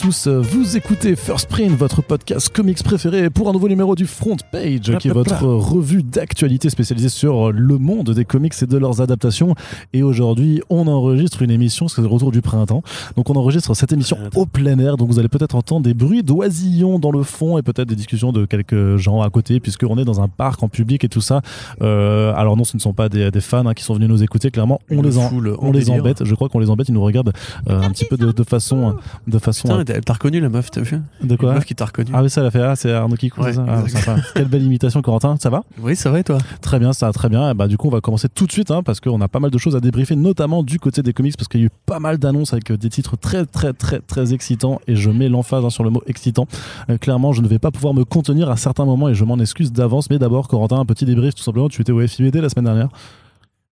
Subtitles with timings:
[0.00, 4.36] tous, vous écoutez First Print, votre podcast comics préféré pour un nouveau numéro du Front
[4.50, 9.02] Page, qui est votre revue d'actualité spécialisée sur le monde des comics et de leurs
[9.02, 9.54] adaptations.
[9.92, 12.82] Et aujourd'hui, on enregistre une émission, c'est le retour du printemps,
[13.16, 16.22] donc on enregistre cette émission au plein air, donc vous allez peut-être entendre des bruits
[16.22, 20.06] d'oisillons dans le fond et peut-être des discussions de quelques gens à côté, puisqu'on est
[20.06, 21.42] dans un parc en public et tout ça.
[21.82, 24.50] Euh, alors non, ce ne sont pas des, fans hein, qui sont venus nous écouter,
[24.50, 27.34] clairement, on les, on les embête, je crois qu'on les embête, ils nous regardent
[27.68, 29.68] euh, un petit peu de, de façon de façon.
[29.68, 30.98] Putain, t'a reconnu la meuf, t'as vu?
[31.22, 31.50] De quoi?
[31.50, 32.10] La meuf qui t'a reconnu.
[32.12, 32.62] Ah oui, ça l'a fait.
[32.62, 33.52] Ah, c'est Arnaud qui ouais.
[33.68, 34.16] Ah, sympa.
[34.34, 35.36] Quelle belle imitation, Corentin.
[35.40, 35.62] Ça va?
[35.80, 36.38] Oui, ça va et toi?
[36.60, 37.50] Très bien, ça va très bien.
[37.50, 39.40] Et bah, du coup, on va commencer tout de suite hein, parce qu'on a pas
[39.40, 41.70] mal de choses à débriefer, notamment du côté des comics, parce qu'il y a eu
[41.86, 44.80] pas mal d'annonces avec des titres très, très, très, très excitants.
[44.86, 46.46] Et je mets l'emphase hein, sur le mot excitant.
[46.88, 49.38] Euh, clairement, je ne vais pas pouvoir me contenir à certains moments et je m'en
[49.38, 50.10] excuse d'avance.
[50.10, 51.68] Mais d'abord, Corentin, un petit débrief tout simplement.
[51.68, 52.88] Tu étais au FIBD la semaine dernière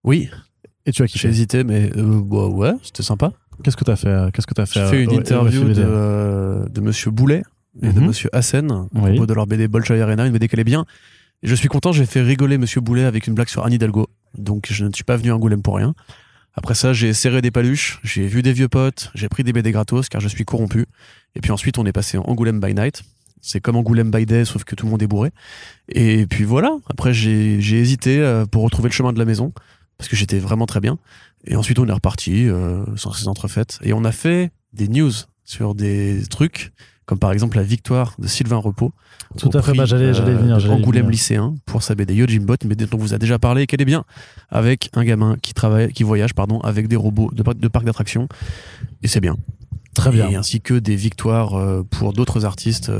[0.04, 0.28] Oui.
[0.86, 3.32] Et tu as kiffé J'ai hésité, mais euh, bah, ouais, c'était sympa.
[3.62, 6.80] Qu'est-ce que tu as fait Qu'est-ce que as fait J'ai fait une interview de, de
[6.80, 7.42] Monsieur Boulet
[7.82, 8.06] et de mhm.
[8.06, 10.84] Monsieur Hassen à propos de leur BD Bolshoi Arena, une BD qu'elle est bien.
[11.42, 14.08] Et je suis content, j'ai fait rigoler Monsieur Boulet avec une blague sur Anne Hidalgo.
[14.36, 15.94] Donc je ne suis pas venu à Angoulême pour rien.
[16.54, 19.70] Après ça, j'ai serré des paluches, j'ai vu des vieux potes, j'ai pris des BD
[19.70, 20.86] gratos car je suis corrompu.
[21.36, 23.02] Et puis ensuite, on est passé en Angoulême by night.
[23.40, 25.30] C'est comme Angoulême by day, sauf que tout le monde est bourré.
[25.88, 26.76] Et puis voilà.
[26.90, 29.52] Après, j'ai hésité euh, pour retrouver le chemin de la maison
[29.98, 30.98] parce que j'étais vraiment très bien.
[31.46, 33.78] Et ensuite, on est reparti euh, sans ces entrefaites.
[33.82, 35.12] Et on a fait des news
[35.44, 36.72] sur des trucs,
[37.06, 38.92] comme par exemple la victoire de Sylvain Repos.
[39.38, 40.56] Tout à fait, bah, j'allais j'allais venir.
[40.56, 43.80] Euh, Angoulême lycéen pour sa BD Yojimbot, mais dont on vous a déjà parlé qu'elle
[43.80, 44.04] est bien,
[44.50, 48.28] avec un gamin qui travaille, qui voyage, pardon, avec des robots de, de parc d'attractions.
[49.02, 49.36] Et c'est bien.
[49.94, 50.28] Très bien.
[50.28, 52.92] Et ainsi que des victoires euh, pour d'autres artistes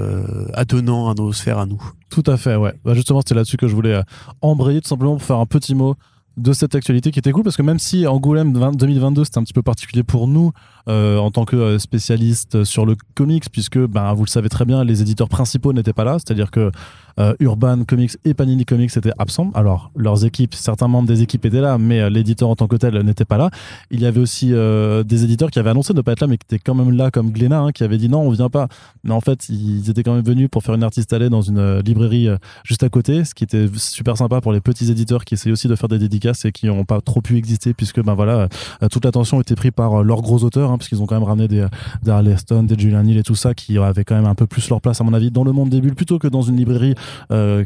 [0.55, 1.83] attenant à nos sphères à nous.
[2.09, 2.73] Tout à fait, ouais.
[2.85, 4.01] Bah justement, c'était là-dessus que je voulais
[4.41, 5.97] embrayer tout simplement pour faire un petit mot
[6.39, 9.53] de cette actualité qui était cool parce que même si Angoulême 2022 c'était un petit
[9.53, 10.53] peu particulier pour nous
[10.89, 14.65] euh, en tant que euh, spécialiste sur le comics puisque ben vous le savez très
[14.65, 16.71] bien les éditeurs principaux n'étaient pas là c'est-à-dire que
[17.19, 19.51] euh, Urban Comics et Panini Comics étaient absents.
[19.55, 22.97] Alors, leurs équipes, certains membres des équipes étaient là, mais l'éditeur en tant que tel
[23.03, 23.51] n'était pas là.
[23.91, 26.39] Il y avait aussi des éditeurs qui avaient annoncé de ne pas être là, mais
[26.39, 28.69] qui étaient quand même là, comme Glénat, hein, qui avait dit non, on vient pas.
[29.03, 31.81] Mais en fait, ils étaient quand même venus pour faire une artiste allée dans une
[31.81, 32.29] librairie
[32.63, 35.67] juste à côté, ce qui était super sympa pour les petits éditeurs qui essayaient aussi
[35.67, 38.49] de faire des dédicaces et qui n'ont pas trop pu exister, puisque ben voilà,
[38.93, 41.49] toute l'attention était prise par leurs gros auteurs, hein, parce qu'ils ont quand même ramené
[41.49, 41.67] des,
[42.03, 44.69] des Arleston, des Julian Hill et tout ça, qui avaient quand même un peu plus
[44.71, 46.95] leur place, à mon avis, dans le monde des bulles, plutôt que dans une librairie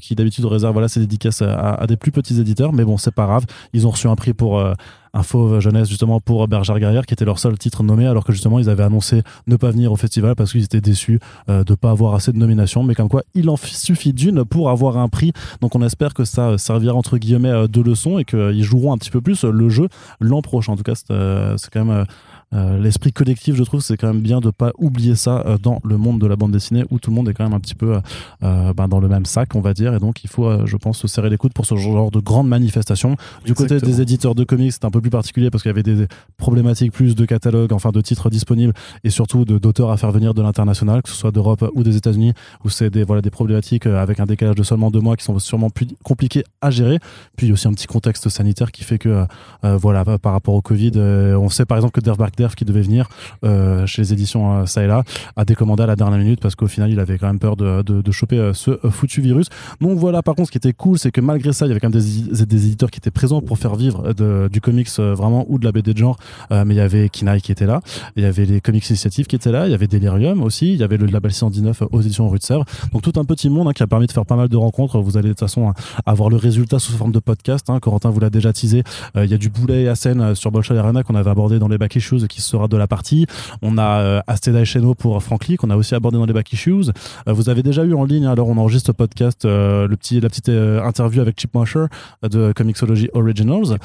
[0.01, 2.73] qui d'habitude réserve voilà, ses dédicaces à, des plus petits éditeurs.
[2.73, 3.45] Mais bon, c'est pas grave.
[3.73, 4.75] Ils ont reçu un prix pour euh,
[5.15, 8.59] un jeunesse justement pour Bergère Guerrière qui était leur seul titre nommé alors que justement
[8.59, 11.91] ils avaient annoncé ne pas venir au festival parce qu'ils étaient déçus euh, de pas
[11.91, 15.33] avoir assez de nominations mais comme quoi il en suffit d'une pour avoir un prix
[15.61, 18.99] donc on espère que ça servira entre guillemets euh, de leçon et qu'ils joueront un
[18.99, 19.89] petit peu plus le jeu
[20.21, 22.05] l'an prochain en tout cas c'est quand même euh,
[22.53, 25.97] l'esprit collectif, je trouve, c'est quand même bien de pas oublier ça euh, dans le
[25.97, 27.99] monde de la bande dessinée où tout le monde est quand même un petit peu
[28.43, 29.95] euh, ben, dans le même sac, on va dire.
[29.95, 32.49] Et donc, il faut, je pense, se serrer les coudes pour ce genre de grandes
[32.49, 33.17] manifestations.
[33.45, 35.83] Du côté des éditeurs de comics, c'est un peu plus particulier parce qu'il y avait
[35.83, 38.73] des problématiques plus de catalogue, enfin de titres disponibles
[39.05, 42.33] et surtout d'auteurs à faire venir de l'international, que ce soit d'Europe ou des États-Unis,
[42.65, 45.39] où c'est des, voilà, des problématiques avec un décalage de seulement deux mois qui sont
[45.39, 46.99] sûrement plus compliqués à gérer.
[47.37, 49.27] Puis il y a aussi un petit contexte sanitaire qui fait que,
[49.63, 53.09] voilà, par rapport au Covid, on sait par exemple que Derbark qui devait venir
[53.45, 55.03] euh, chez les éditions euh, ça et là
[55.37, 57.83] a décommandé à la dernière minute parce qu'au final il avait quand même peur de,
[57.83, 59.47] de, choper euh, ce foutu virus.
[59.81, 61.81] Donc voilà, par contre, ce qui était cool, c'est que malgré ça, il y avait
[61.81, 64.13] quand même des, des éditeurs qui étaient présents pour faire vivre
[64.49, 66.17] du comics vraiment ou de la BD de genre.
[66.51, 67.81] mais il y avait Kinaï qui était là,
[68.17, 70.81] il y avait les Comics Initiative qui étaient là, il y avait Delirium aussi, il
[70.81, 72.65] y avait le label 119 aux éditions Rue de Sèvres.
[72.93, 74.99] Donc tout un petit monde hein, qui a permis de faire pas mal de rencontres.
[75.01, 75.73] Vous allez de toute façon
[76.07, 77.69] avoir le résultat sous forme de podcast.
[77.71, 77.81] Hein.
[77.81, 78.83] Corentin vous l'a déjà teasé.
[79.17, 81.79] Il y a du boulet à scène sur Bolshoi Arena qu'on avait abordé dans les
[81.79, 83.27] back issues qui sera de la partie.
[83.61, 86.33] On a euh, Asteda et Cheno pour Frank Lee qu'on a aussi abordé dans les
[86.33, 86.91] back issues.
[87.29, 90.21] Euh, vous avez déjà eu en ligne, alors on enregistre ce podcast, euh, le petit,
[90.21, 91.89] la petite interview avec Chip Marshall
[92.23, 93.79] de Comixology Originals.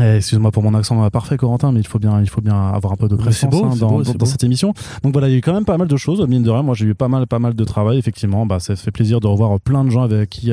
[0.00, 2.92] Eh, excuse-moi pour mon accent parfait, Corentin, mais il faut bien, il faut bien avoir
[2.92, 4.72] un peu de présence hein, dans, dans, cette émission.
[5.02, 6.62] Donc voilà, il y a eu quand même pas mal de choses, mine de rien.
[6.62, 7.98] Moi, j'ai eu pas mal, pas mal de travail.
[7.98, 10.52] Effectivement, bah, ça fait plaisir de revoir plein de gens avec qui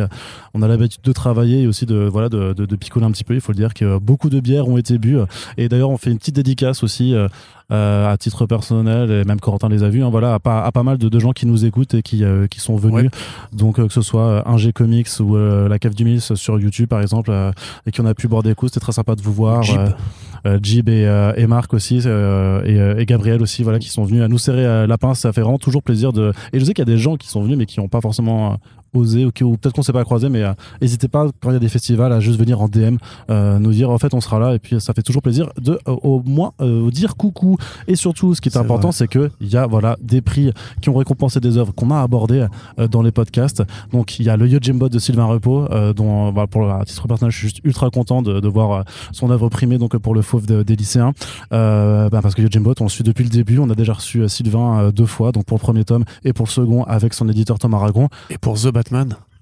[0.54, 3.24] on a l'habitude de travailler et aussi de, voilà, de, de, de, picoler un petit
[3.24, 3.36] peu.
[3.36, 5.20] Il faut le dire que beaucoup de bières ont été bues.
[5.58, 7.28] Et d'ailleurs, on fait une petite dédicace aussi euh,
[7.70, 10.84] à titre personnel, et même Corentin les a vus, hein, voilà, à pas, à pas
[10.84, 13.12] mal de, de, gens qui nous écoutent et qui, euh, qui sont venus.
[13.52, 16.88] Donc, euh, que ce soit un G Comics ou la Cave du Mills sur YouTube,
[16.88, 17.32] par exemple,
[17.86, 19.64] et qui on a pu boire des coups, c'était très sympa de vous voir.
[20.62, 24.38] Jib et, et, Marc aussi, et, et, Gabriel aussi, voilà, qui sont venus à nous
[24.38, 25.20] serrer la pince.
[25.20, 26.32] Ça fait vraiment toujours plaisir de.
[26.54, 28.02] Et je sais qu'il y a des gens qui sont venus, mais qui n'ont pas
[28.02, 28.58] forcément
[28.98, 30.44] osé, ou, peut-être qu'on s'est pas croisé, mais
[30.82, 32.98] n'hésitez pas quand il y a des festivals à juste venir en DM
[33.30, 36.22] nous dire en fait on sera là et puis ça fait toujours plaisir de au
[36.26, 36.54] moins
[36.92, 37.58] dire coucou.
[37.88, 40.52] Et surtout ce qui est, important c'est que il y a voilà des prix
[40.82, 42.48] qui ont récompensé des œuvres qu'on a abordées
[42.92, 43.64] dans les podcasts.
[43.92, 47.32] Donc il y a le Yojimbo de Sylvain Repos dont bah, pour le titre personnel
[47.32, 50.46] je suis juste ultra content de, de voir son œuvre primée donc pour le fauve
[50.46, 51.14] des lycéens.
[51.52, 53.60] Bah, parce que Yojimbo on le suit depuis le début.
[53.60, 56.52] On a déjà reçu Sylvain deux fois donc pour le premier tome et pour le
[56.52, 58.10] second avec son éditeur Tom Aragon.
[58.30, 58.68] Et pour The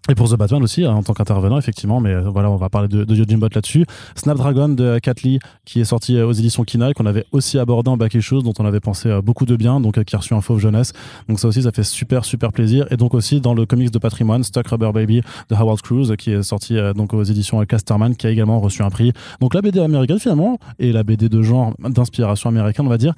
[0.07, 2.69] Et pour The Batman aussi, hein, en tant qu'intervenant, effectivement, mais euh, voilà, on va
[2.69, 3.87] parler de, de Yojimbot là-dessus.
[4.15, 7.97] Snapdragon de Lee, qui est sorti euh, aux éditions Kinaï, qu'on avait aussi abordé en
[7.97, 10.41] back issues, dont on avait pensé euh, beaucoup de bien, donc qui a reçu un
[10.41, 10.93] fauve jeunesse.
[11.27, 12.85] Donc ça aussi, ça fait super, super plaisir.
[12.91, 16.31] Et donc aussi dans le comics de patrimoine, Stuck Rubber Baby de Howard Cruz, qui
[16.31, 19.11] est sorti donc aux éditions Casterman, qui a également reçu un prix.
[19.41, 23.15] Donc la BD américaine finalement, et la BD de genre d'inspiration américaine, on va dire,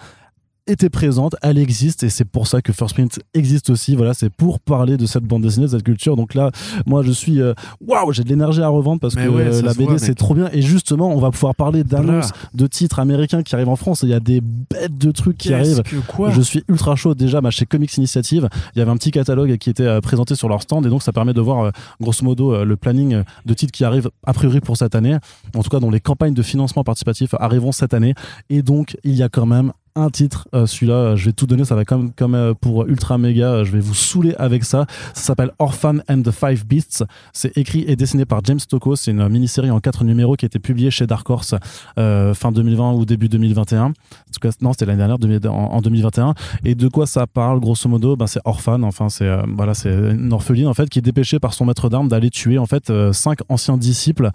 [0.67, 3.95] était présente, elle existe et c'est pour ça que First Print existe aussi.
[3.95, 6.15] Voilà, c'est pour parler de cette bande dessinée, de cette culture.
[6.15, 6.51] Donc là,
[6.85, 7.53] moi je suis euh,
[7.85, 10.61] waouh, j'ai de l'énergie à revendre parce que euh, la BD c'est trop bien et
[10.61, 14.01] justement, on va pouvoir parler d'annonces de titres américains qui arrivent en France.
[14.03, 15.83] Il y a des bêtes de trucs qui arrivent.
[16.29, 18.49] je suis ultra chaud déjà bah, chez Comics Initiative.
[18.75, 21.03] Il y avait un petit catalogue qui était euh, présenté sur leur stand et donc
[21.03, 21.71] ça permet de voir
[22.01, 25.17] grosso modo le planning de titres qui arrivent a priori pour cette année.
[25.55, 28.13] En tout cas, dont les campagnes de financement participatif arriveront cette année
[28.49, 30.47] et donc il y a quand même un titre.
[30.53, 31.65] Euh, celui-là, je vais tout donner.
[31.65, 33.63] Ça va comme, comme euh, pour Ultra Mega.
[33.63, 34.85] Je vais vous saouler avec ça.
[35.13, 37.03] Ça s'appelle Orphan and the Five Beasts.
[37.33, 38.95] C'est écrit et dessiné par James Tocco.
[38.95, 41.55] C'est une mini-série en quatre numéros qui a été publiée chez Dark Horse
[41.97, 43.85] euh, fin 2020 ou début 2021.
[43.85, 43.93] En tout
[44.41, 46.33] cas, non, c'était l'année dernière, en, 2021.
[46.63, 48.15] Et de quoi ça parle, grosso modo?
[48.15, 48.83] Ben, C'est Orphan.
[48.83, 52.07] Enfin, c'est voilà, c'est une orpheline en fait qui est dépêchée par son maître d'armes
[52.07, 54.29] d'aller tuer en fait cinq anciens disciples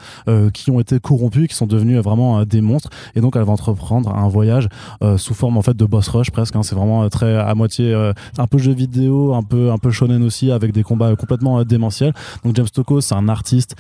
[0.53, 2.91] qui ont été corrompus, qui sont devenus vraiment des monstres.
[3.15, 4.69] Et donc, elle va entreprendre un voyage
[5.17, 6.57] sous forme en fait de boss rush presque.
[6.57, 6.63] Hein.
[6.63, 9.91] C'est vraiment euh, très à moitié euh, un peu jeu vidéo, un peu un peu
[9.91, 12.13] shonen aussi avec des combats complètement euh, démentiels.
[12.45, 13.77] Donc James Tocco, c'est un artiste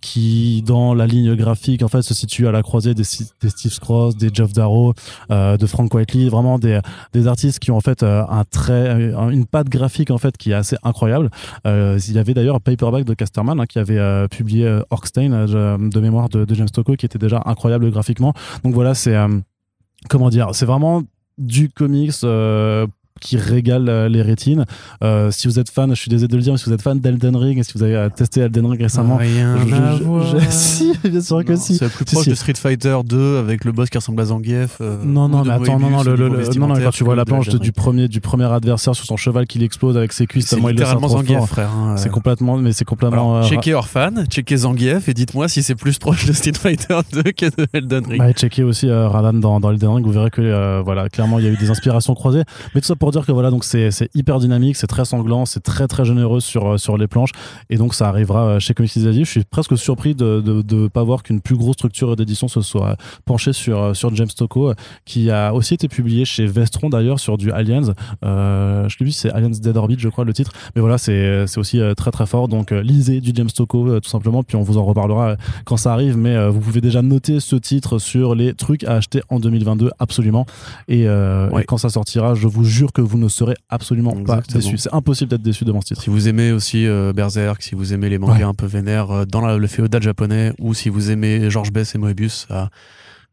[0.00, 4.16] qui dans la ligne graphique en fait se situe à la croisée des, Steve Cross,
[4.16, 4.94] des Jeff Darrow,
[5.30, 6.80] de Frank Whiteley, vraiment des
[7.12, 10.54] des artistes qui ont en fait un trait, une patte graphique en fait qui est
[10.54, 11.30] assez incroyable.
[11.64, 16.44] il y avait d'ailleurs Paperback de Casterman hein, qui avait publié Orkstein de mémoire de,
[16.44, 18.32] de James Tocco qui était déjà incroyable graphiquement.
[18.64, 19.16] Donc voilà, c'est
[20.08, 21.02] comment dire, c'est vraiment
[21.38, 22.86] du comics euh,
[23.20, 24.64] qui régale euh, les rétines.
[25.02, 26.82] Euh, si vous êtes fan, je suis désolé de le dire, mais si vous êtes
[26.82, 30.24] fan d'Elden Ring, si vous avez euh, testé Elden Ring récemment, rien à voir.
[30.50, 31.76] si, bien sûr que si.
[31.76, 34.80] C'est plus proche de Street Fighter 2 avec le boss qui ressemble à Zangief.
[34.80, 37.72] non, non, mais attends, non, non, le, non, non, quand tu vois la planche du
[37.72, 41.44] premier, du premier adversaire sur son cheval qui l'explose avec ses cuisses, tellement il Zangief,
[41.46, 41.70] frère.
[41.70, 43.42] Hein, c'est complètement, mais c'est complètement.
[43.42, 47.46] checkez Orphan, checkez Zangief et dites-moi si c'est plus proche de Street Fighter 2 que
[47.46, 48.18] de Elden Ring.
[48.18, 51.48] Bah, checkez aussi Radan dans, dans Elden Ring, vous verrez que voilà, clairement il y
[51.48, 52.42] a eu des inspirations croisées.
[52.74, 55.60] Mais tout ça pour dire que voilà, donc c'est hyper dynamique, c'est très sanglant, c'est
[55.60, 57.30] très très généreux sur, euh, sur les planches.
[57.70, 61.02] Et donc ça arrivera euh, chez Comics Je suis presque surpris de ne de, pas
[61.02, 64.72] voir qu'une plus grosse structure d'édition se soit penchée sur, euh, sur James Tocco,
[65.04, 67.92] qui a aussi été publié chez Vestron d'ailleurs sur du Aliens.
[68.22, 70.52] je l'ai vu, c'est Aliens Dead Orbit, je crois, le titre.
[70.74, 72.48] Mais voilà, c'est aussi très très fort.
[72.48, 76.16] Donc lisez du James Tocco tout simplement, puis on vous en reparlera quand ça arrive.
[76.16, 80.46] Mais vous pouvez déjà noter ce titre sur les trucs à acheter en 2022, absolument.
[80.88, 84.78] Et, et quand ça sortira, je vous jure que vous ne serez absolument pas déçu.
[84.78, 86.02] C'est impossible d'être déçu devant ce titre.
[86.02, 89.24] Si vous aimez aussi euh, Berserk, si vous aimez les mangas un peu vénères euh,
[89.24, 92.46] dans le féodal japonais, ou si vous aimez George Bess et Moebius,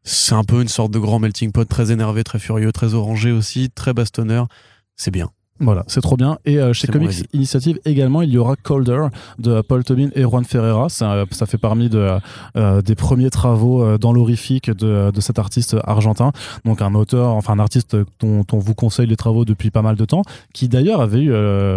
[0.04, 3.32] c'est un peu une sorte de grand melting pot, très énervé, très furieux, très orangé
[3.32, 4.48] aussi, très bastonneur.
[4.96, 5.30] C'est bien.
[5.62, 6.38] Voilà, c'est trop bien.
[6.44, 9.08] Et euh, chez Comics Initiative également, il y aura Colder
[9.40, 10.90] de Paul Tobin et Juan Ferreira.
[10.90, 12.18] Ça, ça fait parmi de,
[12.58, 16.34] euh, des premiers travaux euh, dans l'horrifique de, de, cet artiste argentin.
[16.66, 19.96] Donc un auteur, enfin un artiste dont on vous conseille les travaux depuis pas mal
[19.96, 21.34] de temps, qui d'ailleurs avait eu,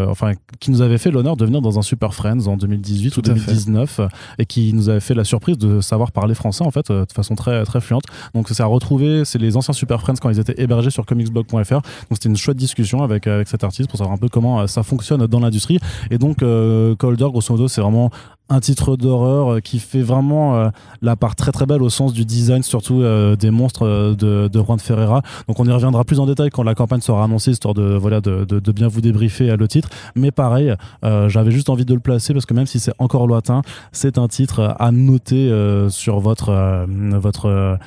[0.08, 3.23] enfin qui nous avait fait l'honneur de venir dans un Super Friends en 2018 ou
[3.23, 4.00] 2019
[4.38, 7.37] et qui nous avait fait la surprise de savoir parler français en fait de façon
[7.37, 8.04] très très fluente.
[8.35, 11.75] Donc c'est à retrouver, c'est les anciens Super Friends quand ils étaient hébergés sur comicsblog.fr.
[11.75, 14.82] Donc c'était une chouette discussion avec avec cet pour savoir un peu comment euh, ça
[14.82, 15.78] fonctionne dans l'industrie.
[16.10, 18.10] Et donc, euh, Colder, grosso modo, c'est vraiment
[18.50, 20.70] un titre d'horreur euh, qui fait vraiment
[21.02, 23.02] la part très très belle au sens du design, surtout
[23.38, 25.22] des monstres de, de Juan Ferreira.
[25.46, 28.20] Donc on y reviendra plus en détail quand la campagne sera annoncée, histoire de voilà
[28.20, 29.88] de, bien vous débriefer le titre.
[30.14, 33.62] Mais pareil, j'avais juste envie de le placer parce que même si c'est encore lointain,
[33.92, 35.52] c'est un titre à noter
[35.90, 36.87] sur votre
[37.18, 37.78] votre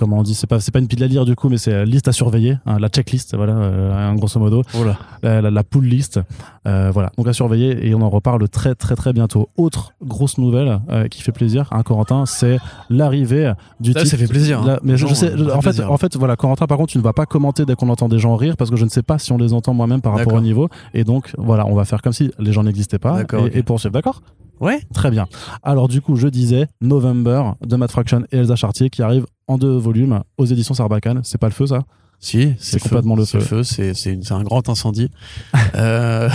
[0.00, 1.72] comment on dit c'est pas c'est pas une pile à lire du coup mais c'est
[1.72, 4.62] la liste à surveiller hein, la checklist voilà euh, grosso modo.
[4.72, 4.96] Voilà.
[5.22, 6.18] la, la, pool list
[6.66, 7.12] euh, voilà.
[7.18, 9.50] Donc à surveiller et on en reparle très très très bientôt.
[9.58, 14.26] Autre grosse nouvelle euh, qui fait plaisir à Corentin c'est l'arrivée du ça, ça fait
[14.26, 14.78] plaisir hein.
[14.82, 17.26] mais je, sais en fait en fait voilà Corentin par contre tu ne vas pas
[17.26, 19.36] commenter dès qu'on entend des gens rire parce que je ne sais pas si on
[19.36, 20.68] les entend moi-même par rapport au niveau.
[20.94, 23.92] Et donc voilà on va faire comme si les gens n'existaient pas et, et poursuivre
[23.92, 24.22] d'accord?
[24.60, 24.80] Ouais.
[24.92, 25.26] Très bien.
[25.62, 29.58] Alors du coup, je disais November de Matt Fraction et Elsa Chartier qui arrive en
[29.58, 31.22] deux volumes aux éditions Sarbacane.
[31.24, 31.82] C'est pas le feu ça?
[32.22, 33.40] Si, c'est complètement le feu.
[33.40, 35.10] feu c'est c'est un grand incendie.
[35.74, 36.28] euh...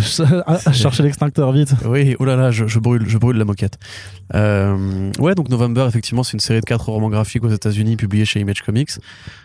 [0.72, 1.74] Chercher l'extincteur vite.
[1.86, 3.78] Oui, oh là là, je, je, brûle, je brûle la moquette.
[4.34, 5.10] Euh...
[5.18, 8.40] Ouais, donc November, effectivement, c'est une série de quatre romans graphiques aux États-Unis publiés chez
[8.40, 8.90] Image Comics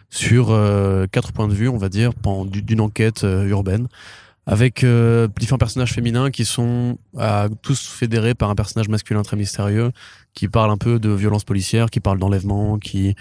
[0.10, 2.12] sur euh, quatre points de vue, on va dire,
[2.48, 3.88] d'une enquête euh, urbaine
[4.48, 4.84] avec
[5.39, 6.98] différents personnages féminins qui sont
[7.62, 9.91] tous fédérés par un personnage masculin très mystérieux
[10.33, 13.15] qui parle un peu de violence policière, qui parle d'enlèvement, qui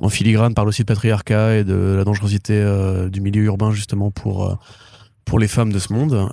[0.00, 4.10] en filigrane parle aussi de patriarcat et de la dangerosité euh, du milieu urbain justement
[4.10, 4.58] pour
[5.24, 6.28] pour les femmes de ce monde.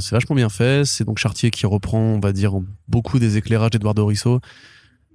[0.00, 0.84] c'est vachement bien fait.
[0.84, 2.52] C'est donc Chartier qui reprend, on va dire,
[2.86, 4.40] beaucoup des éclairages d'Eduardo Risso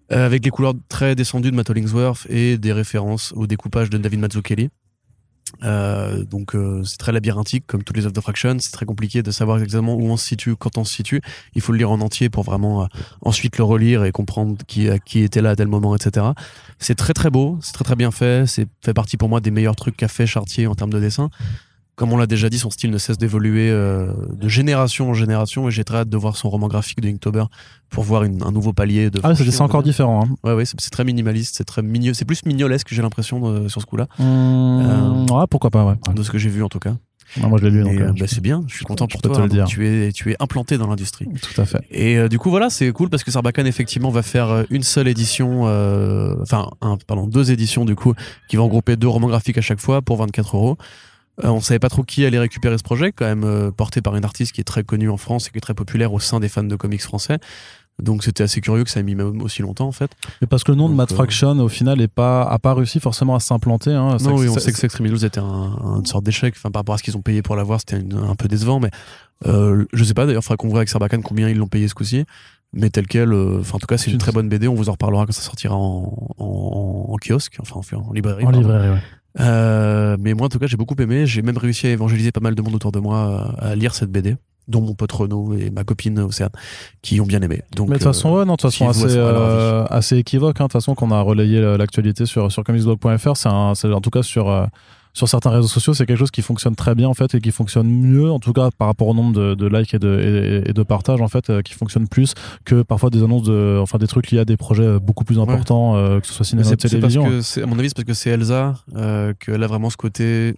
[0.09, 4.19] avec les couleurs très descendues de Matt Hollingsworth et des références au découpage de David
[4.19, 4.69] Mazzucchelli.
[5.63, 9.21] Euh, donc euh, c'est très labyrinthique comme toutes les œuvres de Fraction, c'est très compliqué
[9.21, 11.21] de savoir exactement où on se situe, quand on se situe.
[11.55, 12.87] Il faut le lire en entier pour vraiment euh,
[13.21, 16.27] ensuite le relire et comprendre qui, qui était là à tel moment, etc.
[16.79, 19.51] C'est très très beau, c'est très très bien fait, c'est fait partie pour moi des
[19.51, 21.29] meilleurs trucs qu'a fait Chartier en termes de dessin
[21.95, 25.67] comme on l'a déjà dit, son style ne cesse d'évoluer euh, de génération en génération
[25.67, 27.43] et j'ai très hâte de voir son roman graphique de Inktober
[27.89, 29.19] pour voir un nouveau palier de.
[29.23, 30.23] Ah, c'est encore différent.
[30.23, 30.35] Hein.
[30.43, 33.85] Ouais, ouais, c'est très minimaliste, c'est très mignon, c'est plus mignolesque, j'ai l'impression sur ce
[33.85, 34.07] coup-là.
[34.17, 35.95] Mmh, euh, pourquoi pas, ouais.
[36.15, 36.95] De ce que j'ai vu en tout cas.
[37.37, 37.93] moi je l'ai lu donc.
[37.99, 39.35] Euh, bah, c'est bien, je suis content pour toi.
[39.35, 39.65] Te le dire.
[39.65, 41.27] Tu es, tu es implanté dans l'industrie.
[41.41, 41.85] Tout à fait.
[41.91, 45.63] Et du coup voilà, c'est cool parce que Sarbacane effectivement va faire une seule édition,
[46.41, 46.69] enfin
[47.05, 48.13] pardon deux éditions du coup,
[48.47, 50.77] qui vont regrouper deux romans graphiques à chaque fois pour 24 euros.
[51.43, 54.15] Euh, on savait pas trop qui allait récupérer ce projet, quand même euh, porté par
[54.15, 56.39] une artiste qui est très connue en France et qui est très populaire au sein
[56.39, 57.39] des fans de comics français.
[58.01, 60.11] Donc c'était assez curieux que ça ait mis même aussi longtemps en fait.
[60.41, 62.73] Mais parce que le nom de Matt euh, Fraction au final est pas a pas
[62.73, 63.91] réussi forcément à s'implanter.
[63.91, 64.17] Hein.
[64.21, 66.55] Non oui, on sait que Sex Criminals était un, une sorte d'échec.
[66.57, 68.79] Enfin par rapport à ce qu'ils ont payé pour l'avoir, c'était un peu décevant.
[68.79, 68.89] Mais
[69.45, 71.93] euh, je sais pas d'ailleurs, faudra qu'on voit avec Sarbacane combien ils l'ont payé ce
[71.93, 72.25] coup-ci.
[72.73, 74.67] Mais tel quel, enfin en tout cas c'est une très bonne BD.
[74.67, 78.45] On vous en reparlera quand ça sortira en, en, en kiosque, enfin en, librairie.
[78.45, 79.01] En librairie, ouais.
[79.39, 81.25] Euh, mais moi, en tout cas, j'ai beaucoup aimé.
[81.25, 84.11] J'ai même réussi à évangéliser pas mal de monde autour de moi à lire cette
[84.11, 84.35] BD
[84.67, 86.51] dont mon pote Renaud et ma copine Océane,
[87.01, 87.61] qui ont bien aimé.
[87.75, 90.61] Donc, mais de toute façon, ouais, non, de toute façon, assez, euh, assez équivoque.
[90.61, 94.23] Hein, de toute façon, qu'on a relayé l'actualité sur, sur comicsblog.fr, c'est en tout cas
[94.23, 94.65] sur, euh,
[95.13, 97.51] sur certains réseaux sociaux, c'est quelque chose qui fonctionne très bien en fait et qui
[97.51, 100.73] fonctionne mieux, en tout cas par rapport au nombre de, de likes et de, et,
[100.73, 102.33] de partages en fait, euh, qui fonctionne plus
[102.65, 105.39] que parfois des annonces de, enfin des trucs liés à des projets euh, beaucoup plus
[105.39, 107.23] importants, euh, que ce soit cinéma ou télévision.
[107.23, 108.75] Parce que à mon avis, c'est parce que c'est Elsa
[109.39, 110.55] qu'elle a vraiment ce côté.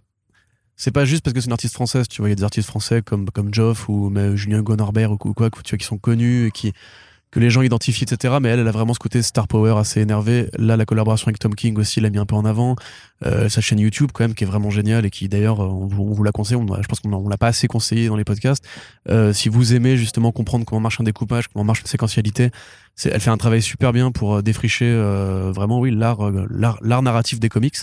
[0.75, 2.43] C'est pas juste parce que c'est une artiste française, tu vois, il y a des
[2.43, 5.97] artistes français comme comme Geoff ou mais Julien Gonarbert ou quoi, tu vois, qui sont
[5.97, 6.73] connus et qui
[7.33, 8.35] que les gens identifient, etc.
[8.39, 10.49] Mais elle, elle a vraiment ce côté star power assez énervé.
[10.57, 12.75] Là, la collaboration avec Tom King aussi l'a mis un peu en avant.
[13.25, 16.23] Euh, sa chaîne YouTube, quand même, qui est vraiment géniale et qui, d'ailleurs, on, vous
[16.23, 16.57] la conseille.
[16.57, 18.63] On, je pense qu'on l'a pas assez conseillé dans les podcasts.
[19.09, 22.51] Euh, si vous aimez justement comprendre comment marche un découpage, comment marche une séquentialité,
[23.05, 27.01] elle fait un travail super bien pour euh, défricher euh, vraiment oui l'art euh, l'art
[27.01, 27.77] narratif des comics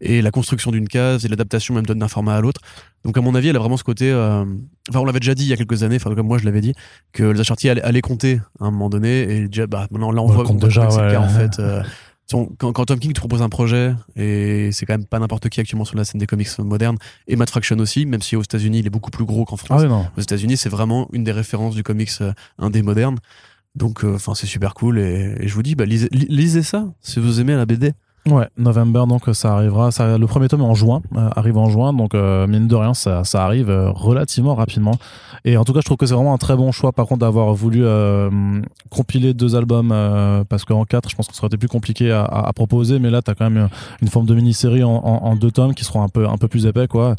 [0.00, 2.60] et la construction d'une case et l'adaptation même d'un format à l'autre
[3.04, 5.48] donc à mon avis elle a vraiment ce côté enfin on l'avait déjà dit il
[5.48, 6.72] y a quelques années enfin comme moi je l'avais dit
[7.12, 10.22] que Elsa Chartier allait, allait, compter à un moment donné et déjà bah maintenant là
[10.22, 11.60] on, voit, compte déjà c'est le cas en fait
[12.30, 15.60] quand, quand, Tom King te propose un projet, et c'est quand même pas n'importe qui
[15.60, 16.96] actuellement sur la scène des comics modernes,
[17.28, 19.84] et Matt Fraction aussi, même si aux États-Unis il est beaucoup plus gros qu'en France.
[19.84, 22.12] Ah aux États-Unis, c'est vraiment une des références du comics
[22.58, 23.18] indé moderne.
[23.74, 27.18] Donc, euh, enfin, c'est super cool et, je vous dis, bah, lisez, lisez, ça si
[27.18, 27.92] vous aimez la BD.
[28.26, 29.90] Ouais, November, donc ça arrivera.
[29.90, 32.74] Ça, le premier tome est en juin, euh, arrive en juin, donc euh, mine de
[32.74, 34.94] rien, ça, ça arrive relativement rapidement.
[35.44, 37.20] Et en tout cas, je trouve que c'est vraiment un très bon choix, par contre,
[37.20, 37.84] d'avoir voulu
[38.88, 39.92] compiler deux albums,
[40.48, 43.10] parce qu'en quatre, je pense que ça aurait été plus compliqué à, à, proposer, mais
[43.10, 43.68] là, t'as quand même
[44.00, 46.48] une forme de mini-série en, en, en, deux tomes qui seront un peu, un peu
[46.48, 47.16] plus épais, quoi.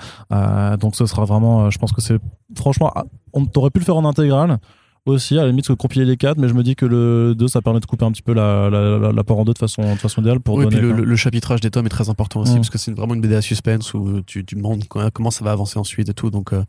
[0.80, 2.18] donc, ce sera vraiment, je pense que c'est,
[2.58, 4.58] franchement, ah, on t'aurait pu le faire en intégrale
[5.06, 7.48] aussi, à la limite, que compiler les quatre, mais je me dis que le 2,
[7.48, 9.82] ça permet de couper un petit peu la, la, la, part en deux de façon,
[9.82, 10.78] de façon idéale pour oui, donner.
[10.78, 12.58] Et puis le, le, chapitrage des tomes est très important aussi, mm.
[12.58, 14.84] parce que c'est vraiment une BD à suspense où tu, tu demandes
[15.14, 16.32] comment ça va avancer ensuite et tout.
[16.32, 16.64] Donc, euh,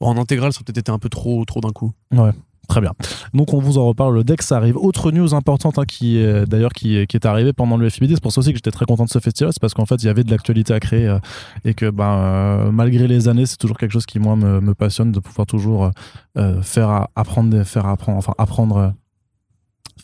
[0.00, 1.92] en intégrale, ça aurait peut-être été un peu trop, trop d'un coup.
[2.12, 2.32] Ouais.
[2.68, 2.92] Très bien.
[3.32, 4.76] Donc on vous en reparle dès que ça arrive.
[4.76, 8.32] Autre news importante hein, qui est d'ailleurs qui, est arrivée pendant le FIBD, c'est pour
[8.32, 10.08] ça aussi que j'étais très content de ce festival, c'est parce qu'en fait il y
[10.08, 11.18] avait de l'actualité à créer euh,
[11.64, 15.12] et que ben euh, malgré les années, c'est toujours quelque chose qui moi me, passionne
[15.12, 15.90] de pouvoir toujours
[16.36, 18.92] euh, faire apprendre, faire apprendre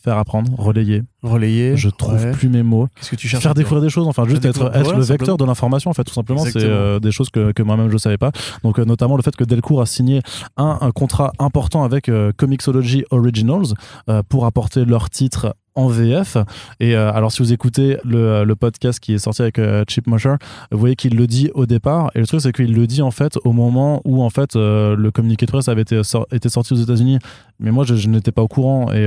[0.05, 1.01] faire apprendre, relayer.
[1.23, 1.75] Relayer.
[1.75, 2.87] Je trouve plus mes mots.
[2.95, 5.43] Qu'est-ce que tu cherches Faire découvrir des choses, enfin juste être, être le vecteur de
[5.43, 6.45] l'information en fait tout simplement.
[6.45, 8.31] C'est euh, des choses que, que moi-même je savais pas.
[8.63, 10.21] Donc euh, notamment le fait que Delcourt a signé
[10.57, 13.73] un, un contrat important avec euh, Comixology Originals
[14.29, 16.37] pour apporter leur titre en VF.
[16.79, 19.83] Et euh, alors, si vous écoutez le, euh, le, podcast qui est sorti avec euh,
[19.87, 20.35] Chip Mosher,
[20.71, 22.11] vous voyez qu'il le dit au départ.
[22.15, 25.09] Et le truc, c'est qu'il le dit en fait au moment où en fait le
[25.11, 25.99] communiqué de presse avait été,
[26.31, 27.19] été sorti aux États-Unis.
[27.59, 29.05] Mais moi, je, n'étais pas au courant et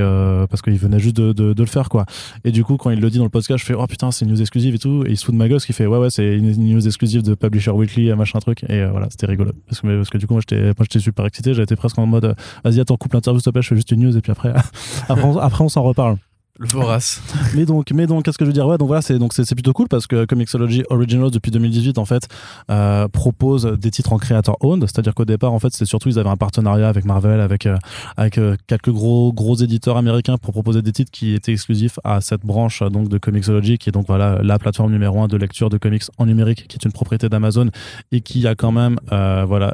[0.49, 2.05] parce qu'il venait juste de, de, le faire, quoi.
[2.43, 4.25] Et du coup, quand il le dit dans le podcast, je fais oh putain, c'est
[4.25, 5.03] une news exclusive et tout.
[5.05, 7.23] Et il se fout de ma gosse qui fait ouais ouais, c'est une, news exclusive
[7.23, 8.63] de Publisher Weekly, machin truc.
[8.69, 11.53] Et voilà, c'était rigolo parce que parce que du coup, moi, j'étais super excité.
[11.53, 14.01] J'étais presque en mode vas-y, attends, coupe l'interview, s'il te plaît, je fais juste une
[14.01, 14.53] news et puis après,
[15.09, 16.17] après on s'en reparle.
[16.61, 17.21] Le vorace.
[17.55, 18.67] mais donc, mais donc, qu'est-ce que je veux dire?
[18.67, 22.03] Ouais, donc voilà, c'est donc c'est plutôt cool parce que Comixology Originals depuis 2018 en
[22.03, 22.27] fait
[22.69, 26.19] euh, propose des titres en créateur owned, c'est-à-dire qu'au départ en fait c'était surtout ils
[26.19, 27.77] avaient un partenariat avec Marvel, avec euh,
[28.17, 32.19] avec euh, quelques gros gros éditeurs américains pour proposer des titres qui étaient exclusifs à
[32.19, 35.69] cette branche donc de Comixology qui est donc voilà la plateforme numéro un de lecture
[35.69, 37.69] de comics en numérique qui est une propriété d'Amazon
[38.11, 39.73] et qui a quand même voilà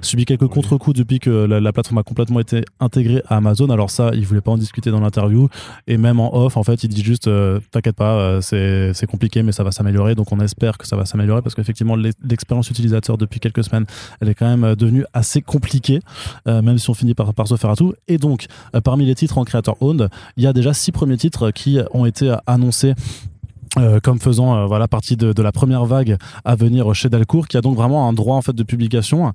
[0.00, 3.68] subi quelques contre-coups depuis que la, la, plateforme a complètement été intégrée à Amazon.
[3.68, 5.48] Alors ça, ils voulaient pas en discuter dans l'interview
[5.86, 9.42] et même en off, en fait, il dit juste euh, T'inquiète pas, euh, c'est compliqué,
[9.42, 10.14] mais ça va s'améliorer.
[10.14, 13.86] Donc, on espère que ça va s'améliorer parce qu'effectivement, l'expérience utilisateur depuis quelques semaines,
[14.20, 16.00] elle est quand même euh, devenue assez compliquée,
[16.46, 17.94] même si on finit par, se faire à tout.
[18.06, 18.46] Et donc,
[18.84, 22.06] parmi les titres en creator owned, il y a déjà six premiers titres qui ont
[22.06, 22.94] été annoncés.
[24.02, 27.60] comme faisant voilà partie de, de, la première vague à venir chez Delcourt, qui a
[27.60, 29.32] donc vraiment un droit en fait de publication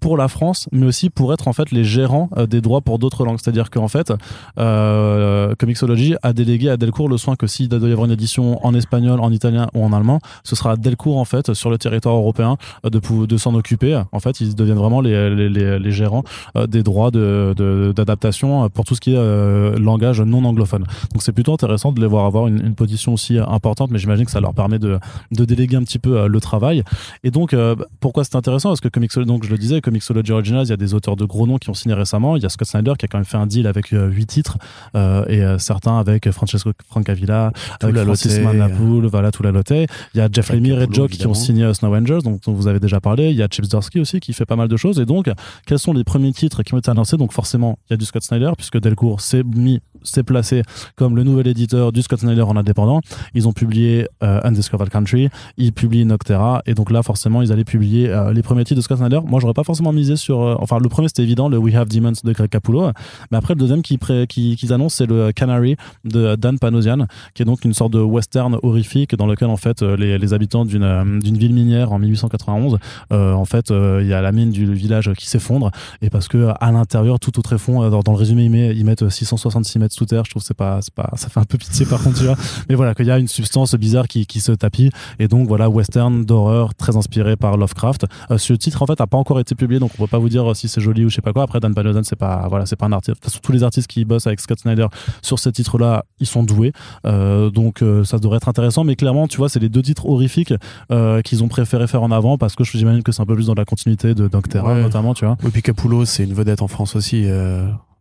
[0.00, 2.98] pour la France, mais aussi pour être en fait les gérants euh, des droits pour
[2.98, 3.38] d'autres langues.
[3.42, 4.12] C'est-à-dire qu'en fait,
[4.58, 8.64] euh, Comixology a délégué à Delcourt le soin que s'il doit y avoir une édition
[8.64, 11.78] en espagnol, en italien ou en allemand, ce sera à Delcourt en fait sur le
[11.78, 14.00] territoire européen euh, de, de s'en occuper.
[14.12, 16.22] En fait, ils deviennent vraiment les, les, gérants
[16.68, 20.84] des droits d'adaptation de, pour tout ce qui est langage non anglophone.
[21.12, 24.30] Donc c'est plutôt intéressant de les voir avoir une, position aussi importante, mais j'imagine que
[24.30, 24.98] ça leur permet de,
[25.32, 26.82] de déléguer un petit peu le travail.
[27.24, 27.54] Et donc
[28.00, 28.68] pourquoi c'est intéressant?
[28.68, 31.24] Parce que Comixology, donc je le disais, Mixology Originals, il y a des auteurs de
[31.24, 32.36] gros noms qui ont signé récemment.
[32.36, 34.26] Il y a Scott Snyder qui a quand même fait un deal avec euh, huit
[34.26, 34.58] titres
[34.94, 39.70] euh, et euh, certains avec Francesco Francavilla, avec Francis Manapoul, voilà, tout la lotte.
[39.70, 42.66] Il y a Jeff Lemire et Jock qui ont signé Snow Angels, dont, dont, vous
[42.68, 43.30] avez déjà parlé.
[43.30, 44.98] Il y a Chips Dorsky aussi qui fait pas mal de choses.
[45.00, 45.30] Et donc,
[45.66, 47.16] quels sont les premiers titres qui ont été annoncés?
[47.16, 50.62] Donc forcément, il y a du Scott Snyder puisque Delcourt s'est mis s'est placé
[50.96, 53.00] comme le nouvel éditeur du Scott Snyder en indépendant.
[53.34, 58.12] Ils ont publié Undiscovered Country, ils publient Noctera, et donc là, forcément, ils allaient publier
[58.32, 59.20] les premiers titres de Scott Snyder.
[59.26, 60.40] Moi, j'aurais pas forcément misé sur.
[60.40, 62.90] Euh, enfin, le premier, c'était évident, le We Have Demons de Greg Capullo.
[63.30, 67.42] Mais après, le deuxième qu'ils qui, qui annoncent, c'est le Canary de Dan Panosian, qui
[67.42, 70.82] est donc une sorte de western horrifique dans lequel, en fait, euh, les, habitants d'une
[70.82, 72.78] euh, ville minière en 1891,
[73.10, 75.70] en fait, il y a la mine du village qui s'effondre.
[76.02, 78.44] Et parce que à l'intérieur, tout au tréfond, dans, dans, le résumé,
[78.74, 80.24] ils mettent 666 mètres sous terre.
[80.24, 82.36] Je trouve que c'est pas, pas, ça fait un peu pitié par contre, tu vois.
[82.68, 84.90] Mais voilà, qu'il y a une substance bizarre qui, qui se tapit.
[85.18, 88.06] Et donc, voilà, western d'horreur très inspiré par Lovecraft.
[88.36, 90.54] ce titre, en fait, a pas encore été publié, donc on peut pas vous dire
[90.54, 91.42] si c'est joli ou je sais pas quoi.
[91.42, 93.10] Après, Dan Paladin, c'est pas, voilà, c'est pas un artiste.
[93.10, 94.86] De toute façon, tous les artistes qui bossent avec Scott Snyder
[95.22, 96.72] sur ces titres-là, ils sont doués.
[97.06, 98.84] Euh, donc, euh, ça devrait être intéressant.
[98.84, 100.54] Mais clairement, tu vois, c'est les deux titres horrifiques
[100.90, 103.34] euh, qu'ils ont préféré faire en avant parce que je j'imagine que c'est un peu
[103.34, 105.36] plus dans la continuité de Doctera, notamment, tu vois.
[105.44, 107.26] Et puis Capullo, c'est une vedette en France aussi.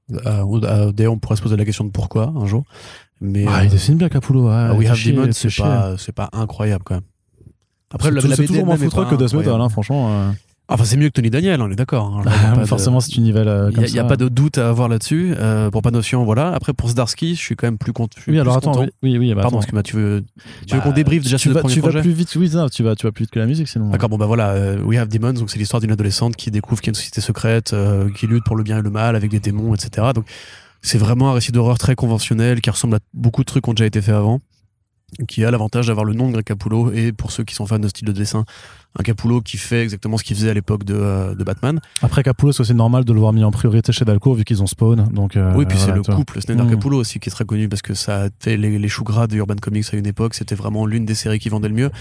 [0.10, 2.64] D'ailleurs, on pourrait se poser la question de pourquoi un jour.
[3.20, 4.48] Mais ah, il dessine bien Capullo.
[4.48, 7.04] Ah, We Have Demon, c'est pas, c'est pas incroyable quand même.
[7.94, 10.34] Après, c'est toujours moins foutre que Death Metal, hein, franchement.
[10.70, 12.22] Enfin, c'est mieux que Tony Daniel, on est d'accord.
[12.26, 12.66] Hein.
[12.66, 15.34] forcément, si tu nivelles euh, Il n'y a, pas de doute à avoir là-dessus.
[15.38, 16.50] Euh, pour Panotion, voilà.
[16.54, 18.20] Après, pour Zdarsky, je suis quand même plus content.
[18.28, 20.26] Oui, alors attends, oui, oui, bah, Pardon, parce que tu veux,
[20.66, 22.50] tu veux qu'on bah, débriefe déjà sur le premier tu projet vas plus vite, oui,
[22.50, 23.90] tu vas, tu vas plus vite que la musique sinon.
[23.90, 26.82] D'accord, bon bah voilà, euh, We Have Demons, donc c'est l'histoire d'une adolescente qui découvre
[26.82, 27.74] qu'il y a une société secrète,
[28.18, 30.08] qui lutte pour le bien et le mal avec des démons, etc.
[30.14, 30.26] Donc
[30.82, 33.74] c'est vraiment un récit d'horreur très conventionnel qui ressemble à beaucoup de trucs qui ont
[33.74, 34.42] déjà été faits avant
[35.28, 36.92] qui a l'avantage d'avoir le nom de Greg Capullo.
[36.92, 38.46] Et pour ceux qui sont fans de style de dessin
[39.00, 41.80] un Capullo qui fait exactement ce qu'il faisait à l'époque de, euh, de, Batman.
[42.02, 44.64] Après Capullo c'est aussi normal de le voir mis en priorité chez Dalcourt vu qu'ils
[44.64, 46.72] ont Spawn donc euh, oui puis c'est le couple Snyder mmh.
[46.72, 49.28] Capullo aussi qui est très connu parce que ça a fait les, les choux gras
[49.28, 50.34] de Urban Comics à une époque.
[50.34, 51.92] C'était vraiment l'une des séries qui vendait le mieux.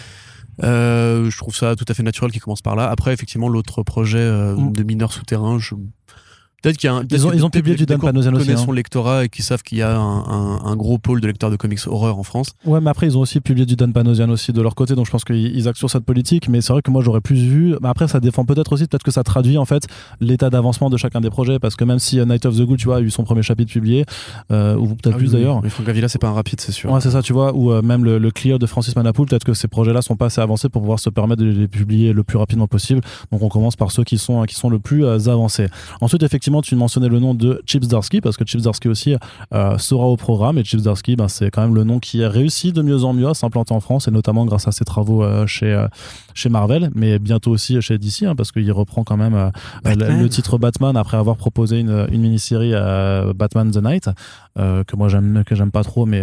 [0.63, 2.89] Euh, je trouve ça tout à fait naturel qu'il commence par là.
[2.89, 4.73] Après effectivement l'autre projet mmh.
[4.73, 5.75] de mineurs souterrains je
[6.67, 8.49] Peut-être qu'il y a un, ils ont, ils ont publié du Dan Panosian aussi.
[8.49, 11.49] Qui son lectorat et qui savent qu'il y a un, un, gros pôle de lecteurs
[11.49, 12.55] de comics horreur en France.
[12.65, 15.07] Ouais, mais après, ils ont aussi publié du Dan Panosian aussi de leur côté, donc
[15.07, 16.49] je pense qu'ils actent sur cette politique.
[16.49, 17.77] Mais c'est vrai que moi, j'aurais plus vu.
[17.81, 19.87] Mais après, ça défend peut-être aussi, peut-être que ça traduit en fait
[20.21, 21.61] l'état d'avancement de chacun des projets.
[21.61, 23.71] Parce que même si Night of the Ghoul, tu vois, a eu son premier chapitre
[23.71, 24.05] publié,
[24.51, 25.63] euh, ou peut-être ah plus d'ailleurs.
[25.63, 26.91] Mais Frank Avila, c'est pas un rapide, c'est sûr.
[26.91, 29.45] Ouais, c'est ça, tu vois, ou euh, même le, le, Clear de Francis Manapoul, peut-être
[29.45, 32.25] que ces projets-là sont pas assez avancés pour pouvoir se permettre de les publier le
[32.25, 33.03] plus rapidement possible.
[33.31, 35.69] Donc on commence par ceux qui sont, qui sont le plus euh, avancés.
[36.01, 39.15] Ensuite, effectivement, effectivement, tu mentionnais le nom de Chips Darsky parce que Chips Darsky aussi
[39.79, 42.73] sera au programme et Chips Darsky, ben, c'est quand même le nom qui a réussi
[42.73, 45.87] de mieux en mieux à s'implanter en France et notamment grâce à ses travaux chez
[46.35, 49.51] chez Marvel, mais bientôt aussi chez DC hein, parce qu'il reprend quand même
[49.85, 52.73] le, titre Batman après avoir proposé une, une mini-série
[53.35, 54.11] Batman the Night
[54.57, 56.23] que moi j'aime que j'aime pas trop, mais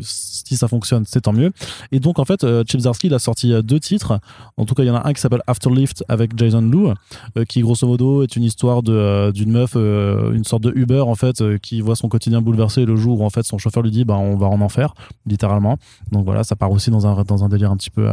[0.00, 1.52] si ça fonctionne, c'est tant mieux.
[1.92, 4.20] Et donc en fait, Chips Darsky il a sorti deux titres.
[4.56, 6.92] En tout cas, il y en a un qui s'appelle Afterlift avec Jason Lou,
[7.36, 10.72] euh, qui grosso modo est une histoire de euh, d'une meuf, euh, une sorte de
[10.74, 13.82] Uber en fait, qui voit son quotidien bouleversé le jour où en fait son chauffeur
[13.82, 14.94] lui dit bah on va en enfer,
[15.26, 15.76] littéralement.
[16.12, 18.08] Donc voilà, ça part aussi dans un dans un délire un petit peu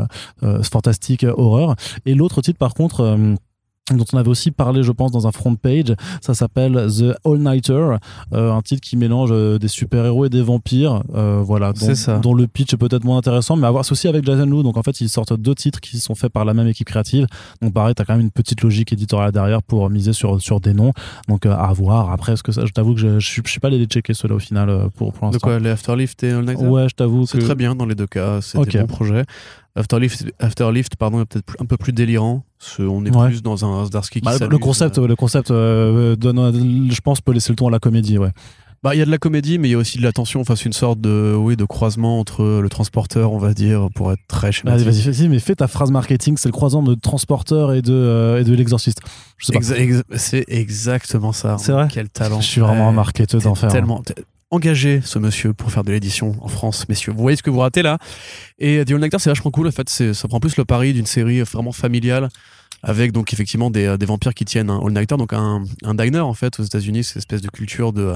[0.63, 1.75] fantastique, horreur.
[2.05, 3.37] Et l'autre titre par contre
[3.93, 5.93] dont on avait aussi parlé, je pense, dans un front page.
[6.21, 7.97] Ça s'appelle The All Nighter,
[8.33, 11.03] euh, un titre qui mélange euh, des super-héros et des vampires.
[11.13, 12.17] Euh, voilà, dont, ça.
[12.17, 14.63] dont le pitch est peut-être moins intéressant, mais à voir aussi avec Jason Lou.
[14.63, 17.27] Donc en fait, ils sortent deux titres qui sont faits par la même équipe créative.
[17.61, 20.73] Donc pareil, t'as quand même une petite logique éditoriale derrière pour miser sur sur des
[20.73, 20.91] noms.
[21.27, 22.09] Donc à voir.
[22.09, 24.35] Après, est-ce que ça, je t'avoue que je, je, suis pas allé les checker ceux-là
[24.35, 25.37] au final pour pour l'instant.
[25.37, 26.65] De quoi, les Afterlift et All Nighter?
[26.65, 27.27] Ouais, je t'avoue.
[27.27, 28.41] C'est très bien dans les deux cas.
[28.41, 28.71] C'est okay.
[28.71, 29.25] des bons projets.
[29.75, 32.45] Afterlift, Afterlift pardon, est peut-être un peu plus délirant.
[32.79, 37.01] On est plus dans un Zdarsky qui bah, Le concept, le concept euh, donne, je
[37.01, 38.31] pense, peut laisser le ton à la comédie, ouais.
[38.85, 40.41] Bah, il y a de la comédie, mais il y a aussi de la tension.
[40.41, 44.11] Enfin, c'est une sorte de, oui, de croisement entre le transporteur, on va dire, pour
[44.11, 44.85] être très schématique.
[44.85, 46.37] Vas-y, vas-y, mais fais ta phrase marketing.
[46.37, 48.99] C'est le croisement de transporteur et de, euh, et de l'exorciste.
[50.15, 51.57] c'est exactement ça.
[51.57, 51.87] C'est vrai?
[51.91, 52.39] Quel talent.
[52.41, 53.73] Je suis vraiment un marketeur d'enfer.
[53.75, 54.01] Hein.
[54.51, 57.11] Engagé ce monsieur pour faire de l'édition en France, messieurs.
[57.11, 57.97] Vous voyez ce que vous ratez là?
[58.59, 59.67] Et The All Nectar, c'est vachement cool.
[59.67, 62.29] En fait, ça prend plus le pari d'une série vraiment familiale
[62.83, 66.19] avec donc effectivement des, des vampires qui tiennent un All Nighter, donc un, un diner
[66.19, 68.15] en fait aux États-Unis, c'est une espèce de culture de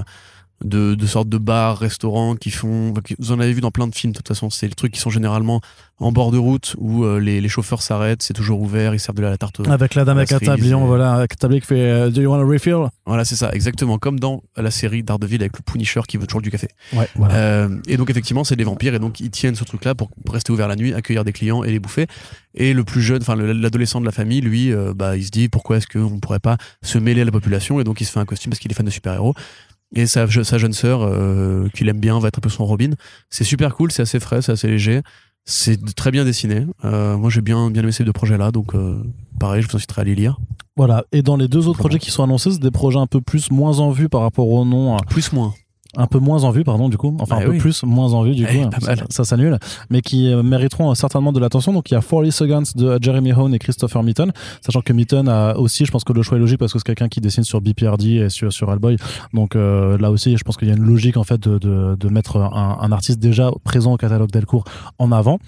[0.63, 2.93] de, de sortes de bars, restaurants qui font.
[3.17, 4.49] Vous en avez vu dans plein de films, de toute façon.
[4.49, 5.61] C'est les trucs qui sont généralement
[5.99, 9.17] en bord de route où euh, les, les, chauffeurs s'arrêtent, c'est toujours ouvert, ils servent
[9.17, 9.59] de la, tarte.
[9.67, 12.31] Avec la dame avec un tablier, voilà, avec un tablier qui fait euh, Do you
[12.31, 12.87] want a refill?
[13.05, 13.97] Voilà, c'est ça, exactement.
[13.97, 16.69] Comme dans la série d'Ardeville avec le Punisher qui veut toujours du café.
[16.93, 17.35] Ouais, voilà.
[17.35, 20.51] euh, et donc, effectivement, c'est des vampires et donc ils tiennent ce truc-là pour, rester
[20.53, 22.07] ouvert la nuit, accueillir des clients et les bouffer.
[22.55, 25.77] Et le plus jeune, enfin l'adolescent de la famille, lui, bah, il se dit pourquoi
[25.77, 27.79] est-ce qu'on pourrait pas se mêler à la population?
[27.79, 29.35] Et donc il se fait un costume parce qu'il est fan de super-héros
[29.95, 32.91] et sa, sa jeune sœur euh, qu'il aime bien va être un peu son Robin.
[33.29, 35.01] C'est super cool, c'est assez frais, c'est assez léger,
[35.45, 36.65] c'est très bien dessiné.
[36.85, 39.01] Euh, moi j'ai bien bien aimé ces deux projets là, donc euh,
[39.39, 40.39] pareil, je vous inciterai à les lire.
[40.75, 41.03] Voilà.
[41.11, 43.51] Et dans les deux autres projets qui sont annoncés, c'est des projets un peu plus
[43.51, 44.95] moins en vue par rapport au nom.
[45.09, 45.53] Plus moins
[45.97, 47.57] un peu moins en vue, pardon, du coup, enfin un peu oui.
[47.57, 49.05] plus, moins en vue, du Eh, coup, pas ça, mal.
[49.09, 49.57] ça s'annule,
[49.89, 51.73] mais qui euh, mériteront euh, certainement de l'attention.
[51.73, 55.25] Donc il y a 40 Seconds de Jeremy Hone et Christopher Mitton, sachant que Mitton
[55.27, 57.43] a aussi, je pense que le choix est logique parce que c'est quelqu'un qui dessine
[57.43, 58.97] sur BPRD et sur, sur Hellboy.
[59.33, 61.95] Donc euh, là aussi, je pense qu'il y a une logique en fait de, de,
[61.99, 64.65] de mettre un, un artiste déjà présent au catalogue Delcourt
[64.99, 65.39] en avant.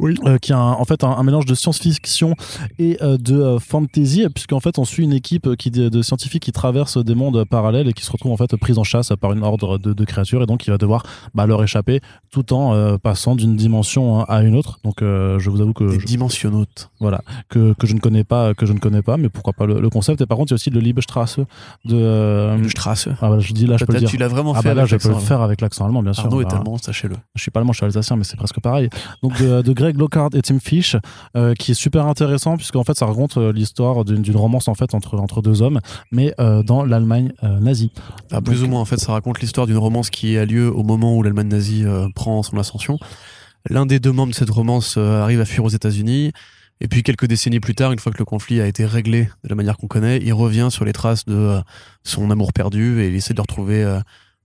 [0.00, 0.14] Oui.
[0.26, 2.34] Euh, qui un- en fait un, un mélange de science-fiction
[2.78, 6.42] et euh, de euh, fantasy, puisqu'en fait on suit une équipe qui, de, de scientifiques
[6.44, 9.32] qui traversent des mondes parallèles et qui se retrouvent en fait prise en chasse par
[9.32, 11.02] une ordre de, de créatures, et donc il va devoir
[11.34, 14.78] bah, leur échapper tout en passant d'une dimension à une autre.
[14.84, 16.90] Donc je vous avoue que Des je- dimensionnautes.
[17.00, 19.66] voilà que, que je ne connais pas, que je ne connais pas, mais pourquoi pas
[19.66, 20.20] le, le concept.
[20.20, 21.38] Et par contre il y a aussi le Liebestrasse
[21.84, 22.68] de.
[22.74, 23.08] trace.
[23.20, 24.08] ah bah, je dis là je peux le dire.
[24.08, 26.12] tu l'as vraiment Ah fait bah là je peux le faire avec l'accent allemand bien
[26.12, 26.24] sûr.
[26.26, 27.16] Arnaud est Bah, allemand, sachez-le.
[27.34, 28.88] je suis pas allemand, je suis alsacien, mais c'est presque pareil.
[29.22, 30.96] Donc de, de Greg Lockhart et Tim Fish,
[31.36, 34.94] euh, qui est super intéressant puisqu'en fait ça raconte euh, l'histoire d'une romance en fait
[34.94, 35.80] entre entre deux hommes,
[36.12, 37.90] mais euh, dans l'Allemagne nazie.
[38.26, 40.70] Enfin, plus Donc- ou moins, en fait, ça raconte l'histoire d'une romance qui a lieu
[40.72, 42.98] au moment où l'Allemagne nazie prend son ascension.
[43.68, 46.32] L'un des deux membres de cette romance arrive à fuir aux États-Unis.
[46.80, 49.48] Et puis, quelques décennies plus tard, une fois que le conflit a été réglé de
[49.48, 51.60] la manière qu'on connaît, il revient sur les traces de
[52.04, 53.84] son amour perdu et il essaie de retrouver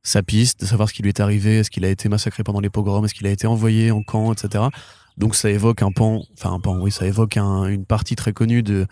[0.03, 2.59] sa piste, de savoir ce qui lui est arrivé, est-ce qu'il a été massacré pendant
[2.59, 4.65] les pogroms, est-ce qu'il a été envoyé en camp, etc.
[5.17, 8.33] Donc, ça évoque un pan, enfin un pan, oui, ça évoque un- une partie très
[8.33, 8.87] connue de,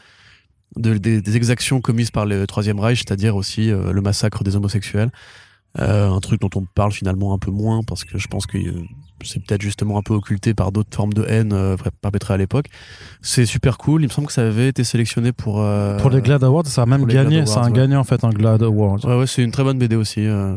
[0.78, 4.56] de- des, des exactions commises par le Troisième Reich, c'est-à-dire aussi euh, le massacre des
[4.56, 5.12] homosexuels.
[5.80, 8.58] Euh, un truc dont on parle finalement un peu moins parce que je pense que
[8.58, 8.84] euh,
[9.24, 12.66] c'est peut-être justement un peu occulté par d'autres formes de haine euh, perpétrées à l'époque.
[13.22, 14.02] C'est super cool.
[14.02, 16.84] Il me semble que ça avait été sélectionné pour euh, Pour les Glad Awards, ça
[16.84, 17.72] a même gagné, ça a ouais.
[17.72, 19.06] gagné en fait un Glad Award.
[19.06, 20.26] Ouais, ouais, c'est une très bonne BD aussi.
[20.26, 20.56] euh,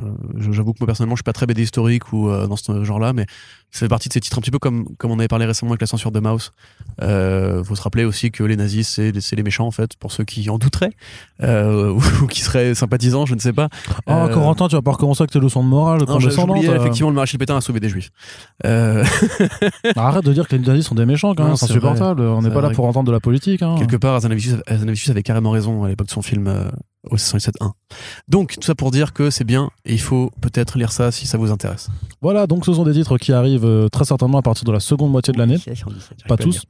[0.50, 3.12] J'avoue que moi personnellement, je suis pas très BD historique ou euh, dans ce genre-là,
[3.12, 3.26] mais
[3.70, 5.80] fait partie de ces titres un petit peu comme comme on avait parlé récemment avec
[5.80, 6.52] la censure de Maus.
[7.02, 10.12] Euh, faut se rappeler aussi que les nazis c'est c'est les méchants en fait, pour
[10.12, 10.92] ceux qui en douteraient
[11.42, 11.90] euh,
[12.22, 13.68] ou, qui seraient sympathisants, je ne sais pas.
[14.06, 16.56] Oh, Euh, Corentin, tu vas pas recommencer avec tes leçons de morale Non, j'ai- condescendantes.
[16.58, 16.80] j'oubliais euh.
[16.80, 18.10] effectivement le maréchal Pétain a sauvé des juifs.
[18.64, 19.04] Euh,
[19.96, 22.22] Arrête de dire que les nazis sont des méchants quand même, c'est insupportable.
[22.22, 23.62] On n'est pas là pour entendre de la politique.
[23.62, 23.76] Hein.
[23.78, 26.70] quelque part, Azanavicius, avait carrément raison à l'époque de son film euh,
[27.10, 27.72] au 107.1.
[28.28, 31.26] Donc, tout ça pour dire que c'est bien et il faut peut-être lire ça si
[31.26, 31.88] ça vous intéresse.
[32.22, 34.80] Voilà, donc ce sont des titres qui arrivent euh, très certainement à partir de la
[34.80, 35.58] seconde moitié de l'année.
[36.28, 36.62] Pas tous.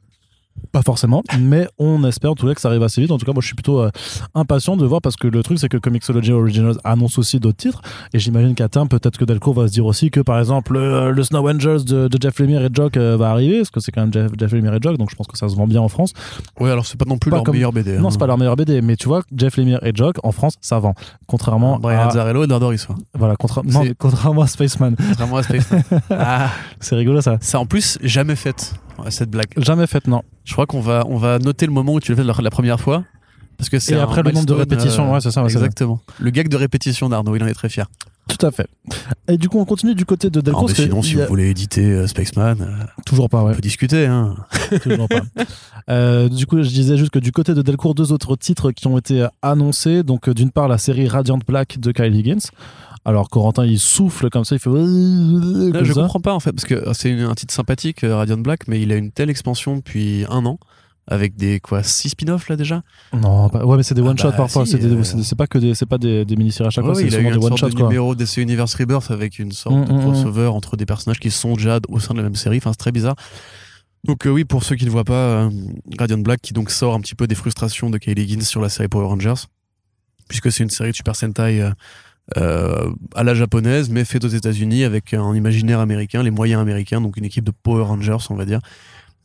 [0.74, 3.12] Pas forcément, mais on espère en tout cas que ça arrive assez vite.
[3.12, 3.90] En tout cas, moi je suis plutôt euh,
[4.34, 7.80] impatient de voir parce que le truc c'est que Comixology Originals annonce aussi d'autres titres
[8.12, 11.22] et j'imagine qu'à terme peut-être que Delcourt va se dire aussi que par exemple le,
[11.22, 14.12] Snow Angels de, Jeff Lemire et Jock euh, va arriver parce que c'est quand même
[14.12, 16.12] Jeff, Jeff Lemire et Jock donc je pense que ça se vend bien en France.
[16.58, 17.96] Oui, alors c'est pas non plus leur meilleur BD.
[17.98, 20.56] Non, c'est pas leur meilleur BD, mais tu vois, Jeff Lemire et Jock en France
[20.60, 20.94] ça vend.
[21.28, 22.88] Contrairement Brian à Azzarello et Dordoris.
[23.16, 24.96] Voilà, contrairement à Spaceman.
[24.98, 25.84] Contrairement à Spaceman.
[26.10, 27.38] ah, c'est rigolo ça.
[27.40, 28.74] Ça en plus jamais fait
[29.10, 29.48] cette blague.
[29.56, 30.22] Jamais faite, non.
[30.44, 32.80] Je crois qu'on va, on va noter le moment où tu l'as fait la, première
[32.80, 33.04] fois.
[33.56, 35.44] Parce que c'est Et après le nombre de répétitions, ouais, c'est ça.
[35.44, 36.00] exactement.
[36.18, 37.86] Le gag de répétition d'Arnaud, il en est très fier.
[38.26, 38.66] Tout à fait.
[39.28, 40.68] Et du coup, on continue du côté de Delcourt.
[40.68, 43.52] mais sinon, si vous voulez éditer euh, Spaceman, euh, toujours pas, ouais.
[43.52, 44.34] On peut discuter, hein.
[44.82, 45.20] toujours pas.
[45.90, 48.86] Euh, du coup, je disais juste que du côté de Delcourt, deux autres titres qui
[48.86, 50.02] ont été annoncés.
[50.02, 52.48] Donc, d'une part, la série Radiant Black de Kyle Higgins.
[53.04, 54.70] Alors Corentin il souffle comme ça, il fait.
[54.70, 58.92] je comprends pas en fait parce que c'est un titre sympathique Radiant Black, mais il
[58.92, 60.58] a une telle expansion depuis un an
[61.06, 62.82] avec des quoi six spin-offs là déjà?
[63.12, 65.02] Non ouais mais c'est des ah one shot bah, parfois euh.
[65.04, 67.56] c'est pas que des c'est pas des, des mini-séries à chaque fois c'est des one
[67.56, 70.00] shot de numéro DC Universe Rebirth avec une sorte mm, de mm, mm.
[70.00, 72.78] crossover entre des personnages qui sont déjà au sein de la même série enfin c'est
[72.78, 73.16] très bizarre
[74.04, 75.50] donc euh, oui pour ceux qui ne voient pas euh,
[75.98, 78.70] Radiant Black qui donc sort un petit peu des frustrations de Kaylee Higgins sur la
[78.70, 79.46] série Power Rangers
[80.28, 81.70] puisque c'est une série de Super Sentai
[82.36, 87.16] à la japonaise mais faite aux États-Unis avec un imaginaire américain les moyens américains donc
[87.18, 88.60] une équipe de Power Rangers on va dire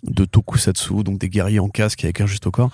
[0.04, 2.72] de tokusatsu, donc des guerriers en casque avec un juste au corps,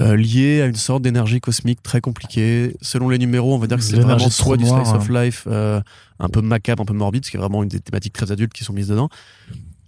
[0.00, 2.76] euh, liés à une sorte d'énergie cosmique très compliquée.
[2.80, 5.80] Selon les numéros, on va dire que c'est vraiment soit du slice of life, euh,
[6.18, 8.52] un peu macabre, un peu morbide, ce qui est vraiment une des thématiques très adultes
[8.52, 9.08] qui sont mises dedans.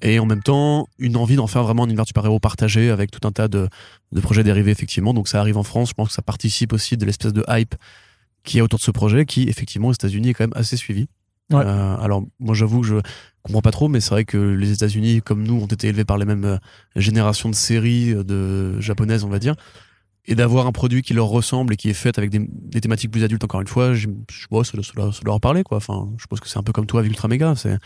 [0.04, 3.26] Et en même temps, une envie d'en faire vraiment un univers super-héros partagé avec tout
[3.26, 3.68] un tas de,
[4.10, 5.14] de projets dérivés, effectivement.
[5.14, 7.76] Donc ça arrive en France, je pense que ça participe aussi de l'espèce de hype
[8.44, 11.09] qui est autour de ce projet, qui, effectivement, aux États-Unis est quand même assez suivi.
[11.52, 12.96] Euh, alors, moi, j'avoue que je
[13.42, 16.18] comprends pas trop, mais c'est vrai que les États-Unis, comme nous, ont été élevés par
[16.18, 16.59] les mêmes euh,
[16.96, 19.55] générations de séries euh, de japonaises, on va dire.
[20.24, 23.24] Et d'avoir un produit qui leur ressemble et qui est fait avec des, thématiques plus
[23.24, 24.09] adultes, encore une fois, je,
[24.50, 25.78] vois ça, ça, ça, leur parler, quoi.
[25.78, 27.55] Enfin, je pense que c'est un peu comme toi avec Ultra Mega.
[27.57, 27.76] C'est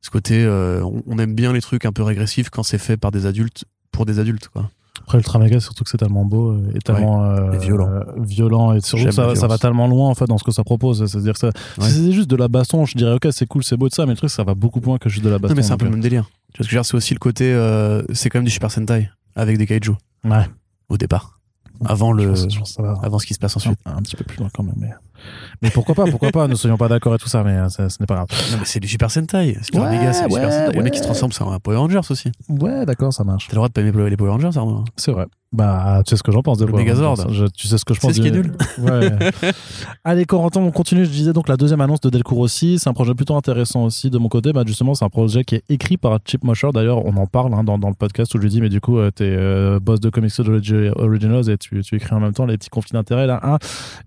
[0.00, 3.26] ce côté, on, aime bien les trucs un peu régressifs quand c'est fait par des
[3.26, 4.70] adultes pour des adultes, quoi.
[5.02, 7.90] Après, Ultra Mega, surtout que c'est tellement beau euh, et tellement euh, violent.
[8.18, 8.74] violent.
[8.74, 11.04] Et surtout, ça, ça, va tellement loin en fait dans ce que ça propose.
[11.06, 13.88] C'est-à-dire que si c'était juste de la baston, je dirais ok, c'est cool, c'est beau
[13.88, 15.54] de ça, mais le truc, ça va beaucoup moins que juste de la baston.
[15.54, 16.30] Non, mais c'est un peu le même délire.
[16.52, 18.70] Tu vois ce que je c'est aussi le côté, euh, c'est quand même du Super
[18.70, 19.92] Sentai avec des kaiju.
[20.24, 20.46] Ouais.
[20.88, 21.40] Au départ.
[21.86, 22.34] Avant le,
[23.02, 23.78] avant ce qui se passe ensuite.
[23.86, 24.90] Un, petit peu plus loin quand même, mais.
[25.62, 27.82] Mais pourquoi pas, pourquoi pas, ne soyons pas d'accord et tout ça, mais euh, ce
[27.82, 28.28] n'est pas grave.
[28.52, 29.58] Non, mais c'est du Super Sentai.
[29.62, 30.76] C'est ouais, méga, c'est Super Sentai.
[30.76, 32.32] Le mec qui se transforme, c'est un Power Rangers aussi.
[32.48, 33.46] Ouais, d'accord, ça marche.
[33.48, 34.84] T'as le droit de pas aimer les Power Rangers, Arnaud.
[34.96, 35.26] C'est vrai.
[35.52, 37.26] Bah, tu sais ce que j'en pense de le Megazord.
[37.54, 38.12] tu sais ce que je pense.
[38.12, 38.52] C'est ce qui est nul.
[38.78, 39.10] Ouais.
[40.04, 41.04] Allez, Corentin, on continue.
[41.04, 42.78] Je disais donc la deuxième annonce de Delcourt aussi.
[42.78, 44.52] C'est un projet plutôt intéressant aussi de mon côté.
[44.52, 46.70] Bah, justement, c'est un projet qui est écrit par Chip Mosher.
[46.72, 48.80] D'ailleurs, on en parle hein, dans, dans, le podcast où je lui dis, mais du
[48.80, 50.32] coup, euh, t'es euh, boss de Comics
[50.96, 53.58] Originals et tu, tu, écris en même temps les petits conflits d'intérêt là, hein,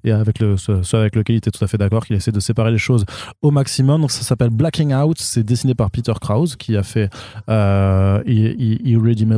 [0.04, 2.40] et avec le, ce, avec lequel il était tout à fait d'accord, qu'il essaie de
[2.40, 3.06] séparer les choses
[3.42, 4.02] au maximum.
[4.02, 5.18] Donc, ça s'appelle Blacking Out.
[5.20, 7.10] C'est dessiné par Peter Krause qui a fait
[7.50, 9.34] euh, Irredeemable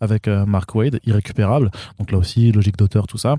[0.00, 0.98] avec euh, Mark Wade,
[1.98, 3.36] Donc là aussi, logique d'auteur, tout ça.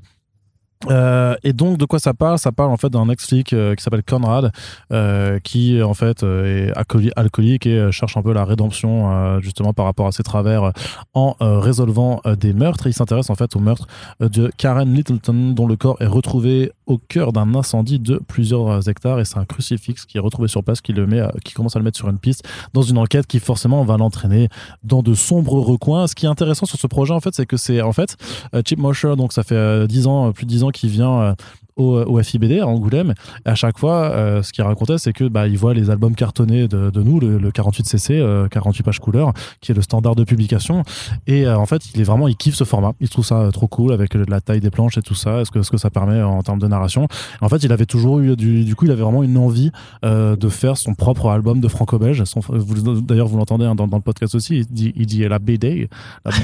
[0.89, 2.37] Euh, et donc de quoi ça parle?
[2.37, 4.51] Ça parle en fait d'un ex-flic euh, qui s'appelle Conrad,
[4.91, 6.71] euh, qui en fait est
[7.15, 10.71] alcoolique et cherche un peu la rédemption justement par rapport à ses travers
[11.13, 12.87] en résolvant des meurtres.
[12.87, 13.87] Et il s'intéresse en fait au meurtre
[14.19, 19.19] de Karen Littleton, dont le corps est retrouvé au cœur d'un incendie de plusieurs hectares.
[19.19, 21.79] Et c'est un crucifix qui est retrouvé sur place, qui le met, qui commence à
[21.79, 24.49] le mettre sur une piste dans une enquête qui forcément va l'entraîner
[24.83, 26.07] dans de sombres recoins.
[26.07, 28.17] Ce qui est intéressant sur ce projet en fait, c'est que c'est en fait
[28.65, 31.33] Chip Mosher, donc ça fait 10 ans, plus de 10 ans qui vient euh,
[31.75, 33.13] au, au, FIBD à Angoulême.
[33.45, 36.15] Et à chaque fois, euh, ce qu'il racontait, c'est que bah, il voit les albums
[36.15, 40.23] cartonnés de, de nous, le, 48cc, 48 euh, pages couleur, qui est le standard de
[40.23, 40.83] publication.
[41.27, 42.93] Et en fait, il est vraiment, il kiffe ce format.
[42.99, 45.41] Il trouve ça trop cool avec la taille des planches et tout ça.
[45.41, 47.07] Est-ce que ce que ça permet en termes de narration
[47.41, 49.71] En fait, il avait toujours eu du, du coup, il avait vraiment une envie
[50.03, 52.23] de faire son propre album de franco-belge.
[53.01, 54.57] D'ailleurs, vous l'entendez hein, dans, dans, le podcast aussi.
[54.57, 55.89] Il dit, il dit la BD,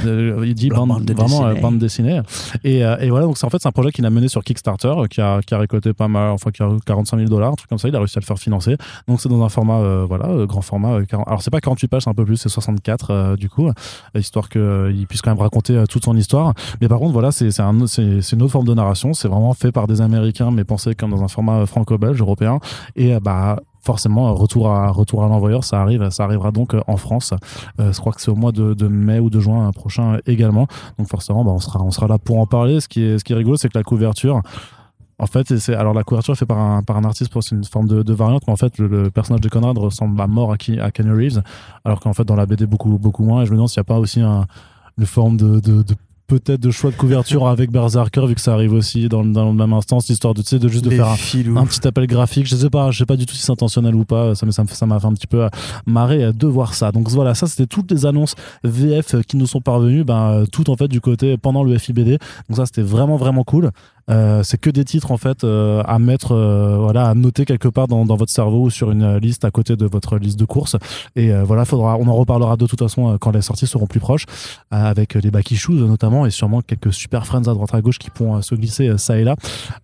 [0.04, 2.22] il dit bande, vraiment bande dessinée.
[2.64, 4.94] Et, et voilà, donc c'est en fait c'est un projet qu'il a mené sur Kickstarter,
[5.10, 7.78] qui qui a récolté pas mal, enfin qui a 45 000 dollars, un truc comme
[7.78, 7.88] ça.
[7.88, 8.78] Il a réussi à le faire financer.
[9.08, 10.94] Donc c'est dans un format, euh, voilà, euh, grand format.
[10.94, 13.70] Euh, alors c'est pas 48 pages, c'est un peu plus, c'est 64 du coup,
[14.16, 16.54] histoire qu'il puisse quand même raconter toute son histoire.
[16.82, 19.14] Mais par contre, voilà, c'est un, une autre forme de narration.
[19.14, 22.60] C'est vraiment fait par des Américains, mais pensé comme dans un format franco-belge, européen.
[22.96, 27.34] Et bah forcément retour à retour à l'envoyeur ça arrive ça arrivera donc en France
[27.80, 31.08] je crois que c'est au mois de, de, mai ou de juin prochain également donc
[31.08, 33.32] forcément bah, on sera on sera là pour en parler ce qui est ce qui
[33.32, 34.42] est rigolo c'est que la couverture
[35.20, 37.54] en fait, c'est alors la couverture est faite par un, par un artiste pour c'est
[37.54, 40.54] une forme de, de, variante, mais en fait le, personnage de Conrad ressemble à mort
[40.54, 41.42] à, à Kenny Reeves,
[41.84, 43.42] alors qu'en fait dans la BD beaucoup beaucoup moins.
[43.42, 44.48] Et je me demande s'il n'y a pas aussi un,
[44.98, 45.84] une forme de, de,
[46.28, 49.54] peut-être de choix de couverture avec Berserker vu que ça arrive aussi dans, dans le
[49.54, 51.16] même instant histoire de tu sais de juste de faire un,
[51.66, 52.48] petit appel graphique.
[52.48, 54.36] Je sais pas je sais pas du tout si c'est intentionnel ou pas.
[54.36, 55.50] Ça ça ça m'a fait un petit peu
[55.86, 56.94] marrer de voir ça.
[56.94, 60.78] Donc voilà ça c'était toutes les annonces VF qui nous sont parvenues ben tout en
[60.78, 63.72] fait du côté pendant le FIBD donc ça c'était vraiment vraiment cool
[64.10, 67.68] euh, c'est que des titres en fait euh, à mettre, euh, voilà, à noter quelque
[67.68, 70.46] part dans, dans, votre cerveau ou sur une liste à côté de votre liste de
[70.46, 70.76] courses.
[71.16, 74.26] Et voilà, faudra, on en reparlera de toute façon quand les sorties seront plus proches,
[74.72, 78.10] avec les back issues notamment et sûrement quelques super friends à droite à gauche qui
[78.10, 79.36] pourront se glisser ça et là.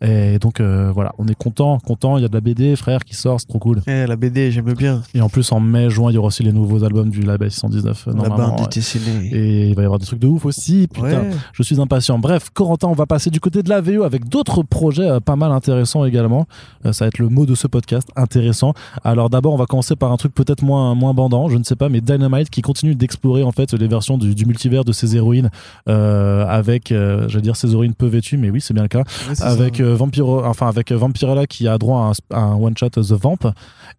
[0.02, 2.18] Et donc voilà, on est content, content.
[2.18, 3.82] Il y a de la BD, frère, qui sort, c'est trop cool.
[3.88, 5.02] Eh, la BD, j'aime bien.
[5.14, 7.52] Et en plus en mai, juin, il y aura aussi les nouveaux albums du label
[7.52, 8.08] 619.
[8.08, 9.30] La bande dessinée.
[9.32, 10.88] Et il va y avoir des trucs de ouf aussi.
[10.92, 12.20] Putain, je suis impatient.
[12.20, 15.20] Bref, Corentin, on va passer du côté de la VO avec avec d'autres projets euh,
[15.20, 16.48] pas mal intéressants également.
[16.86, 18.74] Euh, ça va être le mot de ce podcast, intéressant.
[19.04, 21.76] Alors d'abord, on va commencer par un truc peut-être moins, moins bandant, je ne sais
[21.76, 25.50] pas, mais Dynamite qui continue d'explorer en fait les versions du, multivers de ses héroïnes
[25.90, 29.04] euh, avec, je vais dire, ses héroïnes peu vêtues, mais oui, c'est bien le cas.
[29.42, 33.52] avec, Vampiro, enfin, avec Vampirella qui a droit à un, one-shot The Vamp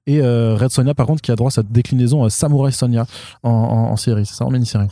[0.06, 3.06] et Red Sonia par contre qui a droit à cette déclinaison Samurai Sonia
[3.42, 4.88] en, en série, c'est ça, en mini-série.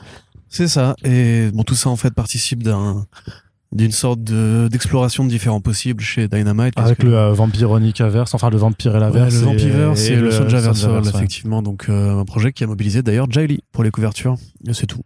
[0.49, 0.95] C'est ça.
[1.03, 3.07] Et bon, tout ça en fait participe d'un
[3.75, 6.75] d'une sorte d'exploration de, différents possibles chez Dynamite.
[6.77, 9.35] Avec le euh, Vampironica Verse, enfin le Vampirella Verse.
[9.35, 11.61] le Vampiverse et, le, le effectivement.
[11.61, 14.37] Donc euh, un projet qui a mobilisé d'ailleurs Jiley pour les couvertures,
[14.73, 15.03] c'est tout.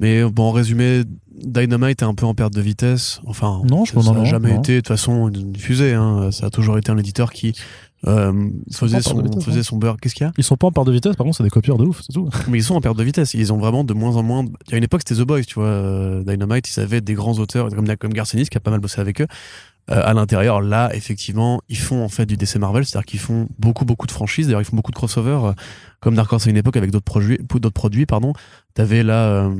[0.00, 3.20] Mais bon, en résumé, Dynamite est un peu en perte de vitesse.
[3.26, 5.94] Enfin, non, je ça n'a jamais été de toute façon une fusée.
[5.94, 6.30] Hein.
[6.30, 7.54] Ça a toujours été un éditeur qui
[8.06, 9.62] euh, faisait, son, faisait hein.
[9.62, 9.96] son beurre.
[10.00, 10.32] Qu'est-ce qu'il y a?
[10.36, 12.12] Ils sont pas en perte de vitesse, par contre, c'est des copieurs de ouf, c'est
[12.12, 12.28] tout.
[12.48, 13.34] Mais ils sont en perte de vitesse.
[13.34, 14.44] Ils ont vraiment de moins en moins.
[14.66, 15.66] Il y a une époque, c'était The Boys, tu vois.
[15.66, 19.00] Euh, Dynamite, ils avaient des grands auteurs, comme, comme Garcenis, qui a pas mal bossé
[19.00, 19.26] avec eux.
[19.90, 23.48] Euh, à l'intérieur, là, effectivement, ils font en fait du DC Marvel, c'est-à-dire qu'ils font
[23.58, 24.46] beaucoup, beaucoup de franchises.
[24.46, 25.52] D'ailleurs, ils font beaucoup de crossovers, euh,
[26.00, 28.32] comme Dark Horse à une époque avec d'autres produits, d'autres produits, pardon.
[28.72, 29.50] T'avais là euh,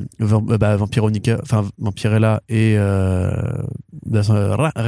[0.58, 4.24] bah, Vampironica, enfin Vampirella et Red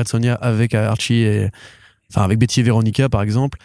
[0.08, 1.50] Sonia avec Archie et
[2.10, 3.58] enfin avec Betty et Veronica par exemple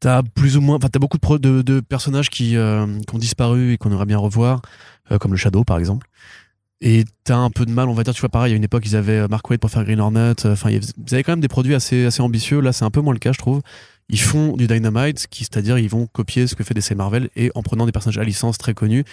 [0.00, 3.78] t'as plus ou moins enfin t'as beaucoup de, personnages qui, euh, qui, ont disparu et
[3.78, 4.62] qu'on aimerait bien revoir
[5.10, 6.06] euh, comme le Shadow par exemple.
[6.82, 8.84] Et t'as un peu de mal on va dire tu vois pareil a une époque
[8.84, 11.48] ils avaient euh, Mark Waid pour faire Green Hornet enfin ils avaient quand même des
[11.48, 12.60] produits assez assez ambitieux.
[12.60, 13.62] Là c'est un peu moins le cas je trouve.
[14.08, 17.62] Ils font du Dynamite c'est-à-dire ils vont copier ce que fait DC Marvel et en
[17.62, 19.04] prenant des personnages à licence très connus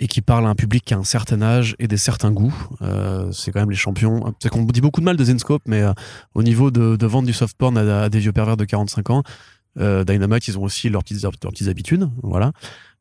[0.00, 2.54] et qui parle à un public qui a un certain âge et des certains goûts.
[2.82, 4.34] Euh, c'est quand même les champions.
[4.40, 5.92] C'est qu'on dit beaucoup de mal de Zenscope, mais euh,
[6.34, 9.22] au niveau de, de, vente du soft porn à, des vieux pervers de 45 ans,
[9.78, 12.08] euh, Dynamite, ils ont aussi leurs petites, leurs petites habitudes.
[12.22, 12.52] Voilà.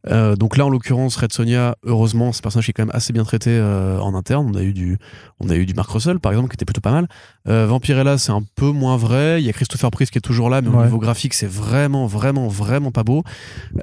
[0.09, 3.23] Euh, donc là, en l'occurrence, Red Sonia, heureusement, ce personnage est quand même assez bien
[3.23, 4.47] traité euh, en interne.
[4.49, 4.97] On a eu du,
[5.39, 7.07] on a eu du Mark Russell, par exemple, qui était plutôt pas mal.
[7.47, 9.41] Euh, Vampirella, c'est un peu moins vrai.
[9.41, 12.05] Il y a Christopher Priest qui est toujours là, mais au niveau graphique, c'est vraiment,
[12.05, 13.23] vraiment, vraiment pas beau.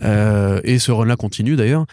[0.02, 1.86] Euh, et ce run-là continue d'ailleurs.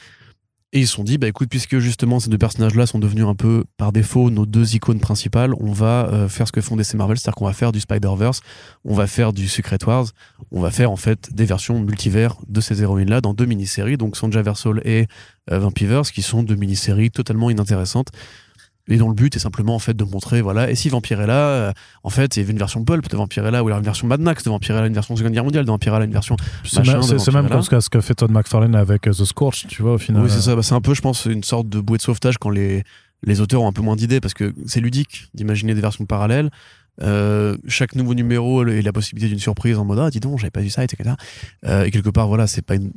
[0.73, 3.35] Et ils se sont dit, bah écoute, puisque justement ces deux personnages-là sont devenus un
[3.35, 6.95] peu par défaut nos deux icônes principales, on va euh, faire ce que font DC
[6.95, 8.41] Marvel, c'est-à-dire qu'on va faire du Spider-Verse,
[8.83, 10.07] on va faire du Secret Wars,
[10.51, 14.17] on va faire en fait des versions multivers de ces héroïnes-là dans deux mini-séries, donc
[14.17, 15.07] Sonja Versol et
[15.51, 15.69] euh,
[16.13, 18.09] qui sont deux mini-séries totalement inintéressantes
[18.89, 21.73] et dont le but est simplement en fait de montrer voilà et si Vampirella euh,
[22.03, 24.21] en fait il y avait une version pulp de Vampirella ou alors une version Mad
[24.21, 26.85] Max de Vampirella une version Seconde Guerre mondiale de Vampirella une version c'est
[27.33, 30.23] même, comme ce que fait Todd McFarlane avec euh, The Scorch tu vois au final.
[30.23, 30.55] Oui c'est ça.
[30.55, 32.83] Bah, c'est un peu je pense une sorte de bouée de sauvetage quand les
[33.23, 36.49] les auteurs ont un peu moins d'idées parce que c'est ludique d'imaginer des versions parallèles
[37.03, 40.49] euh, chaque nouveau numéro et la possibilité d'une surprise en mode ah dis donc j'avais
[40.49, 41.11] pas vu ça etc
[41.65, 42.91] euh, et quelque part voilà c'est pas une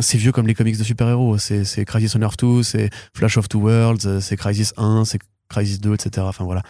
[0.00, 2.88] c'est vieux comme les comics de super héros c'est c'est Crisis on Earth 2 c'est
[3.14, 6.62] Flash of Two Worlds euh, c'est Crisis 1 c'est Crisis 2 etc enfin voilà.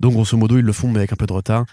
[0.00, 1.64] Donc grosso modo ils le font mais avec un peu de retard.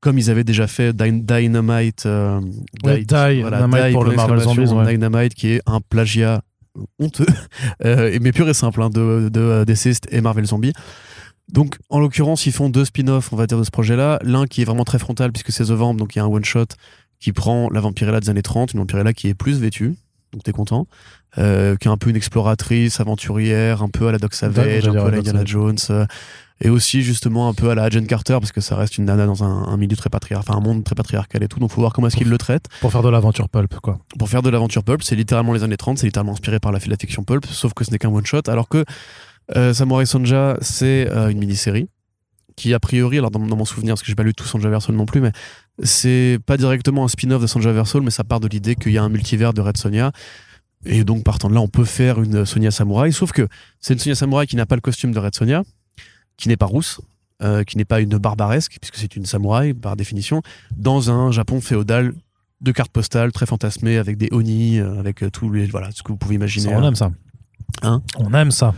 [0.00, 2.40] Comme ils avaient déjà fait Dynamite euh,
[2.82, 6.42] Dynamite pour le Marvel Zombies Dynamite qui est un plagiat
[7.00, 7.26] honteux
[7.84, 10.72] mais pur et simple hein, de, de, de et Marvel Zombie
[11.52, 14.18] donc, en l'occurrence, ils font deux spin-offs, on va dire, de ce projet-là.
[14.22, 16.28] L'un qui est vraiment très frontal, puisque c'est The Vamp, donc il y a un
[16.28, 16.66] one-shot
[17.20, 19.96] qui prend la Vampirella des années 30, une Vampirella qui est plus vêtue,
[20.32, 20.86] donc t'es content,
[21.38, 24.92] euh, qui est un peu une exploratrice, aventurière, un peu à la Doc Savage, un
[24.92, 26.06] peu à la Diana Jones, euh,
[26.60, 29.26] et aussi justement un peu à la Agent Carter, parce que ça reste une nana
[29.26, 31.92] dans un, milieu très patriarcal, enfin un monde très patriarcal et tout, donc faut voir
[31.92, 32.66] comment est-ce qu'il le traite.
[32.80, 33.98] Pour faire de l'aventure pulp, quoi.
[34.18, 36.78] Pour faire de l'aventure pulp, c'est littéralement les années 30, c'est littéralement inspiré par la,
[36.86, 38.84] la fiction pulp, sauf que ce n'est qu'un one-shot, alors que
[39.56, 41.88] euh, Samurai Sonja, c'est euh, une mini-série
[42.56, 44.96] qui, a priori, alors dans, mon souvenir, parce que j'ai pas lu tout Sonja Versol
[44.96, 45.30] non plus, mais
[45.82, 48.98] c'est pas directement un spin-off de Sonja Versol, mais ça part de l'idée qu'il y
[48.98, 50.10] a un multivers de Red Sonia.
[50.84, 53.46] Et donc, partant de là, on peut faire une Sonia Samurai, sauf que
[53.80, 55.62] c'est une Sonia Samurai qui n'a pas le costume de Red Sonia,
[56.36, 57.00] qui n'est pas rousse,
[57.42, 60.42] euh, qui n'est pas une barbaresque, puisque c'est une samouraï par définition,
[60.76, 62.12] dans un Japon féodal
[62.60, 66.18] de cartes postales très fantasmées avec des oni, avec tous les voilà ce que vous
[66.18, 66.74] pouvez imaginer.
[66.74, 67.12] on aime ça.
[67.82, 68.74] Hein on aime ça.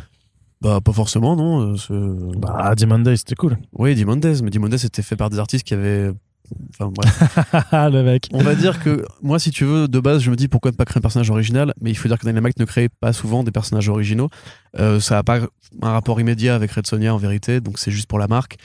[0.61, 1.74] Bah, pas forcément, non.
[2.36, 3.56] Bah, Dimondes, c'était cool.
[3.72, 6.12] Oui, Dimondes, mais Dimondes était fait par des artistes qui avaient
[6.78, 8.28] Enfin, le mec.
[8.32, 10.76] On va dire que moi, si tu veux, de base, je me dis pourquoi ne
[10.76, 13.44] pas créer un personnage original, mais il faut dire que Dynamite ne crée pas souvent
[13.44, 14.28] des personnages originaux.
[14.78, 15.40] Euh, ça n'a pas
[15.82, 18.56] un rapport immédiat avec Red Sonia en vérité, donc c'est juste pour la marque.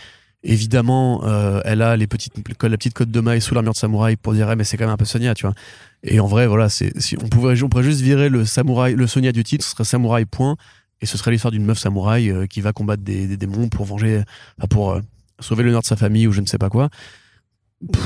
[0.43, 4.15] Évidemment, euh, elle a les petites, la petite côte de maille sous l'armure de samouraï
[4.15, 5.55] pour dire, eh, mais c'est quand même un peu Sonia, tu vois.
[6.03, 9.07] Et en vrai, voilà, c'est, si on, pouvait, on pourrait juste virer le samouraï, le
[9.07, 10.55] Sonia du titre, ce serait samouraï point,
[11.01, 14.23] et ce serait l'histoire d'une meuf samouraï euh, qui va combattre des, démons pour venger,
[14.69, 14.99] pour
[15.39, 16.89] sauver l'honneur de sa famille ou je ne sais pas quoi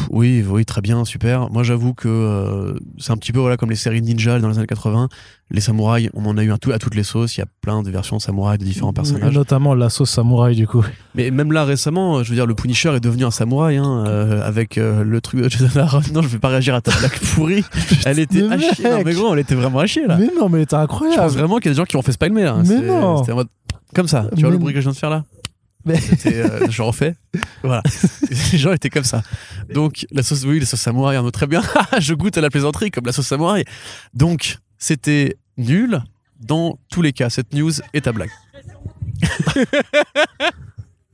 [0.09, 1.49] oui, oui, très bien, super.
[1.49, 4.57] Moi, j'avoue que euh, c'est un petit peu voilà comme les séries ninja dans les
[4.57, 5.09] années 80.
[5.51, 7.37] Les samouraïs, on en a eu un tout à toutes les sauces.
[7.37, 9.33] Il y a plein de versions de samouraïs de différents personnages.
[9.33, 10.85] Notamment la sauce samouraï, du coup.
[11.15, 14.47] Mais même là, récemment, je veux dire, le Punisher est devenu un samouraï hein, euh,
[14.47, 17.63] avec euh, le truc de Non, je vais pas réagir à ta blague pourrie.
[18.05, 19.03] elle était à chier.
[19.05, 20.17] mais gros, elle était vraiment à chier là.
[20.17, 21.19] Mais non, mais était incroyable.
[21.19, 22.57] Je pense vraiment qu'il y a des gens qui ont fait spalmer là.
[22.65, 23.23] Mais non.
[23.93, 24.25] Comme ça.
[24.35, 25.23] Tu vois le bruit que je viens de faire là
[25.87, 27.15] euh, je refais.
[27.63, 27.81] Voilà.
[28.51, 29.23] Les gens étaient comme ça.
[29.73, 31.61] Donc, la sauce, oui, la sauce samouraï, en très bien.
[31.99, 33.63] je goûte à la plaisanterie comme la sauce samouraï.
[34.13, 36.01] Donc, c'était nul
[36.39, 37.29] dans tous les cas.
[37.29, 38.29] Cette news est à blague.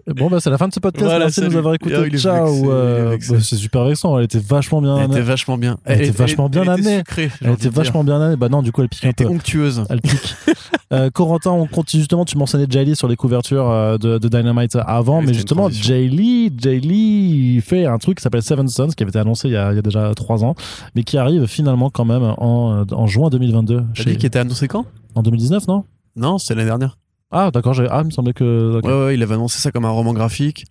[0.08, 1.12] Bon, bah, c'est la fin de ce podcast.
[1.18, 2.10] Merci de nous avoir écoutés.
[2.18, 2.72] Ciao.
[2.72, 4.18] Euh, bah, c'est super vexant.
[4.20, 4.98] Elle était vachement bien.
[4.98, 5.78] Elle était vachement bien.
[5.84, 7.02] Elle, était vachement bien amenée.
[7.42, 8.36] Elle était vachement bien amenée.
[8.36, 9.24] Bah non, du coup, elle pique un peu.
[9.24, 9.84] Elle était onctueuse.
[9.90, 10.36] Elle pique.
[10.94, 12.24] euh, Corentin, on continue justement.
[12.24, 16.08] Tu mentionnais Jay Lee sur les couvertures euh, de, de, Dynamite avant, mais justement, Jay
[16.08, 19.54] Lee, Jay Lee fait un truc qui s'appelle Seven Sons, qui avait été annoncé il
[19.54, 20.54] y a, il y a déjà trois ans,
[20.96, 23.84] mais qui arrive finalement quand même en, en juin 2022.
[23.96, 24.86] T'as dit qui était annoncé quand?
[25.16, 25.86] En 2019, non?
[26.16, 26.98] Non, c'était l'année dernière.
[27.38, 28.80] Ah, d'accord, ah, il me semblait que.
[28.82, 30.66] Ouais, ouais, il avait annoncé ça comme un roman graphique.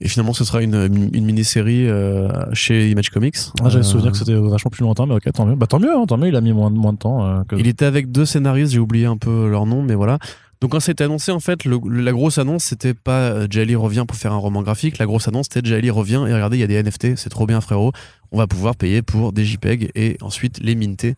[0.00, 3.36] Et finalement, ce sera une, une, mini-série euh, chez Image Comics.
[3.62, 3.88] Ah, j'avais euh...
[3.88, 5.54] souvenir que c'était vachement plus lointain, mais ok, tant mieux.
[5.54, 7.24] Bah, tant mieux, hein, tant mieux, il a mis moins, moins de temps.
[7.24, 10.18] Euh, il était avec deux scénaristes, j'ai oublié un peu leur nom, mais voilà.
[10.60, 14.32] Donc, quand c'était annoncé, en fait, la grosse annonce, c'était pas Jay revient pour faire
[14.32, 14.98] un roman graphique.
[14.98, 17.46] La grosse annonce, c'était Jay revient et regardez, il y a des NFT, c'est trop
[17.46, 17.92] bien, frérot.
[18.32, 21.14] On va pouvoir payer pour des JPEG et ensuite les minter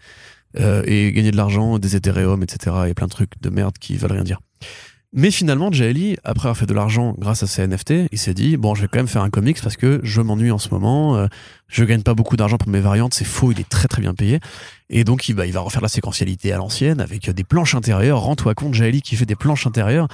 [0.59, 2.77] et gagner de l'argent, des Ethereum, etc.
[2.89, 4.41] Et plein de trucs de merde qui veulent rien dire.
[5.13, 8.57] Mais finalement, Jay après avoir fait de l'argent grâce à ses NFT, il s'est dit
[8.57, 11.17] bon, je vais quand même faire un comics parce que je m'ennuie en ce moment,
[11.17, 11.27] euh,
[11.67, 14.15] je gagne pas beaucoup d'argent pour mes variantes, c'est faux, il est très très bien
[14.15, 14.39] payé.
[14.89, 18.21] Et donc il va, refaire la séquentialité à l'ancienne avec des planches intérieures.
[18.21, 20.07] Rends-toi compte, Jay qui fait des planches intérieures.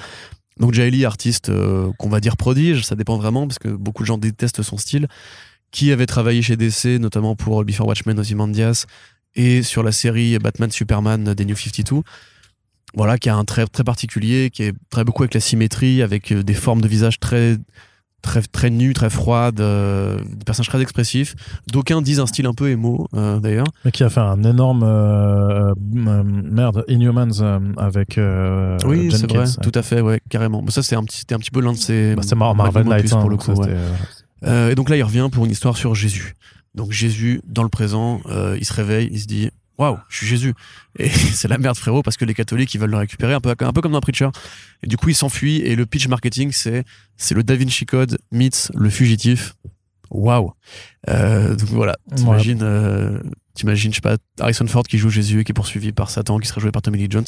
[0.59, 4.07] Donc Jay artiste euh, qu'on va dire prodige, ça dépend vraiment parce que beaucoup de
[4.07, 5.07] gens détestent son style.
[5.69, 8.85] Qui avait travaillé chez DC, notamment pour Before Watchmen, Ozymandias,
[9.35, 12.03] et sur la série Batman Superman des New 52
[12.95, 16.31] voilà, qui a un trait très particulier, qui est très beaucoup avec la symétrie, avec
[16.31, 17.57] euh, des formes de visage très
[18.23, 21.35] très très nues, très froides, euh, des personnages très expressifs.
[21.71, 23.67] D'aucuns disent un style un peu émo euh, d'ailleurs.
[23.85, 24.79] Mais qui a fait un énorme
[25.85, 27.41] merde Inhumans
[27.77, 28.19] avec.
[28.85, 30.65] oui, c'est vrai, tout à fait, ouais, carrément.
[30.69, 32.15] ça c'est un petit, c'était un petit peu l'un de ses.
[32.15, 33.53] Bah, c'est Marvel Knights pour le coup.
[34.45, 36.33] et donc là, il revient pour une histoire sur Jésus.
[36.73, 38.21] Donc Jésus, dans le présent,
[38.57, 40.53] il se réveille, il se dit waouh, je suis Jésus.
[40.97, 43.49] Et c'est la merde, frérot, parce que les catholiques, ils veulent le récupérer, un peu,
[43.59, 44.29] un peu comme dans Preacher.
[44.83, 46.83] Et du coup, il s'enfuit, et le pitch marketing, c'est,
[47.17, 49.55] c'est le Da Vinci Code meets le fugitif.
[50.09, 50.53] Waouh.
[51.09, 53.19] Euh, donc voilà, t'imagines, euh,
[53.53, 56.39] t'imagines, je sais pas, Harrison Ford qui joue Jésus et qui est poursuivi par Satan,
[56.39, 57.25] qui sera joué par Tommy Lee Jones,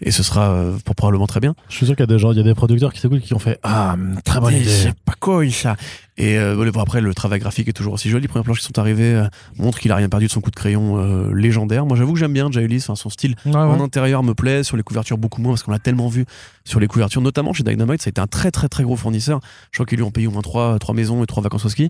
[0.00, 1.54] et ce sera euh, pour probablement très bien.
[1.68, 3.20] Je suis sûr qu'il y a des gens, il y a des producteurs qui s'écoutent
[3.20, 4.68] qui ont fait ah très bonne idée.
[4.68, 5.76] C'est pas cool ça.
[6.18, 8.22] Et euh, après, le travail graphique est toujours aussi joli.
[8.22, 10.50] Les premières planches qui sont arrivées euh, montrent qu'il a rien perdu de son coup
[10.50, 11.86] de crayon euh, légendaire.
[11.86, 14.82] Moi, j'avoue que j'aime bien Jay enfin, son style en intérieur me plaît, sur les
[14.82, 16.26] couvertures beaucoup moins parce qu'on l'a tellement vu
[16.64, 18.02] sur les couvertures, notamment chez Dynamite.
[18.02, 19.40] Ça a été un très très très gros fournisseur.
[19.70, 21.70] Je crois qu'ils lui ont payé au moins trois, trois maisons et trois vacances au
[21.70, 21.88] ski.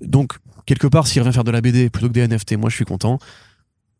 [0.00, 2.74] Donc, quelque part, s'il revient faire de la BD plutôt que des NFT, moi je
[2.74, 3.18] suis content.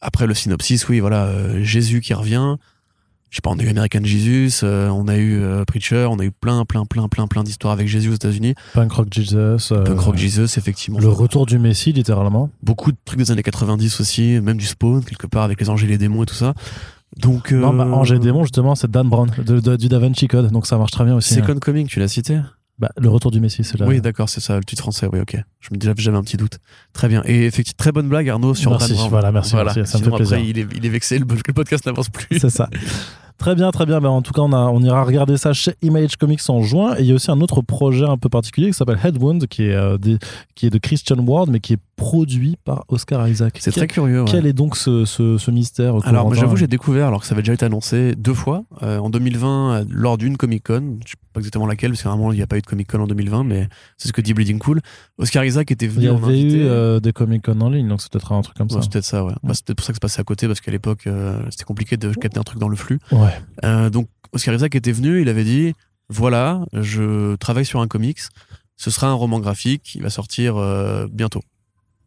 [0.01, 2.57] Après le synopsis, oui, voilà, Jésus qui revient
[3.31, 6.19] je sais pas, on a eu American Jesus, euh, on a eu euh, Preacher, on
[6.19, 8.55] a eu plein, plein, plein, plein, plein d'histoires avec Jésus aux États-Unis.
[8.75, 9.73] Punk Rock Jesus.
[9.73, 10.99] Euh, Punk Rock Jesus, effectivement.
[10.99, 12.51] Le retour du Messie, littéralement.
[12.63, 15.85] Beaucoup de trucs des années 90 aussi, même du Spawn, quelque part, avec les anges
[15.85, 16.55] et les démons et tout ça.
[17.17, 20.51] Donc, non, bah, Ange et démons, justement, c'est Dan Brown, de, du Da Vinci Code,
[20.51, 21.35] donc ça marche très bien aussi.
[21.35, 21.59] Second hein.
[21.61, 22.39] Coming, tu l'as cité?
[22.81, 23.87] Bah, le retour du Messie, c'est là.
[23.87, 25.37] Oui, d'accord, c'est ça, le titre français, oui, ok.
[25.61, 26.59] Je me disais, j'avais un petit doute.
[26.95, 27.23] Très bien.
[27.27, 30.39] Et effectivement, très bonne blague, Arnaud, sur merci, Voilà, merci, merci, ça me fait plaisir.
[30.39, 32.39] Il est, il est vexé, le podcast n'avance plus.
[32.39, 32.71] C'est ça.
[33.41, 34.01] Très bien, très bien.
[34.01, 36.95] Ben, en tout cas, on, a, on ira regarder ça chez Image Comics en juin.
[36.99, 39.65] Et il y a aussi un autre projet un peu particulier qui s'appelle Headwound, qui
[39.65, 39.97] est, euh,
[40.55, 43.57] qui est de Christian Ward, mais qui est produit par Oscar Isaac.
[43.59, 44.27] C'est très curieux.
[44.27, 47.55] Quel est donc ce, ce, mystère Alors, j'avoue, j'ai découvert, alors que ça avait déjà
[47.55, 50.99] été annoncé deux fois, euh, en 2020, lors d'une Comic Con.
[51.07, 53.01] Je sais pas exactement laquelle, parce qu'à il n'y a pas eu de Comic Con
[53.01, 54.83] en 2020, mais c'est ce que dit Bleeding Cool.
[55.17, 56.05] Oscar Isaac était venu.
[56.05, 58.59] Il y avait eu euh, des Comic Con en ligne, donc c'est peut-être un truc
[58.59, 58.83] comme ça.
[58.83, 59.33] C'est peut-être ça, ouais.
[59.43, 61.09] Bah, c'est peut-être pour ça que c'est passé à côté, parce qu'à l'époque,
[61.49, 62.99] c'était compliqué de capter un truc dans le flux.
[63.13, 63.30] Ouais.
[63.91, 65.75] Donc, Oscar Isaac était venu, il avait dit
[66.09, 68.19] voilà, je travaille sur un comics,
[68.77, 71.43] ce sera un roman graphique, il va sortir euh, bientôt.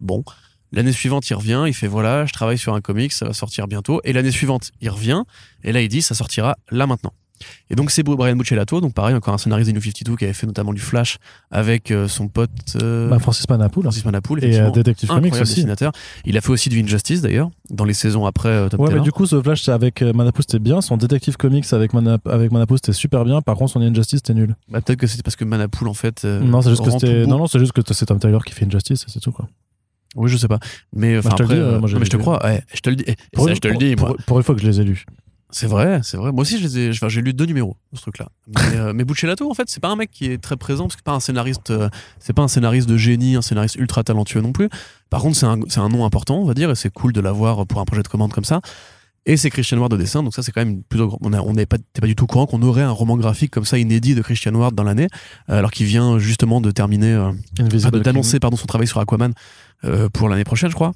[0.01, 0.23] Bon,
[0.71, 3.67] l'année suivante, il revient, il fait voilà, je travaille sur un comics, ça va sortir
[3.67, 4.01] bientôt.
[4.03, 5.23] Et l'année suivante, il revient,
[5.63, 7.13] et là, il dit ça sortira là maintenant.
[7.69, 10.33] Et donc c'est Brian Buccellato, donc pareil, encore un scénariste des New 52 qui avait
[10.33, 11.17] fait notamment du Flash
[11.51, 12.49] avec euh, son pote
[12.81, 13.83] euh, bah, Francis Manapoul.
[13.83, 15.55] Francis Manapoul, et euh, Detective Comics aussi.
[15.55, 15.91] Dessinateur.
[16.25, 19.11] Il a fait aussi du Injustice d'ailleurs, dans les saisons après Top Ouais, mais du
[19.11, 22.93] coup, ce Flash avec Manapoul c'était bien, son Detective Comics avec, Manap avec Manapoul c'était
[22.93, 24.55] super bien, par contre son Injustice c'était nul.
[24.69, 26.23] Bah, peut-être que c'était parce que Manapoul en fait.
[26.23, 27.25] non, c'est juste que c'était.
[27.25, 29.47] Non, non, c'est juste que c'est Tom Tyler qui fait Injustice, c'est tout quoi.
[30.15, 30.59] Oui, je sais pas.
[30.95, 33.05] Mais, bah, après, moi, mais je te crois, ouais, je te le dis.
[33.31, 33.95] Pour, ça, je te le dis.
[33.95, 35.05] Pour, pour, une fois que je les ai lus.
[35.53, 36.31] C'est vrai, c'est vrai.
[36.31, 38.27] Moi aussi, je les ai, enfin, j'ai lu deux numéros ce truc-là.
[38.47, 40.95] Mais, euh, mais Buccellato, en fait, c'est pas un mec qui est très présent parce
[40.95, 41.89] que c'est pas un scénariste, euh,
[42.19, 44.69] c'est pas un scénariste de génie, un scénariste ultra talentueux non plus.
[45.11, 47.21] Par contre, c'est un, c'est un nom important, on va dire, et c'est cool de
[47.21, 48.61] l'avoir pour un projet de commande comme ça.
[49.25, 51.19] Et c'est Christian Ward de dessin, donc ça c'est quand même plutôt grand.
[51.21, 54.15] On n'est pas, pas du tout courant qu'on aurait un roman graphique comme ça inédit
[54.15, 55.07] de Christian Ward dans l'année,
[55.49, 57.31] euh, alors qu'il vient justement de terminer, euh,
[58.01, 59.33] d'annoncer pardon son travail sur Aquaman
[60.13, 60.93] pour l'année prochaine, je crois.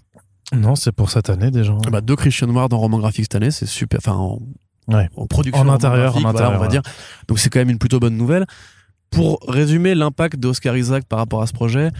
[0.53, 1.73] Non, c'est pour cette année déjà.
[1.91, 3.99] Bah, deux Christian Ward en roman graphique cette année, c'est super.
[3.99, 4.39] Enfin, en,
[4.87, 5.09] ouais.
[5.15, 5.61] en production.
[5.61, 6.81] En intérieur, en intérieur on va dire.
[7.27, 8.45] Donc c'est quand même une plutôt bonne nouvelle.
[9.09, 11.91] Pour résumer l'impact d'Oscar Isaac par rapport à ce projet,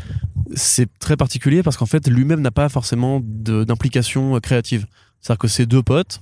[0.56, 4.86] c'est très particulier parce qu'en fait, lui-même n'a pas forcément d'implication créative.
[5.22, 6.22] C'est-à-dire que ces deux potes,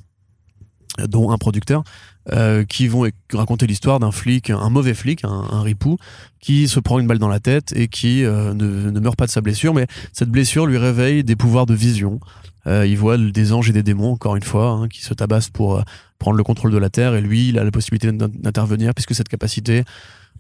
[1.08, 1.84] dont un producteur,
[2.32, 5.98] euh, qui vont raconter l'histoire d'un flic, un mauvais flic, un, un, ripou,
[6.40, 9.26] qui se prend une balle dans la tête et qui euh, ne, ne, meurt pas
[9.26, 12.20] de sa blessure, mais cette blessure lui réveille des pouvoirs de vision.
[12.68, 15.50] Euh, il voit des anges et des démons, encore une fois, hein, qui se tabassent
[15.50, 15.84] pour euh,
[16.18, 19.30] prendre le contrôle de la Terre, et lui, il a la possibilité d'intervenir, puisque cette
[19.30, 19.84] capacité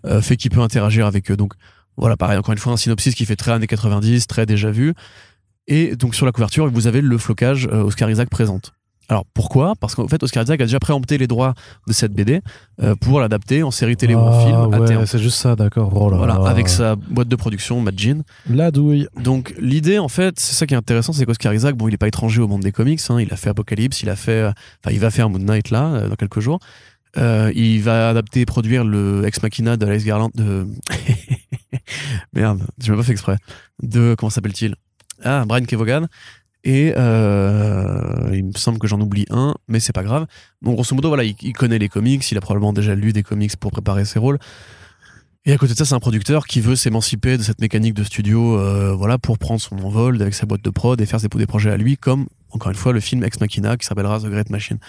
[0.05, 1.37] euh, fait qu'il peut interagir avec eux.
[1.37, 1.53] Donc
[1.97, 4.93] voilà, pareil, encore une fois, un synopsis qui fait très années 90, très déjà vu.
[5.67, 8.73] Et donc sur la couverture, vous avez le flocage Oscar Isaac présente.
[9.09, 9.73] Alors pourquoi?
[9.79, 11.53] Parce qu'en fait, Oscar Isaac a déjà préempté les droits
[11.87, 12.41] de cette BD
[12.81, 15.05] euh, pour l'adapter en série télé ou en ah, film à terme.
[15.05, 15.91] C'est juste ça, d'accord.
[15.95, 17.99] Oh voilà, avec sa boîte de production, Mad
[18.49, 19.07] La douille.
[19.21, 21.97] Donc l'idée, en fait, c'est ça qui est intéressant, c'est qu'Oscar Isaac, bon, il est
[21.97, 23.01] pas étranger au monde des comics.
[23.09, 24.51] Hein, il a fait Apocalypse, il a fait, euh,
[24.83, 26.59] enfin, il va faire Moon Knight là euh, dans quelques jours.
[27.17, 30.67] Euh, il va adapter et produire le Ex Machina de Alex Garland de
[32.33, 33.37] merde, je m'ai pas fait exprès.
[33.81, 34.75] De comment s'appelle-t-il?
[35.23, 36.07] Ah, Brian Kevogan.
[36.65, 40.25] Et euh, il me semble que j'en oublie un, mais c'est pas grave.
[40.63, 43.55] Donc grosso modo, voilà, il, connaît les comics, il a probablement déjà lu des comics
[43.55, 44.39] pour préparer ses rôles.
[45.45, 48.03] Et à côté de ça, c'est un producteur qui veut s'émanciper de cette mécanique de
[48.03, 51.45] studio, euh, voilà, pour prendre son envol avec sa boîte de prod et faire des,
[51.45, 54.49] projets à lui, comme encore une fois le film Ex Machina qui s'appellera The Great
[54.49, 54.79] Machine.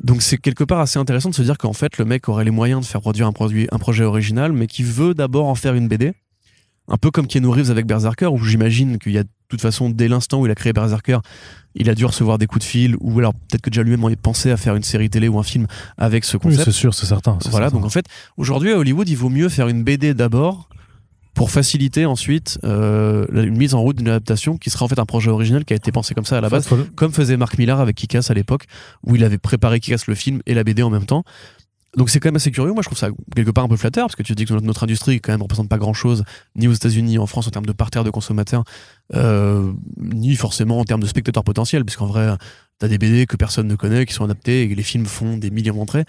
[0.00, 2.52] Donc c'est quelque part assez intéressant de se dire qu'en fait le mec aurait les
[2.52, 5.74] moyens de faire produire un, produit, un projet original, mais qui veut d'abord en faire
[5.74, 6.12] une BD
[6.90, 9.90] un peu comme Keanu Reeves avec Berserker, où j'imagine qu'il y a de toute façon,
[9.90, 11.18] dès l'instant où il a créé Berserker,
[11.74, 14.16] il a dû recevoir des coups de fil, ou alors peut-être que déjà lui-même avait
[14.16, 15.66] pensé à faire une série télé ou un film
[15.98, 16.58] avec ce concept.
[16.58, 17.38] Oui, c'est sûr, c'est certain.
[17.50, 20.68] Voilà, donc en fait, aujourd'hui à Hollywood, il vaut mieux faire une BD d'abord
[21.34, 25.06] pour faciliter ensuite euh, une mise en route d'une adaptation qui sera en fait un
[25.06, 27.80] projet original qui a été pensé comme ça à la base, comme faisait Mark Millar
[27.80, 28.64] avec Kikas à l'époque,
[29.04, 31.24] où il avait préparé Kikas le film et la BD en même temps.
[31.96, 32.72] Donc c'est quand même assez curieux.
[32.72, 34.84] Moi, je trouve ça quelque part un peu flatteur parce que tu dis que notre,
[34.84, 36.24] industrie quand même représente pas grand chose
[36.54, 38.64] ni aux États-Unis, ni en France en termes de parterre de consommateurs,
[39.14, 42.36] euh, ni forcément en termes de spectateurs potentiels, puisqu'en vrai,
[42.78, 45.50] t'as des BD que personne ne connaît, qui sont adaptés et les films font des
[45.50, 46.04] millions d'entrées.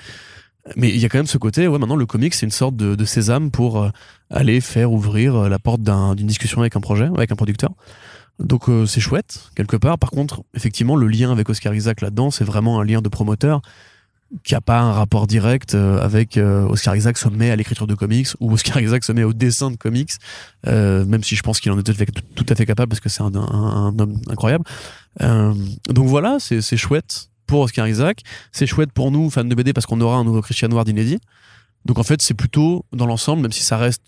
[0.75, 2.75] Mais il y a quand même ce côté, ouais, maintenant le comic c'est une sorte
[2.75, 3.89] de, sésame pour euh,
[4.29, 7.71] aller faire ouvrir euh, la porte d'une discussion avec un projet, avec un producteur.
[8.39, 9.99] Donc c'est chouette quelque part.
[9.99, 13.61] Par contre, effectivement, le lien avec Oscar Isaac là-dedans, c'est vraiment un lien de promoteur
[14.43, 17.88] qui a pas un rapport direct euh, avec euh, Oscar Isaac se met à l'écriture
[17.88, 20.11] de comics ou Oscar Isaac se met au dessin de comics,
[20.67, 23.21] euh, même si je pense qu'il en est tout, à fait capable parce que c'est
[23.21, 24.63] un, un, homme incroyable.
[25.19, 28.21] donc voilà, c'est chouette pour Oscar Isaac,
[28.51, 31.19] c'est chouette pour nous fans de BD parce qu'on aura un nouveau Christian Ward inédit.
[31.84, 34.03] Donc en fait, c'est plutôt dans l'ensemble, même si ça reste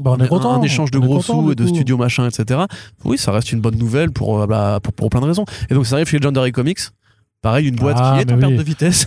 [0.00, 2.62] bah, on est content, un, échange de gros sous et de studio machin, etc.
[3.04, 5.44] Oui, ça reste une bonne nouvelle pour, bah, pour, pour plein de raisons.
[5.70, 6.80] Et donc ça arrive chez Legendary Comics
[7.44, 9.06] Pareil, une boîte ah, qui est en perte de vitesse.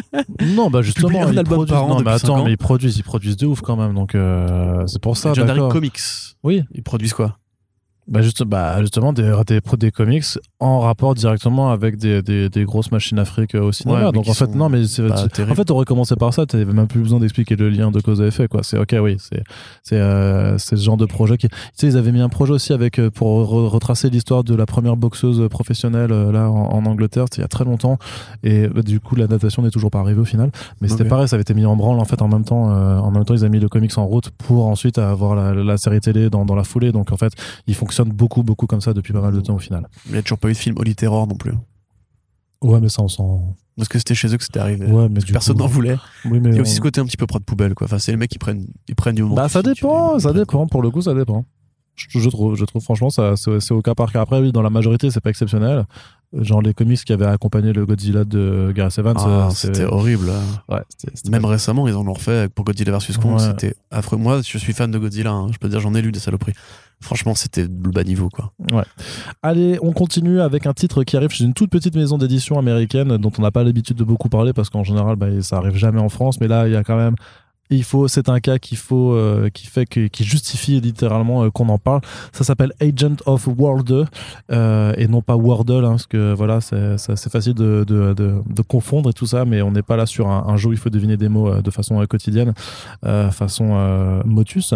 [0.42, 3.62] non, bah justement, ils produisent, non, mais attends, mais ils produisent, ils produisent de ouf
[3.62, 5.30] quand même, donc euh, c'est pour ça.
[5.30, 5.98] Legendary Comics.
[6.42, 6.64] Oui.
[6.74, 7.38] Ils produisent quoi?
[8.08, 10.24] Bah, juste, bah, justement, des, des, des comics
[10.60, 14.10] en rapport directement avec des, des, des grosses machines afriques au cinéma.
[14.12, 16.86] Donc en fait, non, mais c'est, en fait, on aurait commencé par ça, t'avais même
[16.86, 18.62] plus besoin d'expliquer le lien de cause à effet, quoi.
[18.62, 19.42] C'est ok, oui, c'est,
[19.82, 22.72] c'est, euh, ce genre de projet qui, tu sais, ils avaient mis un projet aussi
[22.72, 27.38] avec, euh, pour retracer l'histoire de la première boxeuse professionnelle, euh, là, en, Angleterre, c'était
[27.38, 27.98] il y a très longtemps.
[28.42, 30.50] Et bah, du coup, la datation n'est toujours pas arrivée au final.
[30.80, 32.98] Mais c'était pareil, ça avait été mis en branle, en fait, en même temps, euh,
[32.98, 35.76] en même temps, ils avaient mis le comics en route pour ensuite avoir la, la
[35.76, 36.92] série télé dans, dans la foulée.
[36.92, 37.32] Donc en fait,
[37.66, 39.88] ils fonctionnent beaucoup, beaucoup comme ça depuis pas mal de temps au final.
[40.06, 41.52] Il n'y a toujours pas eu de film Holy Terror non plus.
[42.62, 43.56] Ouais, mais ça, on s'en.
[43.76, 44.86] Parce que c'était chez eux que c'était arrivé.
[44.86, 45.96] Ouais, mais personne n'en voulait.
[46.24, 47.84] Oui, mais Il y a aussi ce côté un petit peu près de poubelle, quoi.
[47.84, 49.36] Enfin, c'est les mecs qui prennent, ils prennent du moment.
[49.36, 50.66] Bah, ça dépend, ça dépend.
[50.66, 51.44] Pour le coup, ça dépend.
[51.94, 54.20] Je, je trouve, je trouve franchement, ça, c'est au cas par cas.
[54.20, 55.86] Après, oui, dans la majorité, c'est pas exceptionnel.
[56.34, 59.16] Genre les comics qui avaient accompagné le Godzilla de Gareth Evans.
[59.18, 60.30] Ah, c'était horrible.
[60.68, 60.82] Ouais,
[61.30, 63.38] Même récemment, ils en ont refait pour Godzilla vs Kong.
[63.38, 64.18] C'était affreux.
[64.18, 65.30] Moi, je suis fan de Godzilla.
[65.30, 65.48] Hein.
[65.52, 66.52] Je peux dire, j'en ai lu des saloperies.
[67.00, 68.52] Franchement, c'était le bas niveau, quoi.
[68.72, 68.84] Ouais.
[69.42, 73.16] Allez, on continue avec un titre qui arrive chez une toute petite maison d'édition américaine
[73.16, 76.00] dont on n'a pas l'habitude de beaucoup parler parce qu'en général, bah, ça arrive jamais
[76.00, 76.40] en France.
[76.40, 77.14] Mais là, il y a quand même
[77.70, 81.50] il faut, c'est un cas qu'il faut, euh, qui fait que, qui justifie littéralement euh,
[81.50, 82.00] qu'on en parle.
[82.32, 84.06] Ça s'appelle Agent of World
[84.50, 88.62] euh, et non pas Wordle, hein, parce que voilà, c'est facile de, de, de, de,
[88.62, 90.78] confondre et tout ça, mais on n'est pas là sur un, un, jeu où il
[90.78, 92.54] faut deviner des mots de façon quotidienne,
[93.02, 94.74] façon motus.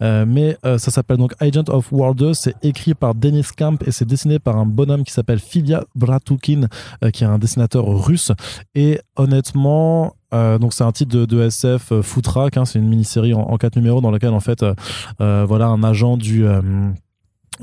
[0.00, 2.34] mais ça s'appelle donc Agent of World.
[2.34, 6.68] C'est écrit par Dennis Camp et c'est dessiné par un bonhomme qui s'appelle Filia Bratukin,
[7.12, 8.32] qui est un dessinateur russe.
[8.74, 13.34] Et honnêtement, euh, donc c'est un titre de, SF euh, Footrack, hein, c'est une mini-série
[13.34, 16.44] en, en, quatre numéros dans laquelle en fait euh voilà un agent du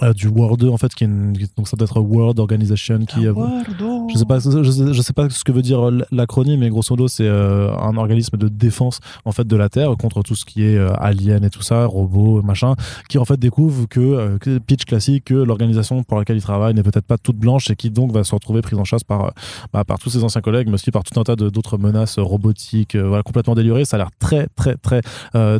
[0.02, 3.28] euh, du World en fait qui est une, donc ça doit être World Organization qui
[3.28, 3.34] euh,
[4.10, 7.08] je sais pas je sais, pas ce que veut dire euh, l'acronyme mais grosso modo
[7.08, 10.78] c'est un organisme de défense en fait de la Terre contre tout ce qui est
[10.78, 12.76] alien et tout ça robots machin
[13.10, 17.06] qui en fait découvre que, pitch classique que l'organisation pour laquelle il travaille n'est peut-être
[17.06, 19.34] pas toute blanche et qui donc va se retrouver prise en chasse par
[19.74, 22.96] bah, par tous ses anciens collègues mais aussi par tout un tas d'autres menaces robotiques
[22.96, 23.86] voilà complètement délurées.
[23.86, 25.02] Ça a l'air très très très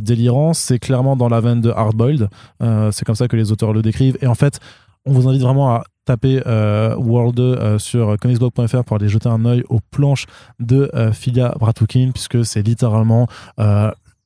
[0.00, 0.54] délirant.
[0.54, 2.28] C'est clairement dans la veine de Hardboiled.
[2.60, 4.60] C'est comme ça que les auteurs le décrivent et en fait,
[5.04, 9.44] on vous invite vraiment à taper euh, World euh, sur comicsblog.fr pour aller jeter un
[9.44, 10.26] œil aux planches
[10.58, 13.26] de euh, Filia Bratukin, puisque c'est littéralement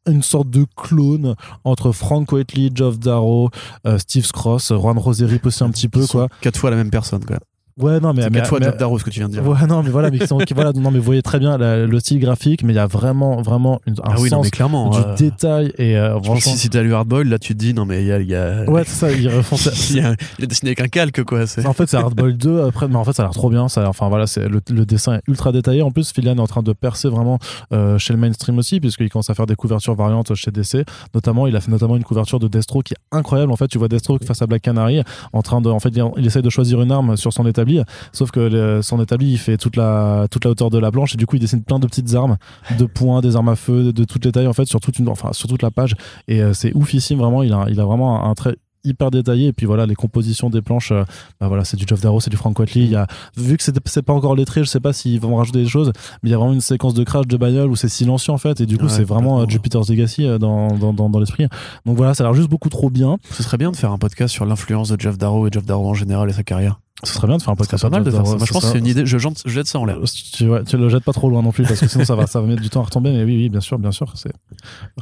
[0.09, 1.35] une sorte de clone
[1.65, 3.51] entre Frank Whiteley, Geoff Darrow,
[3.99, 6.29] Steve Cross, Juan Roseri aussi un petit peu quoi.
[6.41, 7.39] Quatre fois la même personne quoi.
[7.79, 8.23] Ouais, non, mais.
[8.23, 9.47] C'est quatre fois mais, Darrow, ce que tu viens de dire.
[9.47, 12.01] Ouais, non, mais voilà, mais, sont, voilà, non, mais vous voyez très bien la, le
[12.01, 14.51] style graphique, mais il y a vraiment, vraiment une, un ah oui, sens non, mais
[14.51, 15.73] clairement, du euh, détail.
[15.77, 16.53] Et euh, franchement.
[16.53, 18.21] Si, si t'as lu Hardboiled, là, tu te dis, non, mais il y a.
[18.21, 18.65] Y a...
[18.65, 19.73] Ouais, c'est ça, il refont ça.
[19.91, 21.43] il, a, il a dessiné avec un calque, quoi.
[21.43, 23.69] En fait, c'est Hardboiled 2, après, mais en fait, ça a l'air trop bien.
[23.69, 25.83] Ça, enfin, voilà, c'est le, le, dessin est ultra détaillé.
[25.83, 27.39] En plus, Filian est en train de percer vraiment
[27.75, 30.87] euh, chez le mainstream aussi, puisqu'il commence à faire des couvertures variantes chez DC.
[31.15, 33.53] Notamment, il a fait notamment une couverture de Destro qui est incroyable.
[33.53, 35.03] En fait, tu vois Destro face à Black Canary,
[35.35, 35.69] en train de.
[35.69, 38.83] En fait, il, il essaye de choisir une arme sur son établi, sauf que le,
[38.83, 41.37] son établi il fait toute la, toute la hauteur de la planche et du coup
[41.37, 42.37] il dessine plein de petites armes,
[42.79, 45.09] de points, des armes à feu, de, toutes les tailles en fait sur toute, une,
[45.09, 45.95] enfin, sur toute la page
[46.29, 49.53] et euh, c'est oufissime vraiment, il a, il a vraiment un, trait hyper détaillé et
[49.53, 51.03] puis voilà les compositions des planches euh,
[51.41, 53.65] bah voilà c'est du Geoff Darrow c'est du Frank Whiteley il y a vu que
[53.65, 55.91] c'est pas encore lettré je sais pas s'ils vont rajouter des choses
[56.23, 58.39] mais il y a vraiment une séquence de crash de bagnole où c'est silencieux en
[58.39, 61.49] fait et du coup c'est vraiment euh, Jupiter's Legacy dans, dans, dans, dans l'esprit.
[61.85, 63.17] Donc voilà ça a l'air juste beaucoup trop bien.
[63.33, 65.89] Ce serait bien de faire un podcast sur l'influence de Geoff Darrow et Geoff Darrow
[65.89, 67.83] en général et sa carrière ce serait bien de faire un podcast.
[67.83, 68.37] pas mal de faire ça.
[68.37, 69.05] Moi, je pense que c'est une idée.
[69.05, 69.99] Je, je, jette ça en l'air.
[70.33, 72.27] Tu, ouais, tu le jettes pas trop loin non plus parce que sinon ça va,
[72.27, 73.13] ça va mettre du temps à retomber.
[73.13, 74.11] Mais oui, oui, bien sûr, bien sûr.
[74.17, 74.33] C'est.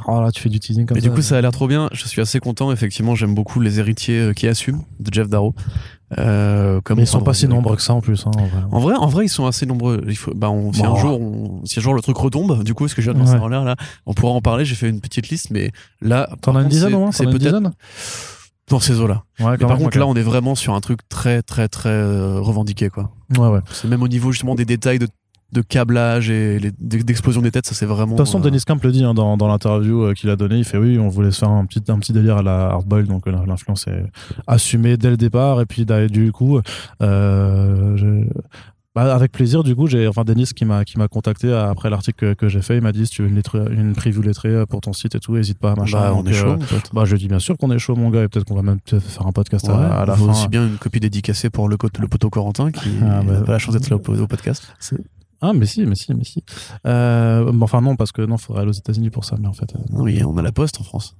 [0.05, 1.07] Oh là, tu fais du teasing comme mais ça.
[1.07, 1.87] du coup, ça a l'air trop bien.
[1.93, 2.73] Je suis assez content.
[2.73, 5.55] Effectivement, j'aime beaucoup les héritiers euh, qui assument de Jeff Darrow.
[6.19, 8.27] Euh, comme mais ils sont pas si nombreux que ça en plus.
[8.27, 8.61] Hein, en, vrai.
[8.71, 8.95] en, vrai.
[8.95, 10.03] en vrai, ils sont assez nombreux.
[10.07, 10.93] Il faut, bah, on, si bon.
[10.93, 13.33] un jour, on, si un jour le truc retombe, du coup, ce que j'ai annoncé
[13.35, 13.39] ouais.
[13.39, 14.65] en l'air là, on pourra en parler.
[14.65, 15.71] J'ai fait une petite liste, mais
[16.01, 17.11] là, t'en as une dizaine au moins.
[17.13, 17.71] C'est peut-être
[18.69, 19.23] dans ces eaux-là.
[19.39, 22.89] Ouais, par contre, là, on est vraiment sur un truc très, très, très euh, revendiqué,
[22.89, 23.11] quoi.
[23.37, 23.59] Ouais, ouais.
[23.71, 25.07] C'est même au niveau justement des détails de,
[25.51, 28.13] de câblage et d'explosion des têtes, ça c'est vraiment.
[28.13, 28.43] De toute façon, euh...
[28.43, 30.57] Dennis Camp le dit hein, dans, dans l'interview euh, qu'il a donné.
[30.57, 33.05] Il fait oui, on voulait se faire un petit, un petit délire à la hardboil,
[33.05, 34.03] donc euh, l'influence est
[34.47, 35.61] assumée dès le départ.
[35.61, 36.59] Et puis du coup,
[37.01, 38.25] euh.
[38.95, 42.17] Bah, avec plaisir, du coup, j'ai enfin Denis qui m'a qui m'a contacté après l'article
[42.17, 42.77] que, que j'ai fait.
[42.77, 45.19] Il m'a dit si tu veux une, lettre, une preview lettrée pour ton site et
[45.19, 45.99] tout, n'hésite pas, machin.
[45.99, 46.53] Bah, on Donc, est chaud.
[46.53, 48.61] euh, bah, je dis bien sûr qu'on est chaud, mon gars, et peut-être qu'on va
[48.61, 50.31] même faire un podcast Ouais, à, à la on fin.
[50.31, 53.51] aussi bien une copie dédicacée pour le, le poteau Corentin qui Ah, bah, n'a pas
[53.51, 54.73] la chance d'être là au, au podcast.
[55.41, 56.43] Ah, mais si, mais si, mais si.
[56.87, 59.53] Euh, bon, enfin non, parce que non, faudrait aller aux États-Unis pour ça, mais en
[59.53, 59.75] fait.
[59.75, 61.17] euh, Oui, on a la poste en France.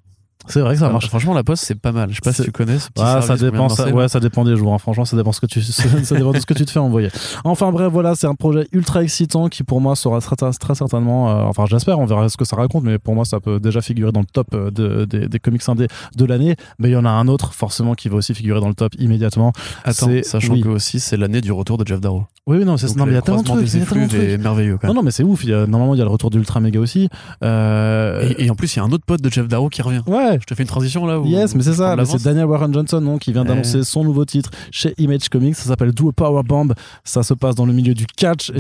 [0.48, 1.08] C'est vrai que ça marche.
[1.08, 2.10] Franchement, la poste c'est pas mal.
[2.10, 2.80] Je sais pas si C'est- tu connais.
[2.80, 4.74] ce petit Ah, service ça dépend, ça, ouais, ça dépend des jours.
[4.74, 4.78] hein.
[4.78, 7.10] Franchement, ça dépend ce que tu, ça dépend de ce que tu te fais envoyer.
[7.44, 11.30] Enfin bref, voilà, c'est un projet ultra excitant qui pour moi sera très, très certainement,
[11.30, 13.82] euh, enfin j'espère, on verra ce que ça raconte, mais pour moi ça peut déjà
[13.82, 16.56] figurer dans le top euh, de- des- des comics indés de l'année.
[16.80, 18.94] Mais il y en a un autre forcément qui va aussi figurer dans le top
[19.00, 19.52] immédiatement.
[19.84, 20.62] Attends, C'est- sachant oui.
[20.62, 22.26] que aussi c'est l'année du retour de Jeff Darrow.
[22.48, 23.64] Oui, oui, non, c'est non, mais il y a le tellement de trucs.
[23.66, 24.32] des il y a tellement de effluves trucs.
[24.34, 24.78] est merveilleux.
[24.80, 24.98] Quand Non, même.
[25.02, 25.44] non, mais c'est ouf.
[25.44, 27.10] Il y a, normalement, il y a le retour du Ultra Mega aussi.
[27.44, 29.82] Euh, Et, et en plus, il y a un autre pote de Jeff Darrow qui
[29.82, 30.02] revient.
[30.08, 31.20] Ouais, Je te fais une transition là.
[31.20, 31.96] ou- Yes, mais c'est ça.
[31.96, 33.48] mais C'est Daniel Warren Johnson non, qui vient Ouais.
[33.50, 35.56] d'annoncer son nouveau titre chez Image Comics.
[35.56, 36.74] Ça s'appelle Do a Power Bomb.
[37.04, 38.52] Ça se passe dans le milieu du catch.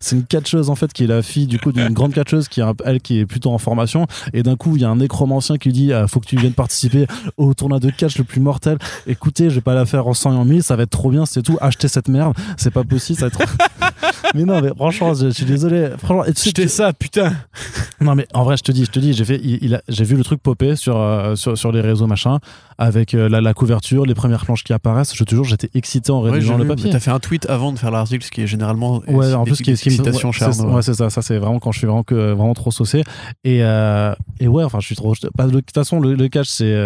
[0.00, 2.60] C'est une- catcheuse en fait qui est la fille du coup d'une grande catcheuse qui
[2.84, 4.06] elle qui est plutôt en formation.
[4.32, 6.36] Et d'un coup, il y a un nécromancien qui lui dit ah, faut que tu
[6.36, 7.06] viennes participer
[7.36, 8.78] au tournoi de catch le plus mortel.
[9.06, 10.62] Écoutez, je vais pas la faire en 100 et en 1000.
[10.62, 11.24] Ça va être trop bien.
[11.26, 11.56] C'est tout.
[11.60, 12.34] Achetez cette merde.
[12.56, 13.18] C'est pas possible.
[13.18, 13.56] Ça va être.
[14.34, 15.90] mais non, mais franchement, je, suis désolé.
[15.98, 17.32] Franchement, et ça, putain.
[18.00, 20.16] Non, mais en vrai, je te dis, je te dis, j'ai fait, il, j'ai vu
[20.16, 22.38] le truc popper sur, euh, sur, sur, les réseaux machin,
[22.78, 25.14] avec euh, la, couverture, les premières planches qui apparaissent.
[25.14, 26.90] Je te jure, j'étais excité en rédigeant le papier.
[26.90, 29.02] T'as fait un tweet avant de faire l'article, ce qui est généralement.
[29.08, 31.10] Ouais, en plus, ce qui est, excitation me, ouais, c'est ça.
[31.10, 33.02] Ça, c'est vraiment quand je suis vraiment, que, vraiment trop saucé.
[33.44, 35.14] Et, euh, et ouais, enfin, je suis trop.
[35.36, 36.76] Bah, de toute façon, le, le catch, c'est.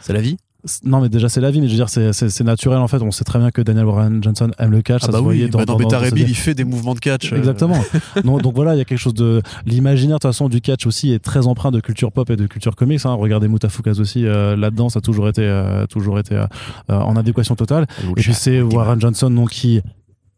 [0.00, 0.36] C'est la vie
[0.84, 3.02] non, mais déjà, c'est la vie, mais je veux dire, c'est naturel en fait.
[3.02, 5.02] On sait très bien que Daniel Warren Johnson aime le catch.
[5.02, 7.32] Ah ça bah se dans, bah dans, Beta il fait des mouvements de catch.
[7.32, 7.36] Euh.
[7.36, 7.78] Exactement.
[8.24, 9.42] donc, donc, voilà, il y a quelque chose de.
[9.66, 12.46] L'imaginaire, de toute façon, du catch aussi est très empreint de culture pop et de
[12.46, 13.04] culture comics.
[13.04, 13.14] Hein.
[13.14, 16.40] Regardez Mutafukas aussi, euh, là-dedans, ça a toujours été, euh, toujours été
[16.88, 17.86] en adéquation totale.
[18.16, 19.80] Et, puis c'est Warren Johnson, donc, qui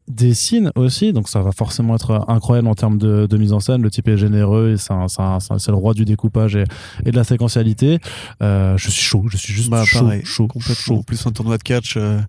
[0.08, 3.82] dessine aussi, donc ça va forcément être incroyable en termes de, mise en scène.
[3.82, 7.98] Le type est généreux et c'est le roi du découpage et, de la séquentialité.
[8.42, 11.02] Euh, je suis chaud, je suis juste bah, chaud, chaud, complètement.
[11.02, 12.20] Plus un tournoi de catch euh,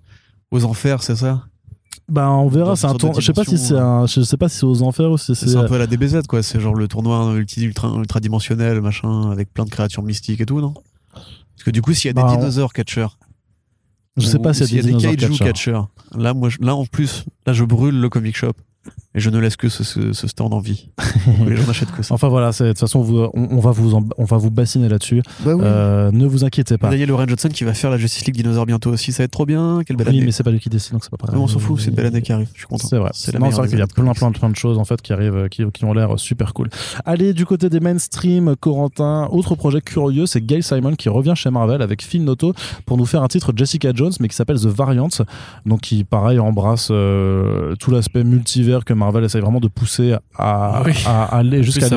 [0.51, 1.43] aux enfers, c'est ça?
[2.07, 3.19] Bah on verra, c'est un tournoi.
[3.19, 5.35] Je sais pas si c'est un, je sais pas si c'est aux enfers ou si
[5.35, 5.47] c'est.
[5.47, 6.43] C'est un peu la DBZ quoi.
[6.43, 10.61] C'est genre le tournoi ultra, ultra dimensionnel machin avec plein de créatures mystiques et tout
[10.61, 10.73] non?
[11.13, 13.17] Parce que du coup s'il y a des bah, dinosaures catcheurs
[14.17, 15.81] je sais pas s'il y a des, kaiju catchers.
[16.15, 18.53] Là, moi, là en plus, là je brûle le comic shop
[19.15, 20.89] et je ne laisse que ce, ce, stand en vie.
[21.47, 22.13] les gens n'achètent que ça.
[22.13, 22.99] Enfin voilà, de toute façon,
[23.33, 25.21] on, va vous on va vous bassiner là-dessus.
[25.45, 26.93] Bah euh, ne vous inquiétez pas.
[26.93, 29.13] Il y a Lauren Johnson qui va faire la Justice League Dinosaur bientôt aussi.
[29.13, 29.79] Ça va être trop bien.
[29.85, 30.25] Quelle belle oui, année.
[30.25, 31.39] mais c'est pas lui qui décide, donc c'est pas grave.
[31.39, 32.49] on s'en fout, c'est une belle année qui arrive.
[32.53, 32.87] Je suis content.
[32.87, 33.11] C'est vrai.
[33.13, 35.63] C'est vrai qu'il y a plein, plein, plein de choses en fait qui arrivent, qui,
[35.71, 36.69] qui ont l'air super cool.
[37.05, 41.51] Allez, du côté des mainstream, Corentin, autre projet curieux, c'est Gail Simon qui revient chez
[41.51, 42.53] Marvel avec Phil Noto
[42.85, 45.07] pour nous faire un titre Jessica Jones, mais qui s'appelle The Variant,
[45.65, 50.83] donc qui pareil embrasse euh, tout l'aspect multivers que Marvel essaye vraiment de pousser à,
[51.31, 51.87] aller jusqu'à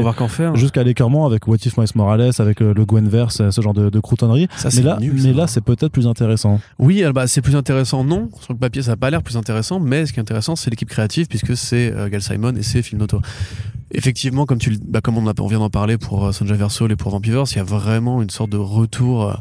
[0.55, 4.01] jusqu'à l'écœurement avec What If Miles Morales, avec euh, le Gwenverse, ce genre de, de
[4.01, 4.49] croutonnerie.
[4.75, 6.61] mais là, mais là, c'est peut-être plus intéressant.
[6.79, 8.29] Oui, bah, c'est plus intéressant, non.
[8.41, 10.71] Sur le papier, ça n'a pas l'air plus intéressant, mais ce qui est intéressant, c'est
[10.71, 13.21] l'équipe créative, puisque c'est euh, Gal Simon et c'est Phil Noto.
[13.91, 16.89] Effectivement, comme, tu, bah, comme on, a, on vient d'en parler pour euh, Sonja Verso
[16.89, 19.37] et pour Vampivers, il y a vraiment une sorte de retour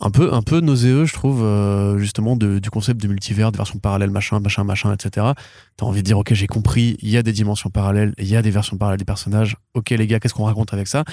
[0.00, 4.10] un peu un peu je trouve euh, justement du concept de multivers de versions parallèles
[4.10, 5.28] machin machin machin etc
[5.76, 8.36] t'as envie de dire ok j'ai compris il y a des dimensions parallèles il y
[8.36, 9.56] a des versions parallèles des personnages.
[9.74, 11.04] Ok les gars qu'est-ce qu'on raconte avec ça?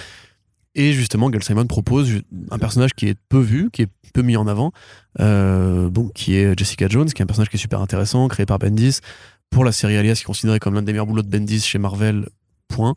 [0.76, 2.22] Et justement Gal Simon propose
[2.52, 4.72] un personnage qui est peu vu qui est peu mis en avant
[5.20, 8.60] euh, qui est Jessica Jones qui est un personnage qui est super intéressant créé par
[8.60, 9.00] Bendis
[9.50, 11.80] pour la série Alias qui est considérée comme l'un des meilleurs boulots de Bendis chez
[11.80, 12.28] Marvel
[12.68, 12.96] point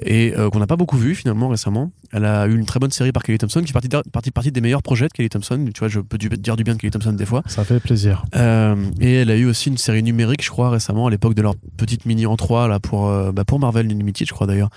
[0.00, 1.90] et euh, qu'on n'a pas beaucoup vu finalement récemment.
[2.12, 4.60] Elle a eu une très bonne série par Kelly Thompson, qui fait partie, partie, des
[4.60, 5.68] meilleurs projets de Kelly Thompson.
[5.74, 7.42] Tu vois, je peux dire du bien de Kelly Thompson des fois.
[7.46, 8.24] Ça fait plaisir.
[8.36, 11.42] Euh, et elle a eu aussi une série numérique, je crois, récemment, à l'époque de
[11.42, 14.70] leur petite mini en 3 là, pour, euh, bah, pour Marvel Unlimited, je crois d'ailleurs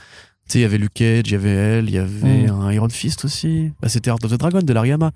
[0.48, 2.52] sais, il y avait Luke Cage, il y avait elle, il y avait mm.
[2.52, 3.72] un Iron Fist aussi.
[3.82, 5.12] Bah, c'était Art of the Dragon de l'Ariama.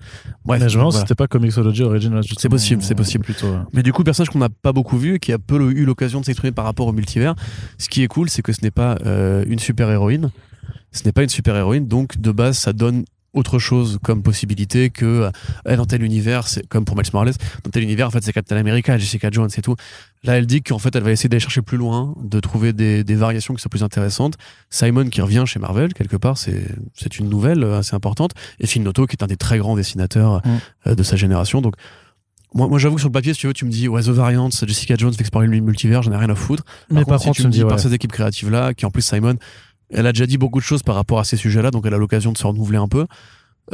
[0.45, 0.61] Bref.
[0.61, 2.23] Mais je pense que c'était pas Comixology Original.
[2.37, 3.23] C'est possible, c'est possible.
[3.23, 3.47] Plutôt.
[3.73, 6.21] Mais du coup, personnage qu'on n'a pas beaucoup vu et qui a peu eu l'occasion
[6.21, 7.35] de s'exprimer par rapport au multivers.
[7.77, 10.31] Ce qui est cool, c'est que ce n'est pas euh, une super héroïne.
[10.91, 13.03] Ce n'est pas une super héroïne, donc de base, ça donne
[13.35, 15.29] autre chose comme possibilité que
[15.67, 17.33] euh, dans tel univers, c'est comme pour Miles Morales,
[17.63, 19.75] dans tel univers, en fait, c'est Captain America, Jessica Jones et tout.
[20.23, 23.03] Là, elle dit qu'en fait, elle va essayer d'aller chercher plus loin, de trouver des,
[23.03, 24.35] des, variations qui sont plus intéressantes.
[24.71, 28.31] Simon qui revient chez Marvel, quelque part, c'est, c'est une nouvelle assez importante.
[28.59, 30.57] Et Phil Noto, qui est un des très grands dessinateurs mm.
[30.87, 31.61] euh, de sa génération.
[31.61, 31.75] Donc,
[32.55, 34.09] moi, moi j'avoue que sur le papier, si tu veux, tu me dis, ouais, The
[34.09, 36.63] Variant, Jessica Jones fait explorer le multivers, j'en ai rien à foutre.
[36.89, 39.35] Mais par, contre, tu me dis, par ces équipes créatives-là, qui en plus, Simon,
[39.89, 41.97] elle a déjà dit beaucoup de choses par rapport à ces sujets-là, donc elle a
[41.97, 43.05] l'occasion de se renouveler un peu.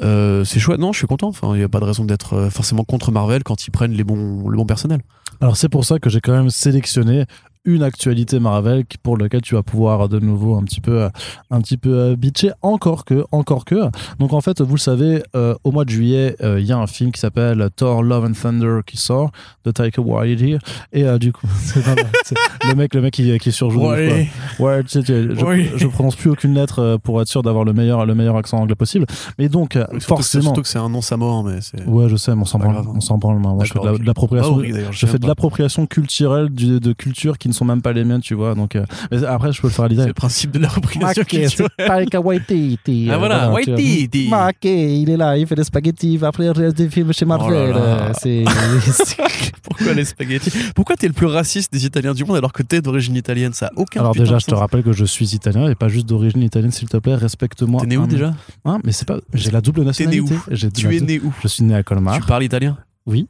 [0.02, 1.28] Euh, c'est chouette, non, je suis content.
[1.28, 3.92] Enfin, il n'y a pas de raison d'être euh, forcément contre Marvel quand ils prennent
[3.92, 5.02] les bons, le bon personnel.
[5.42, 7.26] Alors c'est pour ça que j'ai quand même sélectionné
[7.64, 11.08] une actualité Marvel pour laquelle tu vas pouvoir de nouveau un petit peu
[11.52, 12.52] un petit peu euh, bitcher.
[12.64, 13.90] Encore que encore que.
[14.20, 16.78] Donc en fait vous le savez euh, au mois de juillet euh, il y a
[16.78, 19.32] un film qui s'appelle Thor Love and Thunder qui sort
[19.64, 20.58] de Taika Waititi.
[20.92, 21.48] Et du coup
[22.68, 24.28] le mec le mec qui, qui surjoue ouais,
[24.60, 25.34] ouais tu sais, je,
[25.78, 28.76] je, prononce plus aucune lettre pour être sûr d'avoir le meilleur le meilleur accent anglais
[28.76, 29.06] possible.
[29.38, 30.46] Mais donc forcément.
[30.46, 32.58] surtout que c'est un nom sa mort mais c'est ouais je sais mais on s'en
[32.58, 36.94] branle on s'en branle moi je fais de l'appropriation je fais de l'appropriation culturelle de
[36.94, 38.56] culture qui ne sont même pas les miennes, tu vois.
[38.56, 40.02] Donc, euh, mais après, je peux le faire à l'idée.
[40.04, 43.10] C'est le principe de la représentation Taika Waititi.
[43.12, 44.30] Ah voilà, Waititi.
[44.64, 47.76] il est là, il fait des spaghettis, il va faire des films chez Marvel.
[47.76, 48.44] Oh c'est...
[49.64, 50.52] Pourquoi les spaghettis?
[50.76, 53.54] Pourquoi t'es le plus raciste des Italiens du monde alors que t'es d'origine italienne?
[53.54, 56.08] Ça a aucun Alors déjà, je te rappelle que je suis italien et pas juste
[56.08, 57.82] d'origine italienne, s'il te plaît, respecte-moi.
[57.82, 58.34] T'es né où déjà?
[58.66, 59.18] Hein Mais c'est pas.
[59.34, 60.24] J'ai la double nationalité.
[60.24, 60.70] T'es né où?
[60.72, 61.34] Tu es né où?
[61.42, 62.16] Je suis né à Colmar.
[62.16, 62.78] Tu parles italien?
[63.06, 63.28] Oui.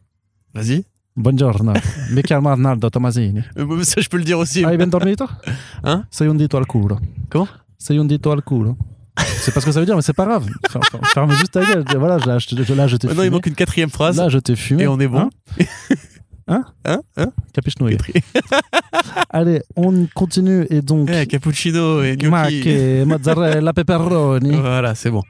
[0.53, 0.83] Vas-y.
[1.13, 1.73] Buongiorno,
[2.11, 3.43] mi chiamo Arnaldo Tomasini.
[3.81, 4.63] Ça, je peux le dire aussi.
[4.63, 5.27] Hai ben dormito?
[5.83, 6.05] Hein?
[6.09, 6.99] Sei un dito al culo.
[7.29, 8.77] Comment Sei un dito al culo.
[9.17, 10.47] C'est pas ce que ça veut dire, mais c'est pas grave.
[11.13, 11.83] Ferme juste ta gueule.
[11.97, 14.15] Voilà, là, je, là, je t'ai Maintenant, il manque une quatrième phrase.
[14.15, 14.83] Là, je t'ai fumé.
[14.83, 15.29] Et on est bon.
[15.57, 15.67] Hein
[16.47, 17.89] Hein Hein Hein Cappuccino.
[19.29, 21.09] Allez, on continue et donc.
[21.11, 22.63] Eh, cappuccino et gnocchi.
[22.69, 24.55] et mozzarella pepperoni.
[24.55, 25.23] Voilà, c'est bon.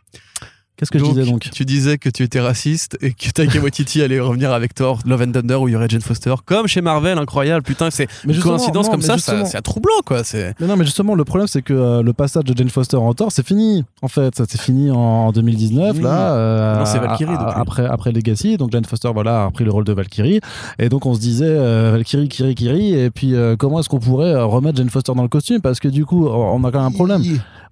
[0.81, 4.01] Qu'est-ce que je disais donc Tu disais que tu étais raciste et que Taika Waititi
[4.01, 6.81] allait revenir avec Thor, Love and Thunder où il y aurait Jane Foster, comme chez
[6.81, 7.61] Marvel, incroyable.
[7.61, 10.23] Putain, c'est une coïncidence comme ça, c'est troublant quoi.
[10.33, 13.13] Mais non, mais justement, le problème c'est que euh, le passage de Jane Foster en
[13.13, 13.85] Thor, c'est fini.
[14.01, 16.33] En fait, ça c'est fini en 2019 là.
[16.33, 19.83] Euh, non, c'est Valkyrie après après Legacy, donc Jane Foster voilà a pris le rôle
[19.83, 20.39] de Valkyrie
[20.79, 24.35] et donc on se disait euh, Valkyrie, Kiri, Kiri et puis comment est-ce qu'on pourrait
[24.41, 25.61] remettre Jane Foster dans le costume?
[25.61, 27.21] Parce que du coup on a quand même un problème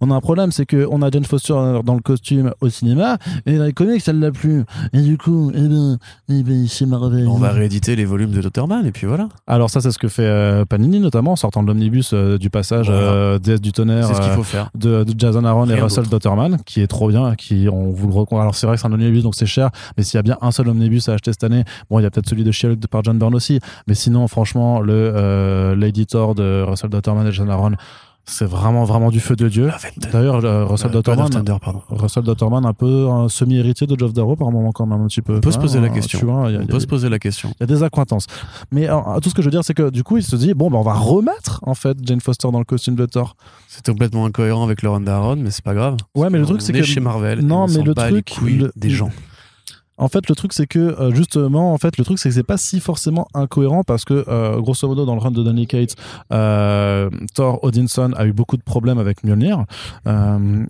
[0.01, 3.57] on a un problème, c'est qu'on a Jane Foster dans le costume au cinéma, et
[3.57, 4.63] dans les comics, elle l'a plus.
[4.93, 5.97] Et du coup, eh ben,
[6.29, 7.27] eh ben, c'est Marvel.
[7.27, 9.29] On va rééditer les volumes de Dotterman, et puis voilà.
[9.47, 12.49] Alors, ça, c'est ce que fait euh, Panini, notamment, en sortant de l'omnibus euh, du
[12.49, 14.69] passage euh, DS du tonnerre ce qu'il faut faire.
[14.75, 18.55] De, Jason Aaron et Russell Dotterman, qui est trop bien, qui on vous le Alors,
[18.55, 20.51] c'est vrai que c'est un omnibus, donc c'est cher, mais s'il y a bien un
[20.51, 23.03] seul omnibus à acheter cette année, bon, il y a peut-être celui de Shield par
[23.03, 27.71] John Byrne aussi, mais sinon, franchement, le l'éditeur de Russell Dotterman et Jason Aaron,
[28.25, 29.69] c'est vraiment vraiment du feu de dieu.
[30.11, 31.29] D'ailleurs, euh, Russell Dotterman,
[31.89, 35.21] Russell Dotterman un peu un semi-héritier de Geoff Darrow par moment quand même un petit
[35.21, 35.37] peu.
[35.37, 36.19] On peut se poser la question.
[36.29, 37.51] on peut se poser la question.
[37.59, 38.27] Il y a des acquaintances.
[38.71, 38.87] Mais
[39.21, 40.77] tout ce que je veux dire, c'est que du coup, il se dit bon, ben
[40.77, 43.35] on va remettre en fait Jane Foster dans le costume de Thor.
[43.67, 45.97] C'est complètement incohérent avec Lauren Darron, mais c'est pas grave.
[46.15, 47.39] Ouais, mais le truc c'est que chez Marvel.
[47.39, 48.33] Non, mais le truc
[48.75, 49.09] des gens.
[49.99, 52.43] En fait, le truc, c'est que euh, justement, en fait, le truc, c'est que c'est
[52.43, 55.95] pas si forcément incohérent parce que euh, grosso modo, dans le run de Danny Cates,
[56.31, 59.65] euh, Thor Odinson a eu beaucoup de problèmes avec Mjolnir,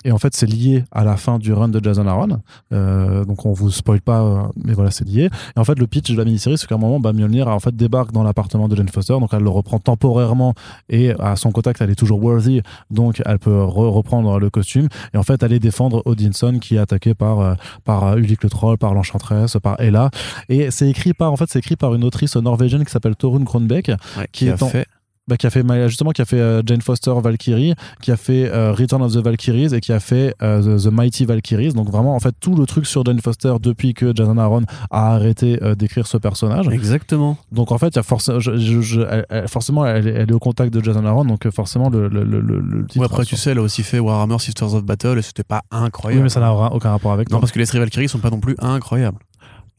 [0.04, 2.42] et en fait, c'est lié à la fin du run de Jason Aaron.
[2.72, 5.30] donc, on vous spoil pas, mais voilà, c'est lié.
[5.56, 7.60] Et en fait, le pitch de la mini-série, c'est qu'à un moment, bah, Mjolnir en
[7.60, 10.56] fait débarque dans l'appartement de Jane Foster, donc elle le reprend temporairement
[10.90, 14.88] et à son contact, elle est toujours worthy, donc elle peut reprendre le costume.
[15.14, 18.94] Et en fait aller défendre Odinson qui est attaqué par par Ulick le troll, par
[18.94, 19.19] l'enchanteur
[19.62, 20.10] par Ella.
[20.50, 23.44] Et c'est écrit par, en fait, c'est écrit par une autrice norvégienne qui s'appelle Torun
[23.44, 23.92] Kronbeck,
[24.32, 24.88] qui, est a fait
[25.30, 28.50] bah, qui a fait justement qui a fait euh, Jane Foster Valkyrie, qui a fait
[28.52, 31.74] euh, Return of the Valkyries et qui a fait euh, the, Mighty Valkyries.
[31.74, 35.14] Donc vraiment en fait tout le truc sur Jane Foster depuis que Jason Aaron a
[35.14, 36.68] arrêté d'écrire ce personnage.
[36.70, 37.38] Exactement.
[37.52, 38.04] Donc en fait, y a
[39.48, 43.26] forcément elle, est au contact de Jason Aaron, donc forcément le, le, le, titre, après
[43.26, 46.22] tu sais, elle a aussi fait Warhammer Sisters of Battle et c'était pas incroyable.
[46.22, 47.30] Oui, mais ça n'a aucun rapport avec.
[47.30, 49.20] Non, parce que les séries Valkyries sont pas non plus incroyables.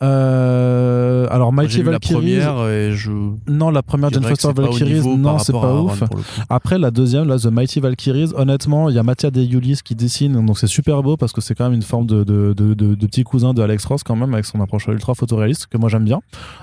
[0.02, 2.36] Euh, alors Mighty Valkyries.
[2.36, 3.10] La première et je...
[3.48, 6.02] Non, la première Jane Foster Valkyries, non, c'est pas ouf.
[6.48, 9.94] Après la deuxième, là, The Mighty Valkyries, honnêtement, il y a Mattia De Yulis qui
[9.94, 12.74] dessine, donc c'est super beau parce que c'est quand même une forme de, de, de,
[12.74, 15.88] de, petit cousin de Alex Ross quand même avec son approche ultra photoréaliste que moi
[15.88, 16.20] j'aime bien.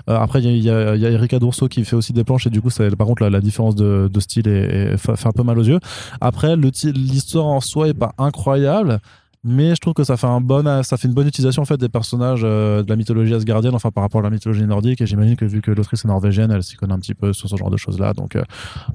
[0.10, 2.48] Euh, après, il y a, y, y a Erika D'Urso qui fait aussi des planches
[2.48, 5.44] et du coup, par contre, la, la différence de, de style est, fait un peu
[5.44, 5.80] mal aux yeux.
[6.22, 9.00] Après, l'histoire en soi est pas incroyable
[9.48, 11.78] mais je trouve que ça fait un bon ça fait une bonne utilisation en fait
[11.78, 15.02] des personnages euh, de la mythologie asgardienne enfin par rapport à la mythologie nordique.
[15.02, 17.50] Et j'imagine que vu que l'autrice est norvégienne elle s'y connaît un petit peu sur
[17.50, 18.44] ce genre de choses là donc euh,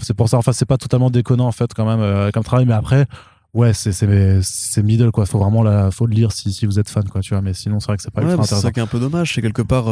[0.01, 2.67] c'est pour ça enfin c'est pas totalement déconnant en fait quand même euh, comme travail.
[2.67, 3.07] Mais après
[3.55, 5.27] ouais c'est c'est middle quoi.
[5.27, 7.43] Faut vraiment la faut le lire si, si vous êtes fan quoi tu vois.
[7.43, 9.01] Mais sinon c'est vrai que c'est pas ouais, intéressant c'est ça qui est un peu
[9.01, 9.87] dommage c'est quelque part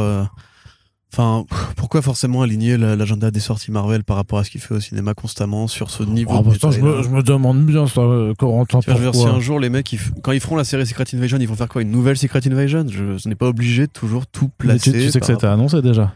[1.12, 1.44] Enfin,
[1.74, 5.12] pourquoi forcément aligner l'agenda des sorties Marvel par rapport à ce qu'il fait au cinéma
[5.12, 8.02] constamment sur ce niveau oh, bah, je, me, je, me, demande bien ça,
[8.38, 8.78] Corentin.
[8.78, 11.48] Tu vois, si un jour les mecs, quand ils feront la série Secret Invasion, ils
[11.48, 12.86] vont faire quoi Une nouvelle Secret Invasion?
[12.88, 14.92] Je, je n'ai pas obligé de toujours tout placer.
[14.92, 16.14] tu, sais que c'était annoncé déjà.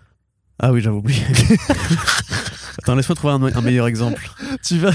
[0.61, 1.21] Ah oui, j'avais oublié.
[2.79, 4.31] Attends, laisse-moi trouver un, un meilleur exemple.
[4.65, 4.93] tu vas.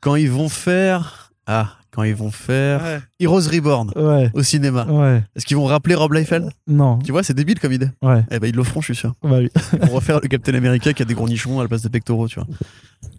[0.00, 1.32] quand ils vont faire.
[1.46, 3.92] Ah, quand ils vont faire Heroes Reborn
[4.34, 4.86] au cinéma.
[5.34, 6.50] Est-ce qu'ils vont rappeler Rob Liefeld?
[6.66, 6.98] Non.
[6.98, 7.88] Tu vois, c'est débile comme idée.
[8.02, 8.24] Ouais.
[8.30, 9.14] Eh ben ils le feront, je suis sûr.
[9.22, 9.50] Bah oui.
[9.72, 11.88] Ils vont refaire le Captain America qui a des gros nichons à la place des
[11.88, 12.46] pectoraux, tu vois.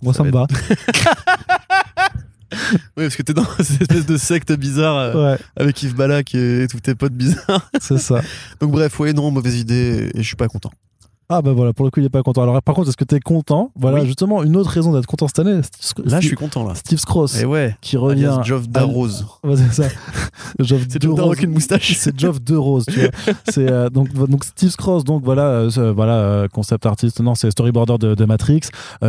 [0.01, 0.47] Moi, ça, me va.
[2.51, 6.67] oui, parce que t'es dans cette espèce de secte bizarre euh, avec Yves Balak et
[6.69, 7.69] tous tes potes bizarres.
[7.79, 8.21] C'est ça.
[8.59, 10.71] Donc bref, ouais, non, mauvaise idée et je suis pas content.
[11.33, 12.43] Ah bah voilà, pour le coup, il est pas content.
[12.43, 13.71] Alors par contre, est-ce que tu es content?
[13.75, 15.61] Voilà, justement, une autre raison d'être content cette année.
[16.03, 16.75] là, je suis content là.
[16.75, 17.37] Steve Scross.
[17.37, 17.75] Et eh ouais.
[17.79, 18.39] Qui revient.
[18.43, 19.25] Geoff Darose.
[19.43, 19.89] Ouais, c'est ça.
[20.59, 21.97] Geoff c'est Geoff avec une moustache.
[21.97, 23.09] C'est Geoff De Rose, tu vois.
[23.49, 27.21] C'est euh, donc donc Steve Scross, donc voilà, euh, voilà euh, concept artiste.
[27.21, 28.61] Non, c'est storyboarder de, de Matrix,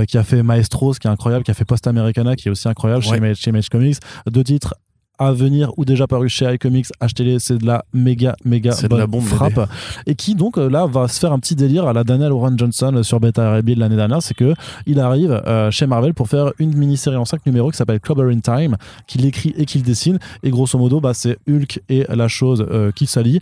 [0.08, 2.68] qui a fait Maestros, qui est incroyable, qui a fait Post Americana, qui est aussi
[2.68, 3.98] incroyable chez, chez Image Comics.
[4.30, 4.74] Deux titres
[5.18, 9.06] à venir ou déjà paru chez iComics, achetez-les, c'est de la méga méga bonne la
[9.06, 9.68] bombe frappe.
[10.06, 12.58] Et qui donc euh, là va se faire un petit délire à la Daniel Warren
[12.58, 14.54] Johnson euh, sur Beta Ray l'année dernière, c'est que
[14.86, 18.32] il arrive euh, chez Marvel pour faire une mini-série en 5 numéros qui s'appelle Clobber
[18.32, 20.18] in Time, qu'il écrit et qu'il dessine.
[20.42, 23.40] Et grosso modo bah c'est Hulk et la chose qui s'allie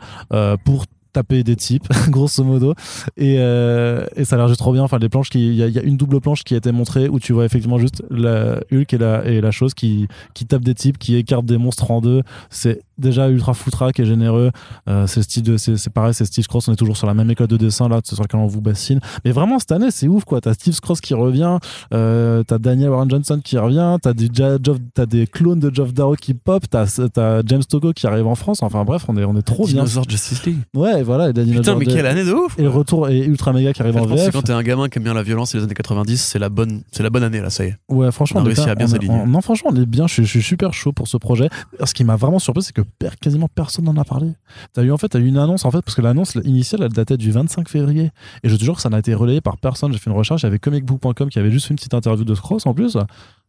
[0.64, 2.74] pour taper des types, grosso modo.
[3.16, 4.82] Et, euh, et ça a l'air juste trop bien.
[4.82, 7.32] Enfin, les planches, il y, a une double planche qui a été montrée où tu
[7.32, 10.98] vois effectivement juste la Hulk et la, et la chose qui, qui tape des types,
[10.98, 12.22] qui écarte des monstres en deux.
[12.50, 14.50] C'est déjà ultra foutraque et généreux.
[14.88, 16.68] Euh, c'est style de, c'est pareil, c'est Steve Cross.
[16.68, 19.00] On est toujours sur la même école de dessin là, sur lequel on vous bassine.
[19.24, 20.40] Mais vraiment cette année, c'est ouf quoi.
[20.40, 21.58] T'as Steve Cross qui revient,
[21.92, 26.64] euh, t'as Daniel Warren Johnson qui revient, t'as des, clones de Geoff Darrow qui pop,
[26.68, 26.86] t'as
[27.16, 28.62] as James Togo qui arrive en France.
[28.62, 29.84] Enfin bref, on est, on est trop bien.
[30.08, 30.58] Justice League.
[30.74, 31.30] Ouais, voilà.
[31.30, 32.58] Et Putain, mais quelle année de ouf!
[32.58, 34.30] Et le retour est ultra méga qui arrive en, VF.
[34.32, 36.48] quand t'es un gamin qui aime bien la violence et les années 90, c'est la
[36.48, 37.76] bonne, c'est la bonne année là, ça y est.
[37.88, 39.26] Ouais, franchement, on réussi à bien s'aligner.
[39.26, 40.06] Non, franchement, on est bien.
[40.06, 41.48] Je, suis super chaud pour ce projet.
[41.84, 42.82] Ce qui m'a vraiment surpris, c'est que
[43.20, 44.32] quasiment personne n'en a parlé.
[44.72, 46.92] T'as eu en fait, as eu une annonce en fait, parce que l'annonce initiale, elle
[46.92, 48.10] datait du 25 février.
[48.42, 49.92] Et je te jure que ça n'a été relayé par personne.
[49.92, 52.66] J'ai fait une recherche, il comicbook.com qui avait juste fait une petite interview de Cross
[52.66, 52.96] en plus.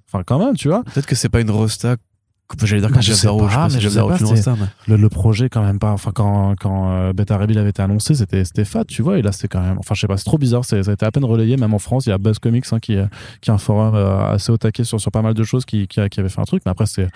[0.08, 0.84] Enfin, quand même, tu vois.
[0.84, 1.96] Peut-être que c'est pas une rosta
[2.64, 5.92] J'allais dire bah, je sais pas, je sais pas, le, le, projet quand même pas.
[5.92, 9.18] Enfin, quand, quand euh, Beta Rebel avait été annoncé, c'était c'était fat, tu vois.
[9.18, 9.78] Et là, c'est quand même.
[9.80, 10.66] Enfin, je sais pas, c'est trop bizarre.
[10.66, 12.06] Ça a été à peine relayé, même en France.
[12.06, 12.98] Il y a Buzz Comics hein, qui,
[13.42, 15.88] qui est un forum euh, assez au taquet sur, sur pas mal de choses qui,
[15.88, 16.62] qui, qui avait fait un truc.
[16.66, 17.08] Mais après, c'est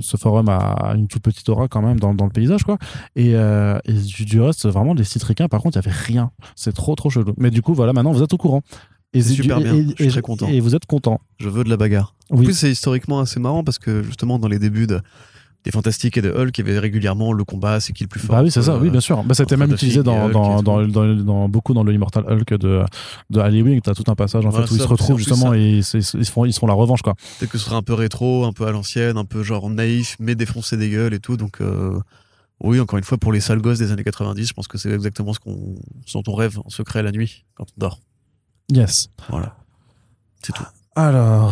[0.00, 2.78] ce forum a une toute petite aura quand même dans, dans le paysage, quoi.
[3.16, 6.30] Et, euh, et du, reste, vraiment, les sites par contre, il y avait rien.
[6.56, 7.32] C'est trop, trop chelou.
[7.38, 8.62] Mais du coup, voilà, maintenant, vous êtes au courant.
[9.14, 9.74] Et super bien.
[9.96, 10.48] je suis très content.
[10.48, 11.20] Et vous êtes content.
[11.38, 12.14] Je veux de la bagarre.
[12.30, 15.00] En plus, c'est historiquement assez marrant parce que justement, dans les débuts de,
[15.64, 18.20] des Fantastiques et de Hulk, il y avait régulièrement le combat, c'est qui le plus
[18.20, 18.36] fort.
[18.36, 19.22] Bah oui, c'est ça, oui, bien sûr.
[19.22, 22.82] Bah, c'était même utilisé dans, dans, dans, dans, beaucoup dans le Immortal Hulk de,
[23.30, 23.80] de Ali Wing.
[23.80, 25.84] T'as tout un passage en fait où ils se retrouvent justement et ils,
[26.14, 27.14] ils, font, ils font la revanche quoi.
[27.38, 30.16] Peut-être que ce sera un peu rétro, un peu à l'ancienne, un peu genre naïf,
[30.18, 31.36] mais défoncer des gueules et tout.
[31.36, 31.98] Donc, euh,
[32.60, 34.90] oui, encore une fois, pour les sales gosses des années 90, je pense que c'est
[34.90, 38.00] exactement ce, qu'on, ce dont on rêve en secret la nuit quand on dort.
[38.70, 39.08] Yes.
[39.28, 39.56] Voilà.
[40.42, 40.64] C'est tout.
[40.94, 41.50] Alors.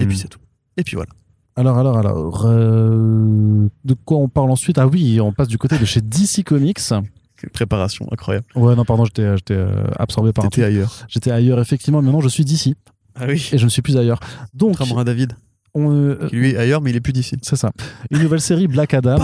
[0.00, 0.40] Et puis, euh, c'est tout.
[0.76, 1.10] Et puis voilà.
[1.56, 2.42] Alors, alors, alors.
[2.46, 4.78] Euh, de quoi on parle ensuite?
[4.78, 6.78] Ah oui, on passe du côté de chez DC Comics.
[7.40, 8.46] Quelle préparation, incroyable.
[8.56, 10.44] Ouais, non, pardon, j'étais, euh, absorbé par.
[10.44, 11.06] J'étais ailleurs.
[11.08, 12.02] J'étais ailleurs, effectivement.
[12.02, 12.74] Maintenant, je suis d'ici.
[13.14, 13.48] Ah oui.
[13.52, 14.20] Et je ne suis plus ailleurs.
[14.54, 14.76] Donc.
[14.76, 15.34] Contrairement à David.
[15.78, 17.36] Euh, lui est ailleurs, mais il est plus d'ici.
[17.42, 17.70] C'est ça.
[18.10, 19.18] Une nouvelle série Black Adam.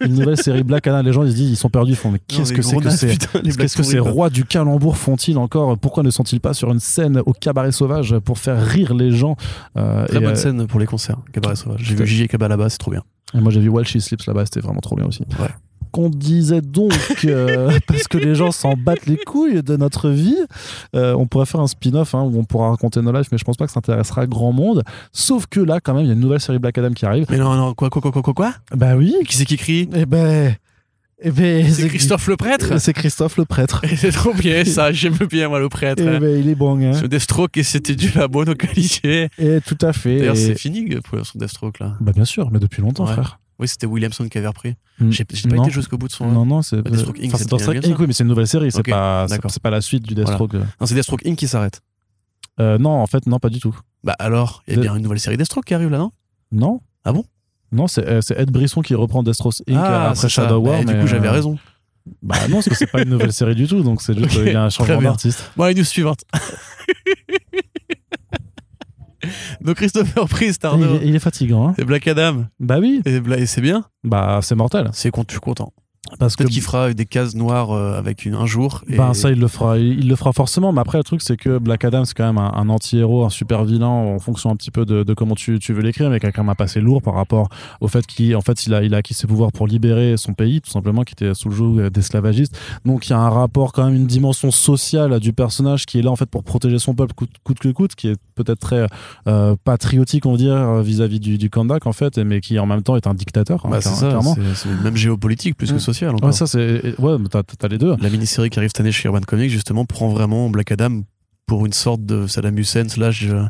[0.00, 1.02] une nouvelle série Black Adam.
[1.02, 1.92] Les gens ils se disent ils sont perdus.
[1.92, 3.16] Ils font mais qu'est-ce que c'est que c'est
[3.56, 5.78] Qu'est-ce que ces rois du calembour font-ils encore?
[5.78, 9.36] Pourquoi ne sont-ils pas sur une scène au cabaret sauvage pour faire rire les gens
[9.76, 11.18] euh, Très bonne euh, scène pour les concerts.
[11.32, 11.80] Cabaret sauvage.
[11.82, 12.28] J'ai vu J.J.
[12.28, 13.02] Cabal là-bas, c'est trop bien.
[13.34, 15.22] Et moi j'ai vu While She Sleeps là-bas, c'était vraiment trop bien aussi.
[15.38, 15.48] Ouais
[15.90, 16.92] qu'on disait donc,
[17.24, 20.38] euh, parce que les gens s'en battent les couilles de notre vie,
[20.94, 23.44] euh, on pourrait faire un spin-off hein, où on pourra raconter nos lives, mais je
[23.44, 24.82] pense pas que ça intéressera grand monde.
[25.12, 27.26] Sauf que là, quand même, il y a une nouvelle série Black Adam qui arrive.
[27.30, 29.14] Mais non, non, quoi, quoi, quoi, quoi, quoi Bah oui.
[29.26, 29.88] Qui c'est qui crie?
[29.94, 30.54] Eh ben.
[31.22, 32.78] Eh ben, c'est Christophe le prêtre?
[32.80, 33.82] C'est Christophe le prêtre.
[33.96, 36.02] c'est trop bien ça, j'aime bien moi le prêtre.
[36.02, 36.80] Eh ben, il est bon.
[36.80, 36.94] Hein.
[36.94, 39.28] Sur Deathstroke et c'était du la bonne qualité.
[39.38, 40.18] Et tout à fait.
[40.18, 41.96] D'ailleurs, c'est fini pour son Deathstroke là.
[42.00, 43.38] Bah bien sûr, mais depuis longtemps frère.
[43.60, 44.74] Oui, c'était Williamson qui avait repris.
[44.98, 45.10] Mm.
[45.10, 46.26] J'ai pas été jusqu'au bout de son.
[46.26, 46.80] Non, non, c'est.
[46.80, 47.36] Bah, Deathstroke Inc.
[47.36, 47.52] c'est.
[47.52, 48.72] Oui, mais c'est une nouvelle série.
[48.72, 50.54] C'est pas, c'est pas la suite du Deathstroke.
[50.54, 51.36] Non, c'est Deathstroke Inc.
[51.36, 51.82] qui s'arrête.
[52.58, 53.78] Euh, non, en fait, non, pas du tout.
[54.02, 56.10] Bah alors, il y a bien une nouvelle série Deathstroke qui arrive là, non?
[56.52, 56.80] Non.
[57.04, 57.24] Ah bon?
[57.72, 59.76] Non, c'est euh, Ed Brisson qui reprend Deathstroke Inc.
[59.78, 60.82] Ah, après Shadow War.
[60.82, 61.58] Bah, du coup, j'avais euh, raison.
[62.22, 64.52] Bah non, parce que c'est pas une nouvelle série du tout, donc c'est juste qu'il
[64.52, 65.52] y a un changement d'artiste.
[65.56, 66.24] Bon, allez, news suivante.
[69.60, 70.98] Donc Christopher Priest, Arnaud.
[71.02, 71.68] Il, il, est fatigant.
[71.68, 71.74] Hein.
[71.76, 72.46] C'est Black Adam.
[72.58, 73.02] Bah oui.
[73.04, 73.84] Et, c'est bien.
[74.04, 74.90] Bah c'est mortel.
[74.92, 75.72] C'est con, je suis content.
[76.18, 78.82] Parce Peut-être qu'il fera des cases noires euh, avec une, un jour.
[78.88, 78.96] Et...
[78.96, 79.78] Ben ça, il le fera.
[79.78, 80.72] Il, le fera forcément.
[80.72, 83.64] Mais après, le truc, c'est que Black Adam, c'est quand même un, anti-héros, un super
[83.64, 86.42] vilain en fonction un petit peu de, de comment tu, tu, veux l'écrire, mais quelqu'un
[86.42, 87.48] m'a passé lourd par rapport
[87.80, 90.34] au fait qu'il en fait, il a, il a acquis ses pouvoirs pour libérer son
[90.34, 92.58] pays, tout simplement, qui était sous le joug d'esclavagistes.
[92.84, 96.02] Donc, il y a un rapport, quand même, une dimension sociale du personnage qui est
[96.02, 98.86] là, en fait, pour protéger son peuple coûte, coûte que coûte, qui est peut-être très
[99.26, 102.82] euh, patriotique, on va dire, vis-à-vis du, du Kandak, en fait, mais qui en même
[102.82, 103.64] temps est un dictateur.
[103.66, 104.18] Hein, bah, c'est ça,
[104.54, 105.80] c'est même géopolitique plus que mm.
[105.80, 106.14] social.
[106.14, 106.28] Encore.
[106.28, 107.94] Ouais, ça, c'est ouais, t'as les deux.
[108.00, 111.02] La mini-série qui arrive cette année chez Urban Comics, justement, prend vraiment Black Adam
[111.50, 113.44] pour une sorte de Saddam Hussein slash, euh,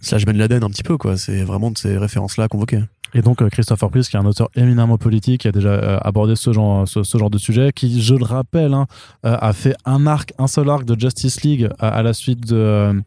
[0.00, 1.18] slash Ben Laden un petit peu, quoi.
[1.18, 2.82] C'est vraiment de ces références-là convoquées.
[3.12, 5.98] Et donc euh, Christopher Priest, qui est un auteur éminemment politique, qui a déjà euh,
[6.00, 8.86] abordé ce genre, ce, genre de sujet, qui, je le rappelle, hein,
[9.22, 13.02] a fait un arc, un seul arc de Justice League à, la suite de,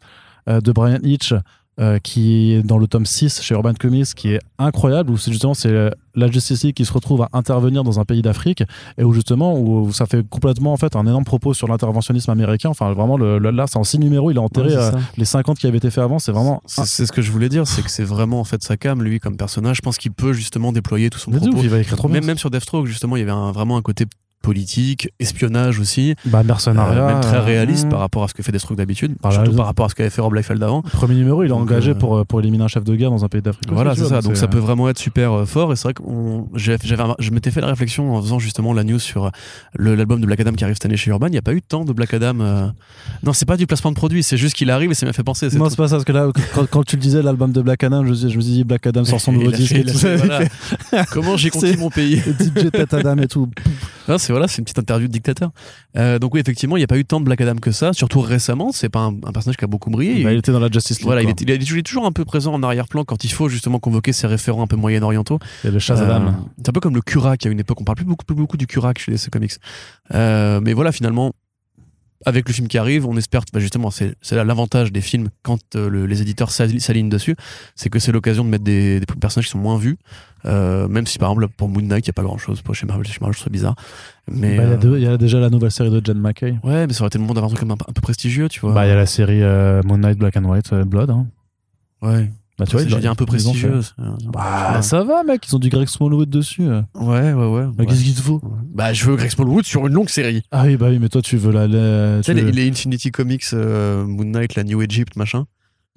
[0.48, 1.34] de Brian Hitch,
[1.78, 5.30] euh, qui est dans le tome 6 chez Urban Comics, qui est incroyable, où c'est
[5.30, 5.74] justement c'est
[6.16, 8.64] la Justice League qui se retrouve à intervenir dans un pays d'Afrique,
[8.98, 12.70] et où justement où ça fait complètement en fait un énorme propos sur l'interventionnisme américain.
[12.70, 15.68] Enfin vraiment le, là c'est en 6 numéros, il a enterré euh, les 50 qui
[15.68, 16.18] avaient été faits avant.
[16.18, 18.78] C'est vraiment c'est ce que je voulais dire, c'est que c'est vraiment en fait sa
[18.78, 19.76] cam lui comme personnage.
[19.76, 21.58] Je pense qu'il peut justement déployer tout son propos.
[21.62, 24.06] il va écrire trop même, même sur Deathstroke justement il y avait vraiment un côté
[24.46, 26.16] politique, espionnage aussi.
[26.26, 27.06] Bah, mercenariat.
[27.08, 29.88] même très réaliste par rapport à ce que fait Deathstroke d'habitude, par surtout par rapport
[29.88, 30.84] à ce qu'avait fait Rob Liefeld avant.
[30.84, 33.42] Premier numéro, il est engagé pour, pour éliminer un chef de guerre dans un pays
[33.42, 33.70] d'Afrique.
[33.72, 34.22] Voilà, c'est ça.
[34.22, 35.74] Donc ça peut vraiment être super fort.
[35.74, 36.04] Et c'est vrai que
[36.56, 39.32] je m'étais fait la réflexion en faisant justement la news sur
[39.78, 41.28] l'album de Black Adam qui arrive cette année chez Urban.
[41.28, 42.36] Il n'y a pas eu de temps de Black Adam.
[43.24, 45.24] Non, c'est pas du placement de produit, c'est juste qu'il arrive et ça m'a fait
[45.24, 45.48] penser.
[45.58, 46.30] Non, c'est pas ça, parce que là,
[46.70, 49.04] quand, tu le disais, l'album de Black Adam, je, je me suis dit Black Adam
[49.04, 49.76] sort son nouveau disque.
[51.12, 52.18] Comment j'ai conquis mon pays?
[52.40, 53.50] DJ Tête Adam et tout.
[54.18, 55.52] c'est voilà, c'est une petite interview de dictateur.
[55.96, 57.94] Euh, donc oui, effectivement, il n'y a pas eu tant de Black Adam que ça,
[57.94, 58.74] surtout récemment.
[58.74, 60.26] C'est pas un, personnage qui a beaucoup brillé.
[60.26, 61.06] Bah, il, était dans la Justice League.
[61.06, 64.28] Voilà, il, est, toujours un peu présent en arrière-plan quand il faut justement convoquer ses
[64.28, 65.40] référents un peu moyen-orientaux.
[65.64, 66.28] Et le Shazam.
[66.28, 67.80] Euh, c'est un peu comme le Kurak à une époque.
[67.80, 69.54] On parle plus beaucoup, plus beaucoup du Kurak chez les comics.
[70.14, 71.32] Euh, mais voilà, finalement,
[72.26, 76.06] avec le film qui arrive, on espère, bah justement, c'est l'avantage des films quand euh,
[76.08, 77.36] les éditeurs s'alignent dessus,
[77.76, 79.98] c'est que c'est l'occasion de mettre des, personnages qui sont moins vus,
[80.46, 82.62] euh, même si par exemple pour Moon Knight, il n'y a pas grand chose.
[82.74, 83.76] Chez Marvel, chez Marvel, je trouve bizarre.
[84.28, 86.58] Mais bah, il y, a déjà la nouvelle série de Jen McKay.
[86.64, 88.74] Ouais, mais ça aurait été le moment d'avoir un truc un, peu prestigieux, tu vois.
[88.74, 91.12] Bah, il y a la série euh, Moon Knight Black and White Blood.
[91.12, 91.28] Hein.
[92.02, 92.32] Ouais.
[92.58, 93.96] Bah, tu vois, j'ai dit un peu prestigieuse.
[94.32, 96.68] Bah, ça va, mec, ils ont du Greg Smallwood dessus.
[96.96, 97.66] Ouais, ouais, ouais.
[97.76, 98.42] Bah, qu'est-ce qu'il te faut?
[98.74, 100.44] Bah, je veux Greg Smallwood sur une longue série.
[100.52, 101.68] Ah oui, bah oui, mais toi, tu veux la.
[101.68, 105.46] tu sais, les, Infinity Comics, euh, Moon Knight, la New Egypt, machin.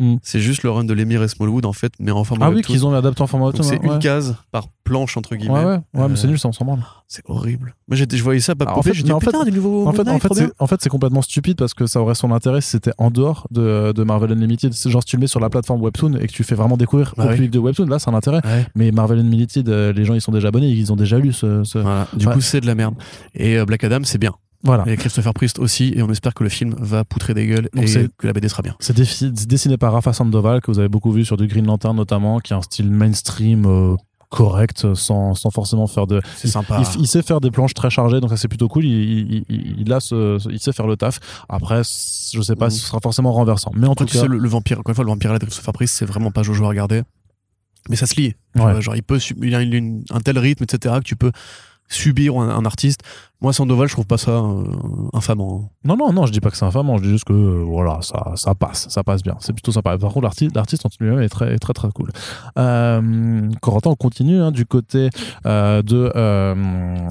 [0.01, 0.17] Hmm.
[0.23, 2.63] C'est juste le run de l'émir et Smallwood en fait, mais en format Ah oui,
[2.63, 3.65] qu'ils ont adapté en format auto.
[3.65, 5.55] C'est une case par planche entre guillemets.
[5.55, 6.85] Ouais, ouais, ouais mais c'est euh, nul, ça, on s'en branle.
[7.09, 7.75] C'est horrible.
[7.89, 9.89] Moi, je voyais ça, bah, en fait, putain, du nouveau.
[9.89, 12.61] En fait, en fait, en fait, c'est complètement stupide parce que ça aurait son intérêt
[12.61, 14.73] si c'était en dehors de, de Marvel Unlimited.
[14.73, 17.15] Genre, si tu le mets sur la plateforme Webtoon et que tu fais vraiment découvrir
[17.17, 18.41] bah au public de Webtoon, là, c'est un intérêt.
[18.77, 21.63] Mais Marvel Unlimited, euh, les gens, ils sont déjà abonnés, ils ont déjà lu ce.
[22.17, 22.95] Du coup, c'est de la merde.
[23.35, 24.35] Et euh, Black Adam, c'est bien.
[24.65, 24.85] Voilà.
[24.89, 27.85] Et Christopher Priest aussi, et on espère que le film va poutrer des gueules et
[28.19, 28.77] que la BD sera bien.
[28.81, 28.97] C'est
[29.47, 32.55] dessiné par Rafa Sandoval, que vous avez beaucoup vu sur du Green Lantern notamment, qui
[32.55, 33.97] a un style mainstream euh,
[34.31, 36.21] correct, sans, sans, forcément faire de.
[36.37, 36.83] C'est sympa.
[36.99, 38.85] Il, sait faire des planches très chargées, donc ça c'est plutôt cool.
[38.85, 41.21] Il, il, il, a ce, il sait faire le taf.
[41.49, 42.71] Après, je sais pas mhm.
[42.71, 43.71] si ce sera forcément renversant.
[43.75, 44.27] Mais en tout cas.
[44.27, 46.69] le, vampire, encore une fois, le vampire de Christopher Priest, c'est vraiment pas Jojo à
[46.69, 47.03] regarder.
[47.89, 48.35] Mais ça se lie.
[48.55, 51.31] Genre, il peut, il a un tel rythme, etc., que tu peux
[51.89, 53.01] subir un, artiste.
[53.41, 54.65] Moi, Sandoval, je trouve pas ça euh,
[55.13, 55.71] infamant.
[55.85, 58.01] Non, non, non, je dis pas que c'est infamant, je dis juste que euh, voilà,
[58.03, 59.37] ça, ça passe, ça passe bien.
[59.39, 59.97] C'est plutôt sympa.
[59.97, 62.11] Par contre, l'artiste, en lui-même est très, très, très cool.
[62.59, 65.11] Euh, Corentin, on continue hein, du côté
[65.47, 66.13] euh, de,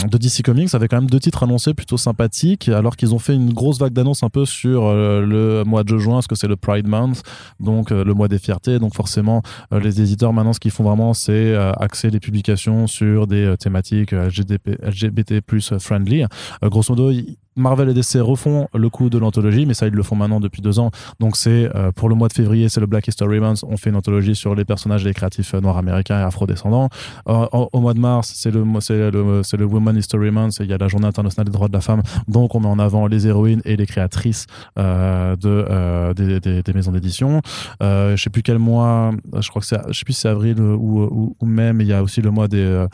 [0.05, 3.34] de DC Comics, avec quand même deux titres annoncés plutôt sympathiques, alors qu'ils ont fait
[3.34, 6.57] une grosse vague d'annonces un peu sur le mois de juin, parce que c'est le
[6.57, 7.23] Pride Month,
[7.61, 8.80] donc le mois des fiertés.
[8.80, 13.55] Donc forcément, les éditeurs maintenant, ce qu'ils font vraiment, c'est axer les publications sur des
[13.57, 16.24] thématiques LGBT, LGBT plus friendly.
[16.24, 17.11] Euh, grosso modo,
[17.57, 20.61] Marvel et DC refont le coup de l'anthologie, mais ça ils le font maintenant depuis
[20.61, 20.91] deux ans.
[21.19, 23.63] Donc c'est euh, pour le mois de février, c'est le Black History Month.
[23.67, 26.89] On fait une anthologie sur les personnages des créatifs euh, noirs américains et afro-descendants.
[27.27, 30.57] Euh, au mois de mars, c'est le le le Women History Month.
[30.59, 32.03] Il y a la Journée internationale des droits de la femme.
[32.27, 34.45] Donc on met en avant les héroïnes et les créatrices
[34.77, 37.41] de des, maisons d'édition.
[37.81, 39.11] je sais plus quel mois.
[39.39, 41.81] Je crois que c'est je sais plus si c'est avril ou, ou, ou, même.
[41.81, 42.85] Il y a aussi le mois des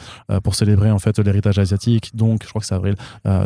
[0.44, 2.16] pour célébrer en fait l'héritage asiatique.
[2.16, 2.96] Donc je crois que c'est avril.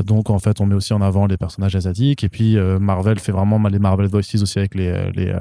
[0.05, 2.23] donc en fait on met aussi en avant les personnages asiatiques.
[2.23, 5.31] Et puis euh, Marvel fait vraiment les Marvel Voices aussi avec les euh, les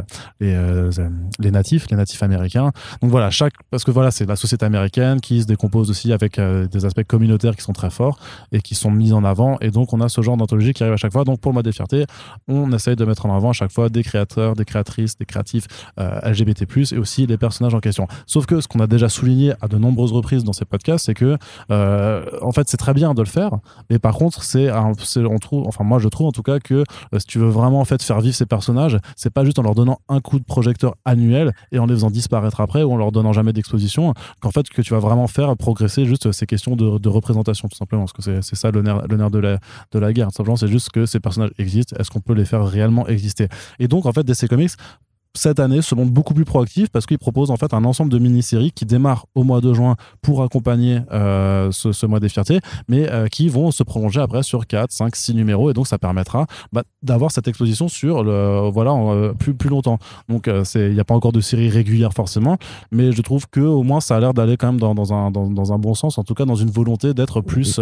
[0.54, 1.04] euh, les,
[1.38, 2.72] les, natifs, les natifs américains.
[3.02, 6.40] Donc voilà, chaque parce que voilà, c'est la société américaine qui se décompose aussi avec
[6.40, 8.18] des aspects communautaires qui sont très forts
[8.52, 9.58] et qui sont mis en avant.
[9.60, 11.24] Et donc on a ce genre d'anthologie qui arrive à chaque fois.
[11.24, 12.06] Donc pour le mois des fiertés,
[12.48, 15.66] on essaye de mettre en avant à chaque fois des créateurs, des créatrices, des créatifs
[15.98, 18.06] LGBT+ et aussi les personnages en question.
[18.26, 21.14] Sauf que ce qu'on a déjà souligné à de nombreuses reprises dans ces podcasts, c'est
[21.14, 21.36] que
[21.70, 23.50] en fait c'est très bien de le faire,
[23.90, 27.18] mais par contre c'est on trouve enfin moi je trouve en tout cas que euh,
[27.18, 29.98] si tu veux vraiment en faire vivre ces personnages, c'est pas juste en leur donnant
[30.08, 33.32] un coup de projecteur annuel et en les faisant disparaître après ou en leur donnant
[33.32, 37.68] jamais d'exposition, qu'en fait que tu vas vraiment faire progresser juste ces questions de, représentation
[37.68, 40.30] tout simplement, parce que c'est ça de la, de la guerre.
[40.32, 43.48] simplement, c'est juste que ces personnages existent, est-ce qu'on peut les faire réellement exister?
[43.78, 44.72] Et donc en fait DC Comics
[45.36, 48.18] cette année se montre beaucoup plus proactif parce qu'il propose en fait un ensemble de
[48.18, 53.10] mini-séries qui démarrent au mois de juin pour accompagner euh, ce, mois des fiertés, mais
[53.10, 56.46] euh, qui vont se prolonger après sur 4, 5, 6 numéros et donc ça permettra
[56.72, 59.98] bah, d'avoir cette exposition sur le voilà euh, plus plus longtemps.
[60.28, 62.56] Donc il n'y a pas encore de série régulière forcément,
[62.90, 65.72] mais je trouve que au moins ça a l'air d'aller quand même dans, un dans,
[65.72, 67.80] un bon sens, en tout cas dans une volonté d'être plus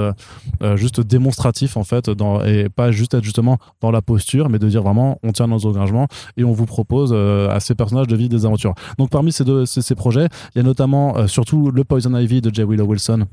[0.74, 2.10] juste démonstratif en fait
[2.46, 5.66] et pas juste être justement dans la posture, mais de dire vraiment on tient nos
[5.66, 7.12] engagements et on vous propose
[7.50, 8.74] à ces personnages de vivre des aventures.
[8.98, 12.40] Donc parmi ces deux ces, projets, il y a notamment euh, surtout le Poison Ivy
[12.40, 12.62] de J.
[12.64, 13.26] Willow Wilson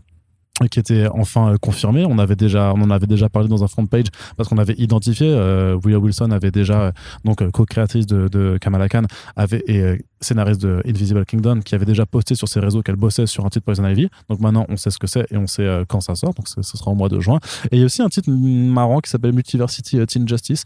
[0.70, 2.06] qui était enfin euh, confirmé.
[2.08, 4.08] On avait déjà, on en avait déjà parlé dans un front page
[4.38, 5.28] parce qu'on avait identifié.
[5.28, 6.92] Euh, Willow Wilson avait déjà,
[7.26, 9.04] donc co-créatrice de, Kamala Khan,
[9.36, 9.64] avait
[10.22, 13.50] scénariste de Invisible Kingdom, qui avait déjà posté sur ses réseaux qu'elle bossait sur un
[13.50, 14.10] titre Poison Ivy.
[14.30, 16.34] Donc maintenant, on sait ce que c'est et on sait euh, quand ça sort.
[16.34, 17.40] Donc ce sera au mois de juin.
[17.72, 20.64] Et il y a aussi un titre marrant qui s'appelle Multiversity euh, Teen Justice,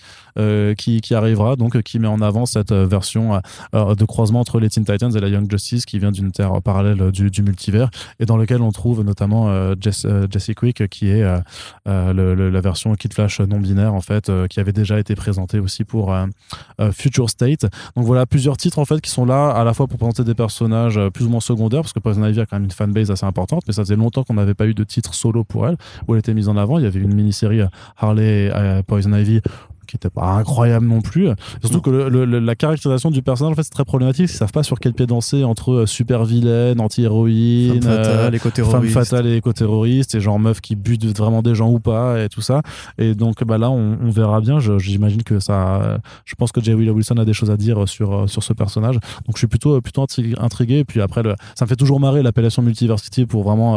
[0.77, 3.41] qui, qui, arrivera, donc qui met en avant cette version
[3.73, 7.11] de croisement entre les Teen Titans et la Young Justice, qui vient d'une terre parallèle
[7.11, 10.07] du, du, multivers, et dans lequel on trouve notamment Jesse,
[10.55, 11.23] Quick, qui est
[11.85, 16.13] la version Kid Flash non binaire, en fait, qui avait déjà été présentée aussi pour
[16.91, 17.65] Future State.
[17.95, 20.33] Donc voilà, plusieurs titres en fait qui sont là à la fois pour présenter des
[20.33, 23.11] personnages euh, plus ou moins secondaires, parce que Poison Ivy a quand même une fanbase
[23.11, 25.77] assez importante, mais ça faisait longtemps qu'on n'avait pas eu de titre solo pour elle,
[26.07, 26.77] où elle était mise en avant.
[26.79, 27.67] Il y avait une mini-série euh,
[27.97, 29.41] Harley euh, Poison Ivy
[29.85, 31.29] qui était pas incroyable non plus.
[31.61, 34.29] Surtout que la caractérisation du personnage, en fait, c'est très problématique.
[34.29, 39.33] Ils savent pas sur quel pied danser entre euh, super vilaine, anti-héroïne, femme fatale, euh,
[39.33, 42.61] et éco-terroriste, et genre meuf qui bute vraiment des gens ou pas, et tout ça.
[42.97, 44.59] Et donc, bah là, on, verra bien.
[44.59, 45.99] J'imagine que ça.
[46.25, 46.73] Je pense que J.
[46.73, 48.95] Willow Wilson a des choses à dire sur, euh, sur ce personnage.
[49.25, 50.05] Donc, je suis plutôt, plutôt
[50.37, 50.79] intrigué.
[50.79, 53.75] Et puis après, le, ça me fait toujours marrer l'appellation Multiversity pour vraiment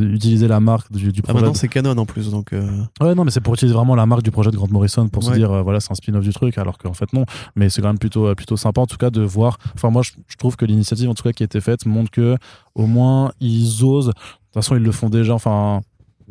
[0.00, 1.38] utiliser la marque du, du projet.
[1.38, 2.30] Ah, maintenant, c'est canon en plus.
[2.30, 2.52] Donc,
[3.00, 5.22] Ouais, non, mais c'est pour utiliser vraiment la marque du projet de Grant Morrison pour
[5.22, 7.24] se dire euh, voilà c'est un spin-off du truc alors qu'en fait non.
[7.54, 9.58] Mais c'est quand même plutôt euh, plutôt sympa en tout cas de voir.
[9.74, 12.36] Enfin moi je, trouve que l'initiative en tout cas qui a été faite montre que
[12.74, 14.06] au moins ils osent.
[14.06, 15.80] De toute façon ils le font déjà enfin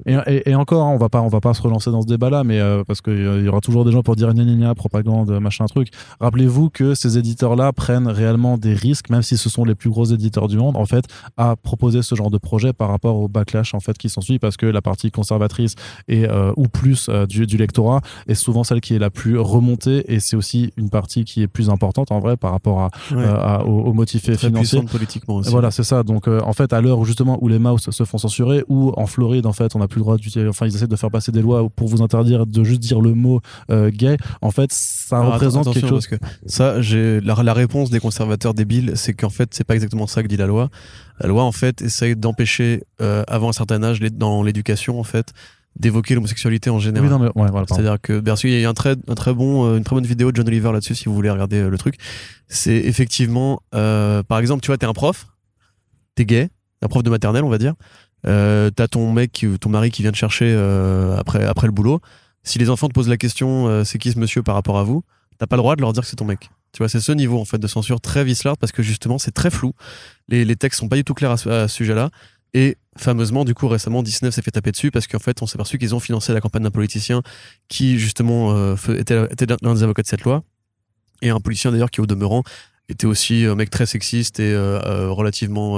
[0.05, 2.59] et, encore, hein, on va pas, on va pas se relancer dans ce débat-là, mais
[2.59, 5.89] euh, parce qu'il y aura toujours des gens pour dire gna gna propagande, machin truc.
[6.19, 10.05] Rappelez-vous que ces éditeurs-là prennent réellement des risques, même si ce sont les plus gros
[10.05, 11.05] éditeurs du monde, en fait,
[11.37, 14.57] à proposer ce genre de projet par rapport au backlash en fait qui s'ensuit, parce
[14.57, 15.75] que la partie conservatrice
[16.07, 19.39] et euh, ou plus euh, du, du, lectorat est souvent celle qui est la plus
[19.39, 22.89] remontée, et c'est aussi une partie qui est plus importante en vrai par rapport à,
[23.13, 24.81] à aux, motifs financiers.
[24.81, 25.49] politiquement aussi.
[25.49, 26.03] Voilà, c'est ça.
[26.03, 29.05] Donc en fait, à l'heure où justement où les mouse se font censurer, ou en
[29.05, 30.47] Floride, en fait, on a plus le droit d'utiliser.
[30.47, 33.13] Enfin, ils essaient de faire passer des lois pour vous interdire de juste dire le
[33.13, 34.17] mot euh, gay.
[34.41, 36.07] En fait, ça représente quelque chose.
[36.07, 40.07] que ça, j'ai la, la, réponse des conservateurs débiles, c'est qu'en fait, c'est pas exactement
[40.07, 40.69] ça que dit la loi.
[41.19, 45.33] La loi, en fait, essaye d'empêcher euh, avant un certain âge dans l'éducation, en fait,
[45.77, 47.11] d'évoquer l'homosexualité en général.
[47.13, 49.77] Oui, ouais, voilà, C'est-à-dire que Bercy, il y a un très, un très bon, euh,
[49.77, 51.95] une très bonne vidéo de John Oliver là-dessus si vous voulez regarder le truc.
[52.47, 55.27] C'est effectivement, par exemple, tu vois, t'es un prof,
[56.15, 56.49] t'es gay,
[56.81, 57.73] un prof de maternelle, on va dire.
[58.27, 62.01] Euh, t'as ton mec, ton mari qui vient te chercher euh, après, après le boulot.
[62.43, 64.83] Si les enfants te posent la question, euh, c'est qui ce monsieur par rapport à
[64.83, 65.03] vous
[65.37, 66.49] T'as pas le droit de leur dire que c'est ton mec.
[66.71, 69.31] Tu vois, c'est ce niveau en fait de censure très vicelard parce que justement c'est
[69.31, 69.73] très flou.
[70.27, 72.09] Les, les, textes sont pas du tout clairs à ce, sujet-là.
[72.53, 75.57] Et fameusement, du coup, récemment, Disney s'est fait taper dessus parce qu'en fait, on s'est
[75.57, 77.21] aperçu qu'ils ont financé la campagne d'un politicien
[77.67, 80.43] qui, justement, était, était l'un des avocats de cette loi.
[81.21, 82.43] Et un politicien, d'ailleurs, qui, au demeurant,
[82.87, 85.73] était aussi un mec très sexiste et relativement,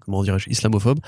[0.00, 0.98] comment dirais-je, islamophobe.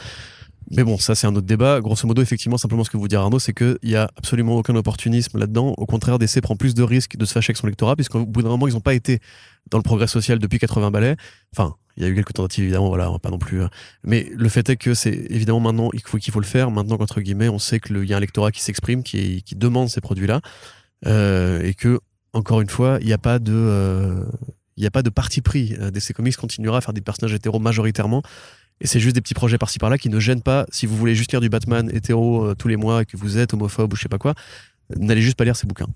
[0.70, 1.80] Mais bon, ça c'est un autre débat.
[1.80, 4.76] Grosso modo, effectivement, simplement ce que vous dire Arnaud, c'est qu'il n'y a absolument aucun
[4.76, 5.74] opportunisme là-dedans.
[5.78, 8.42] Au contraire, DC prend plus de risques de se fâcher avec son lectorat, puisqu'au bout
[8.42, 9.20] d'un moment, ils n'ont pas été
[9.70, 11.16] dans le progrès social depuis 80 balais.
[11.54, 13.62] Enfin, il y a eu quelques tentatives, évidemment, voilà, pas non plus.
[13.62, 13.68] Euh.
[14.04, 16.70] Mais le fait est que c'est évidemment maintenant qu'il faut, qu'il faut le faire.
[16.70, 19.88] Maintenant qu'entre guillemets, on sait qu'il y a un lectorat qui s'exprime, qui, qui demande
[19.88, 20.40] ces produits-là,
[21.06, 21.98] euh, et que,
[22.34, 23.54] encore une fois, il n'y a pas de.
[23.54, 24.24] Euh,
[24.78, 25.74] il n'y a pas de parti pris.
[25.80, 28.22] Euh, DC Comics continuera à faire des personnages hétéros majoritairement
[28.80, 30.66] et c'est juste des petits projets par-ci par-là qui ne gênent pas.
[30.70, 33.38] Si vous voulez juste lire du Batman hétéro euh, tous les mois et que vous
[33.38, 34.34] êtes homophobe ou je sais pas quoi,
[34.96, 35.88] n'allez juste pas lire ces bouquins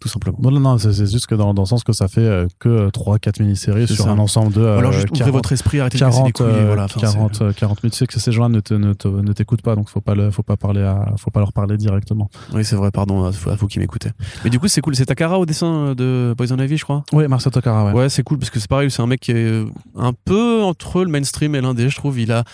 [0.00, 0.38] tout simplement.
[0.40, 2.90] Non, non, non, c'est juste que dans, dans, le sens que ça fait euh, que
[2.90, 4.64] 3-4 mini-séries sur un ensemble de.
[4.64, 7.92] alors juste 40, votre esprit, arrêtez 40, de couilles, euh, voilà, 40, 40 minutes.
[7.94, 10.82] Tu sais que ces gens-là ne t'écoutent pas, donc faut pas, le, faut pas parler
[10.82, 12.30] à, faut pas leur parler directement.
[12.52, 14.10] Oui, c'est vrai, pardon, à, vous qui m'écoutez.
[14.44, 14.94] Mais du coup, c'est cool.
[14.96, 17.04] C'est Takara au dessin de Poison Ivy, je crois.
[17.12, 17.92] Oui, Marcel Takara, ouais.
[17.92, 19.64] Ouais, c'est cool parce que c'est pareil, c'est un mec qui est
[19.96, 22.20] un peu entre le mainstream et l'indé, je trouve.
[22.20, 22.44] Il a,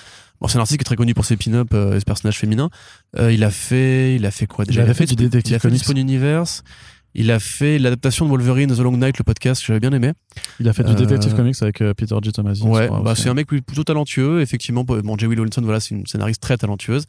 [0.42, 2.36] Bon, c'est un artiste qui est très connu pour ses pin-up euh, et ses personnages
[2.36, 2.68] féminins.
[3.16, 4.82] Euh, il a fait, il a fait quoi déjà?
[4.82, 5.52] Il a fait, du détective.
[5.52, 6.64] Il a fait Spawn Universe.
[7.14, 10.12] Il a fait l'adaptation de Wolverine The Long Night, le podcast que j'avais bien aimé.
[10.60, 12.32] Il a fait du Detective Comics avec Peter G.
[12.32, 12.62] Tomasi.
[12.62, 14.40] Ouais, bah, c'est un mec plutôt talentueux.
[14.40, 15.26] Effectivement, bon, J.
[15.26, 17.04] Will Wilson, voilà, c'est une scénariste très talentueuse.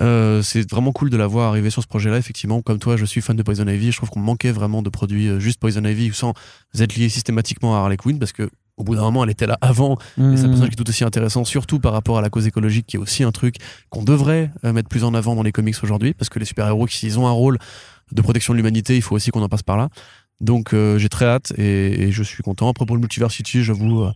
[0.00, 2.18] Euh, c'est vraiment cool de la voir arriver sur ce projet-là.
[2.18, 3.90] Effectivement, comme toi, je suis fan de Poison Ivy.
[3.90, 6.32] Je trouve qu'on manquait vraiment de produits juste Poison Ivy sans
[6.78, 8.48] être lié systématiquement à Harley Quinn parce que
[8.80, 9.94] au bout d'un moment, elle était là avant.
[9.94, 10.34] Et c'est un mmh.
[10.34, 12.98] personnage qui est tout aussi intéressant, surtout par rapport à la cause écologique, qui est
[12.98, 13.56] aussi un truc
[13.90, 16.88] qu'on devrait euh, mettre plus en avant dans les comics aujourd'hui, parce que les super-héros,
[16.88, 17.58] s'ils ont un rôle
[18.12, 19.88] de protection de l'humanité, il faut aussi qu'on en passe par là.
[20.40, 22.68] Donc euh, j'ai très hâte et, je suis content.
[22.70, 24.12] À propos de Multiversity, j'avoue, euh,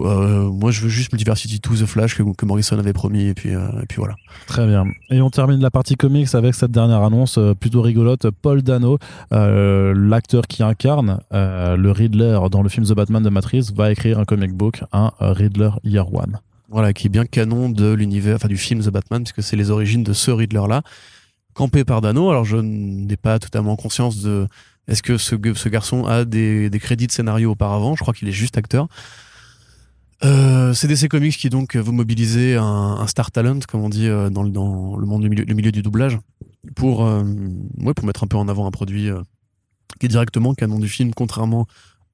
[0.00, 3.54] euh, moi, je veux juste Multiversity 2 The Flash que, Morrison avait promis, et puis,
[3.54, 4.14] euh, et puis voilà.
[4.46, 4.86] Très bien.
[5.10, 8.30] Et on termine la partie comics avec cette dernière annonce euh, plutôt rigolote.
[8.30, 8.98] Paul Dano,
[9.30, 14.24] l'acteur qui incarne le Riddler dans le film The Batman de Matrix, va écrire un
[14.24, 16.38] comic book, un Riddler Year One.
[16.68, 19.70] Voilà, qui est bien canon de l'univers, enfin du film The Batman, puisque c'est les
[19.70, 20.82] origines de ce Riddler-là,
[21.54, 22.30] campé par Dano.
[22.30, 24.46] Alors, je n'ai pas totalement conscience de.
[24.88, 27.94] Est-ce que ce, ce garçon a des, des crédits de scénario auparavant?
[27.94, 28.88] Je crois qu'il est juste acteur.
[30.24, 34.44] Euh, c'est DC Comics qui donc vous mobilisez un, star talent, comme on dit dans,
[34.44, 36.18] dans le monde du milieu, le du doublage,
[36.76, 39.10] pour, ouais, pour mettre un peu en avant un produit
[39.98, 41.66] qui est directement canon du film, contrairement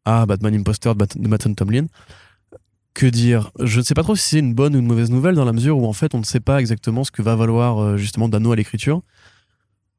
[0.05, 1.87] à Batman Imposter de Matt Tomlin.
[2.95, 3.51] Que dire?
[3.61, 5.53] Je ne sais pas trop si c'est une bonne ou une mauvaise nouvelle dans la
[5.53, 8.29] mesure où en fait on ne sait pas exactement ce que va valoir euh, justement
[8.29, 9.03] Dano à l'écriture.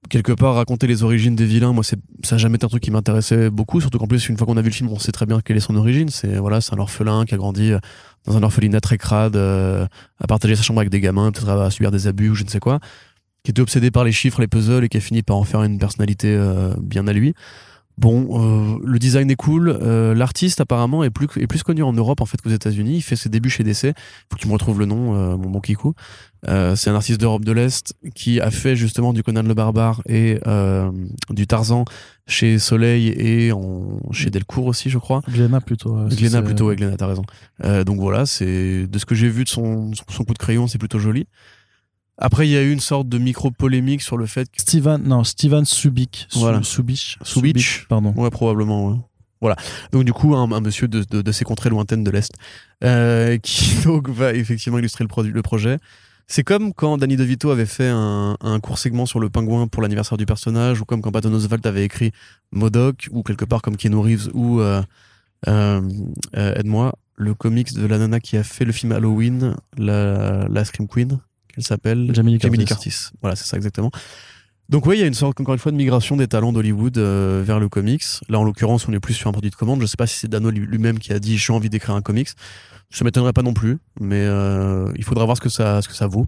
[0.07, 1.97] Quelque part raconter les origines des vilains, moi ça
[2.31, 4.61] n'a jamais été un truc qui m'intéressait beaucoup, surtout qu'en plus une fois qu'on a
[4.61, 6.07] vu le film, on sait très bien quelle est son origine.
[6.09, 7.79] C'est voilà, c'est un orphelin qui a grandi euh,
[8.25, 9.85] dans un orphelinat très crade, euh,
[10.19, 12.49] à partager sa chambre avec des gamins, peut-être à subir des abus ou je ne
[12.49, 12.79] sais quoi,
[13.43, 15.63] qui était obsédé par les chiffres, les puzzles et qui a fini par en faire
[15.63, 16.39] une personnalité
[16.79, 17.33] bien à lui.
[17.99, 19.67] Bon, euh, le design est cool.
[19.67, 22.95] Euh, l'artiste apparemment est plus est plus connu en Europe en fait qu'aux États-Unis.
[22.95, 23.93] Il fait ses débuts chez DC.
[24.29, 25.95] Faut que tu me retrouves le nom, euh, mon bon Kikou.
[26.45, 30.39] c'est un artiste d'Europe de l'Est qui a fait justement du Conan le Barbare et
[31.29, 31.83] du Tarzan
[32.25, 35.21] chez Soleil et en, chez Delcourt aussi, je crois.
[35.29, 35.97] Glénat plutôt.
[36.07, 37.23] Glénat plutôt, ouais, Glénat, t'as raison.
[37.85, 40.77] donc voilà, c'est de ce que j'ai vu de son, son coup de crayon, c'est
[40.77, 41.27] plutôt joli.
[42.21, 44.61] Après, il y a eu une sorte de micro-polémique sur le fait que...
[44.61, 46.27] Steven, non, Steven Subic.
[46.33, 46.61] Voilà.
[46.63, 47.17] Subic.
[47.23, 47.85] Subic.
[47.87, 48.13] Pardon.
[48.17, 48.97] Ouais, probablement, ouais.
[49.39, 49.55] Voilà.
[49.93, 52.33] Donc, du coup, un, monsieur de, de, de, ces contrées lointaines de l'Est,
[52.83, 55.77] euh, qui donc va effectivement illustrer le, produit, le projet.
[56.27, 59.81] C'est comme quand Danny DeVito avait fait un, un court segment sur le pingouin pour
[59.81, 62.11] l'anniversaire du personnage, ou comme quand Patton Oswalt avait écrit
[62.51, 64.83] Modoc, ou quelque part comme Keanu Reeves, ou, euh,
[65.47, 65.81] euh,
[66.35, 70.65] euh aide-moi, le comics de la nana qui a fait le film Halloween, la, la
[70.65, 71.19] Scream Queen
[71.57, 73.09] elle s'appelle Jamie Lee Curtis.
[73.21, 73.91] Voilà, c'est ça exactement.
[74.69, 76.97] Donc oui, il y a une sorte, encore une fois, de migration des talents d'Hollywood
[76.99, 78.03] euh, vers le comics.
[78.29, 79.81] Là, en l'occurrence, on est plus sur un produit de commande.
[79.81, 82.29] Je sais pas si c'est Dano lui-même qui a dit j'ai envie d'écrire un comics.
[82.91, 85.95] Ça m'étonnerait pas non plus, mais euh, il faudra voir ce que ça, ce que
[85.95, 86.27] ça vaut.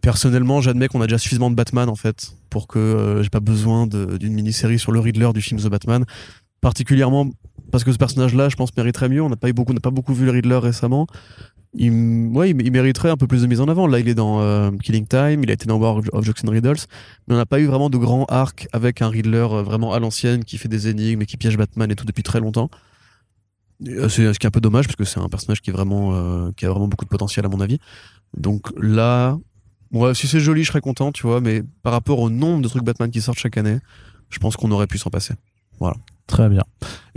[0.00, 3.40] Personnellement, j'admets qu'on a déjà suffisamment de Batman en fait pour que euh, j'ai pas
[3.40, 6.04] besoin d'une mini-série sur le Riddler du film The Batman.
[6.60, 7.30] Particulièrement
[7.70, 9.22] parce que ce personnage-là, je pense, mériterait mieux.
[9.22, 11.06] On n'a pas beaucoup, on n'a pas beaucoup vu le Riddler récemment
[11.78, 13.86] il, ouais, il, mériterait un peu plus de mise en avant.
[13.86, 16.50] Là, il est dans euh, Killing Time, il a été dans War of Jokes and
[16.50, 16.86] Riddles,
[17.26, 20.00] mais on n'a pas eu vraiment de grand arc avec un Riddler euh, vraiment à
[20.00, 22.70] l'ancienne qui fait des énigmes et qui piège Batman et tout depuis très longtemps.
[23.86, 25.74] Euh, c'est ce qui est un peu dommage parce que c'est un personnage qui a
[25.74, 27.78] vraiment beaucoup de potentiel à mon avis.
[28.36, 29.38] Donc là,
[30.14, 32.84] si c'est joli, je serais content, tu vois, mais par rapport au nombre de trucs
[32.84, 33.78] Batman qui sortent chaque année,
[34.30, 35.34] je pense qu'on aurait pu s'en passer.
[35.78, 35.96] Voilà.
[36.26, 36.64] Très bien.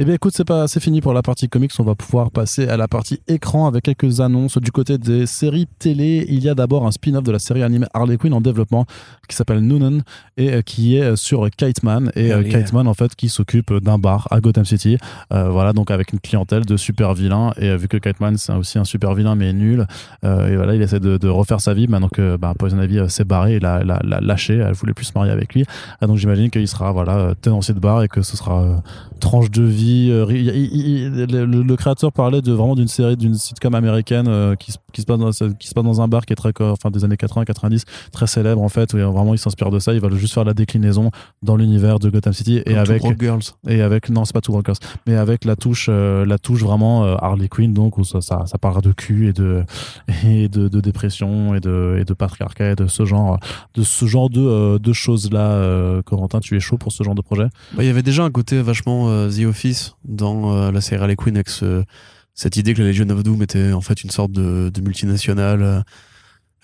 [0.02, 1.73] Eh bien, écoute, c'est pas, c'est fini pour la partie comics.
[1.77, 5.68] On va pouvoir passer à la partie écran avec quelques annonces du côté des séries
[5.77, 6.26] télé.
[6.30, 8.86] Il y a d'abord un spin-off de la série animée Harley Quinn en développement
[9.27, 9.99] qui s'appelle Noonan
[10.38, 13.73] et euh, qui est sur Kite Man et euh, Kite Man en fait qui s'occupe
[13.73, 14.98] d'un bar à Gotham City.
[15.34, 18.53] Euh, voilà, donc avec une clientèle de super vilains et vu que Kite Man c'est
[18.53, 19.86] aussi un super vilain mais nul
[20.23, 21.90] et voilà, il essaie de, refaire sa vie.
[21.90, 25.31] Maintenant que bah, Poison Ivy s'est barré et l'a, lâché, elle voulait plus se marier
[25.34, 25.65] avec lui.
[26.02, 28.81] donc j'imagine qu'il sera voilà tenancier de bar et que ce sera
[29.19, 30.09] tranche de vie.
[30.11, 35.05] Euh, le, créateur parlait de vraiment d'une série, d'une sitcom américaine euh, qui, qui, se
[35.05, 37.84] passe dans, qui se passe dans un bar qui est très, enfin des années 80-90,
[38.11, 38.93] très célèbre en fait.
[38.93, 39.93] Où vraiment il s'inspire de ça.
[39.93, 41.11] Il va juste faire la déclinaison
[41.43, 43.41] dans l'univers de Gotham City et avec Girls.
[43.67, 44.77] et avec non c'est pas Two Girls,
[45.07, 48.57] mais avec la touche, euh, la touche vraiment Harley Quinn donc où ça, ça, ça
[48.57, 49.63] parle de cul et de
[50.26, 53.39] et de, de, dépression et de et de patriarcat et de ce genre
[53.76, 56.01] de ce genre de, de choses là.
[56.05, 57.47] Corentin, tu es chaud pour ce genre de projet?
[57.73, 58.89] Bah, Il y avait déjà un côté vachement
[59.30, 61.49] The Office dans euh, la série Harley Quinn avec
[62.34, 65.82] cette idée que la Legion of Doom était en fait une sorte de, multinationale euh,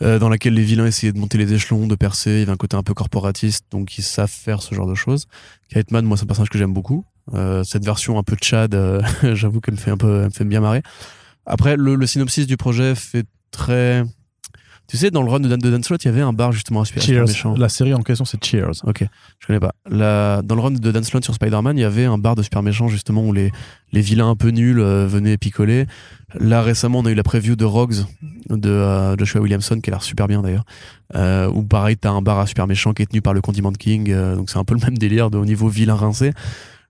[0.02, 2.32] euh, dans laquelle les vilains essayaient de monter les échelons, de percer.
[2.32, 4.96] Il y avait un côté un peu corporatiste, donc ils savent faire ce genre de
[4.96, 5.26] choses.
[5.70, 7.06] Kate moi, c'est un personnage que j'aime beaucoup.
[7.64, 8.76] cette version un peu Chad,
[9.34, 10.82] j'avoue qu'elle me fait un peu, me fait bien marrer.
[11.46, 14.04] Après, le synopsis du projet fait très
[14.88, 16.52] tu sais, dans le run de Dan, de Dan Slott, il y avait un bar
[16.52, 17.26] justement à Cheers.
[17.28, 17.56] méchant.
[17.58, 18.84] La série en question, c'est Cheers.
[18.84, 19.04] Ok,
[19.40, 19.74] je connais pas.
[19.90, 22.44] La, dans le run de Dan Slott sur Spider-Man, il y avait un bar de
[22.44, 23.52] super méchants justement où les,
[23.92, 25.86] les vilains un peu nuls euh, venaient picoler.
[26.40, 28.04] Là, récemment, on a eu la preview de Rogues
[28.50, 30.66] de euh, Joshua Williamson, qui a l'air super bien d'ailleurs.
[31.16, 33.72] Euh, où pareil, t'as un bar à super méchant qui est tenu par le Condiment
[33.72, 34.12] King.
[34.12, 36.32] Euh, donc c'est un peu le même délire de, au niveau vilain rincé.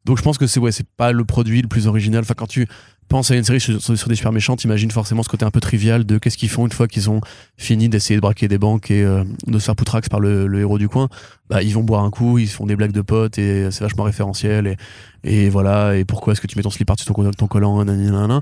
[0.06, 2.22] Donc je pense que c'est ouais, c'est pas le produit le plus original.
[2.22, 2.68] Enfin, quand tu
[3.08, 6.06] pense à une série sur, des super méchants, t'imagines forcément ce côté un peu trivial
[6.06, 7.22] de qu'est-ce qu'ils font une fois qu'ils ont
[7.58, 10.78] fini d'essayer de braquer des banques et euh, de se faire poutrax par le, héros
[10.78, 11.10] du coin.
[11.50, 14.04] Bah, ils vont boire un coup, ils font des blagues de potes et c'est vachement
[14.04, 14.78] référentiel
[15.24, 15.96] et, voilà.
[15.96, 18.42] Et pourquoi est-ce que tu mets ton slip par-dessus ton, ton collant, nanana.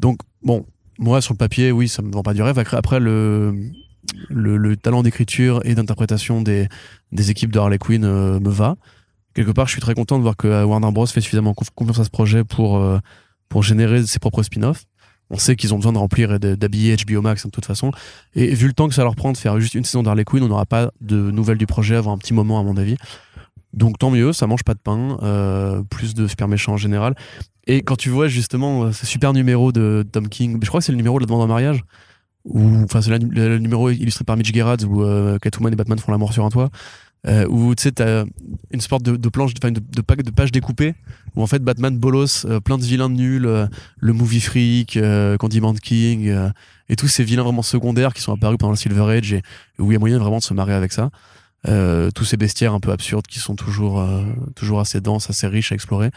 [0.00, 0.66] Donc, bon,
[0.98, 2.58] moi, sur le papier, oui, ça me vend pas du rêve.
[2.58, 3.54] Après, le,
[4.28, 6.68] le, talent d'écriture et d'interprétation des,
[7.12, 8.76] des équipes de Harley Quinn euh, me va.
[9.34, 11.98] Quelque part, je suis très content de voir que euh, Warner Bros fait suffisamment confiance
[11.98, 12.80] à ce projet pour
[13.48, 14.84] pour générer ses propres spin-offs.
[15.30, 17.90] On sait qu'ils ont besoin de remplir et d'habiller HBO Max de toute façon.
[18.34, 20.42] Et vu le temps que ça leur prend de faire juste une saison d'Harley Quinn,
[20.42, 22.96] on n'aura pas de nouvelles du projet avant un petit moment, à mon avis.
[23.72, 27.14] Donc tant mieux, ça mange pas de pain, euh, plus de super méchants en général.
[27.66, 30.92] Et quand tu vois justement ce super numéro de Tom King, je crois que c'est
[30.92, 31.82] le numéro de la demande en mariage,
[32.44, 35.02] ou enfin c'est le, numéro illustré par Mitch Gerrard où
[35.40, 36.70] Catwoman et Batman font l'amour sur un toit.
[37.26, 38.24] Euh, où tu sais, t'as
[38.70, 40.94] une sorte de, de planche, de, de, de, de pages découpées,
[41.34, 43.66] où en fait Batman bolos euh, plein de vilains de nuls, euh,
[43.98, 46.50] le movie freak, euh, Candyman King,
[46.90, 49.42] et tous ces vilains vraiment secondaires qui sont apparus pendant le Silver Age, et,
[49.78, 51.10] où il y a moyen vraiment de se marrer avec ça.
[51.64, 54.06] tous ces bestiaires un peu absurdes qui sont toujours,
[54.54, 56.10] toujours assez denses, assez riches à explorer.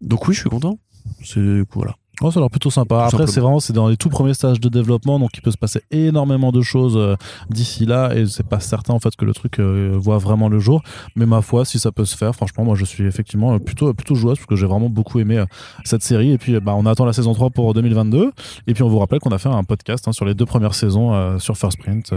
[0.00, 0.78] Donc oui, je suis content.
[1.22, 1.96] C'est voilà.
[2.20, 3.04] Oh, ça a l'air plutôt sympa.
[3.04, 5.58] Après, c'est vraiment c'est dans les tout premiers stages de développement, donc il peut se
[5.58, 7.16] passer énormément de choses euh,
[7.50, 10.60] d'ici là, et c'est pas certain en fait que le truc euh, voit vraiment le
[10.60, 10.82] jour.
[11.16, 14.14] Mais ma foi, si ça peut se faire, franchement, moi je suis effectivement plutôt plutôt
[14.14, 15.46] joueuse parce que j'ai vraiment beaucoup aimé euh,
[15.84, 16.30] cette série.
[16.30, 18.30] Et puis, bah, on attend la saison 3 pour 2022.
[18.68, 20.74] Et puis, on vous rappelle qu'on a fait un podcast hein, sur les deux premières
[20.74, 22.12] saisons sur First Print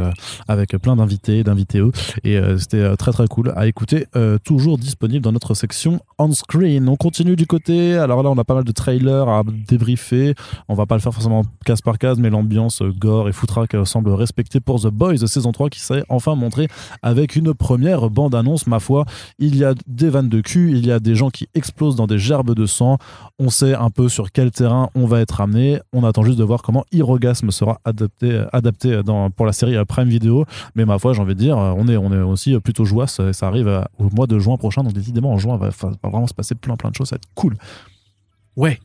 [0.48, 1.92] avec plein d'invités, d'invités eux,
[2.24, 4.06] et c'était très très cool à écouter.
[4.44, 6.88] toujours disponible dans notre section on screen.
[6.90, 7.96] On continue du côté.
[7.96, 9.87] Alors là, on a pas mal de trailers à débriefer
[10.68, 14.12] On va pas le faire forcément case par case, mais l'ambiance gore et foutraque semble
[14.12, 16.68] respectée pour The Boys saison 3 qui s'est enfin montré
[17.02, 18.68] avec une première bande-annonce.
[18.68, 19.06] Ma foi,
[19.40, 22.08] il y a des vannes de cul, il y a des gens qui explosent dans
[22.08, 22.98] des gerbes de sang.
[23.40, 25.80] On sait un peu sur quel terrain on va être amené.
[25.94, 30.10] On attend juste de voir comment Hirogasme sera adapté, adapté dans, pour la série Prime
[30.10, 30.46] Video.
[30.76, 32.98] Mais ma foi, j'ai envie de dire, on est, on est aussi plutôt joyeux.
[32.98, 34.84] Ça arrive au mois de juin prochain.
[34.84, 37.10] Donc, décidément, en juin, va, va vraiment se passer plein, plein de choses.
[37.10, 37.56] Ça va être cool.
[38.56, 38.80] Ouais.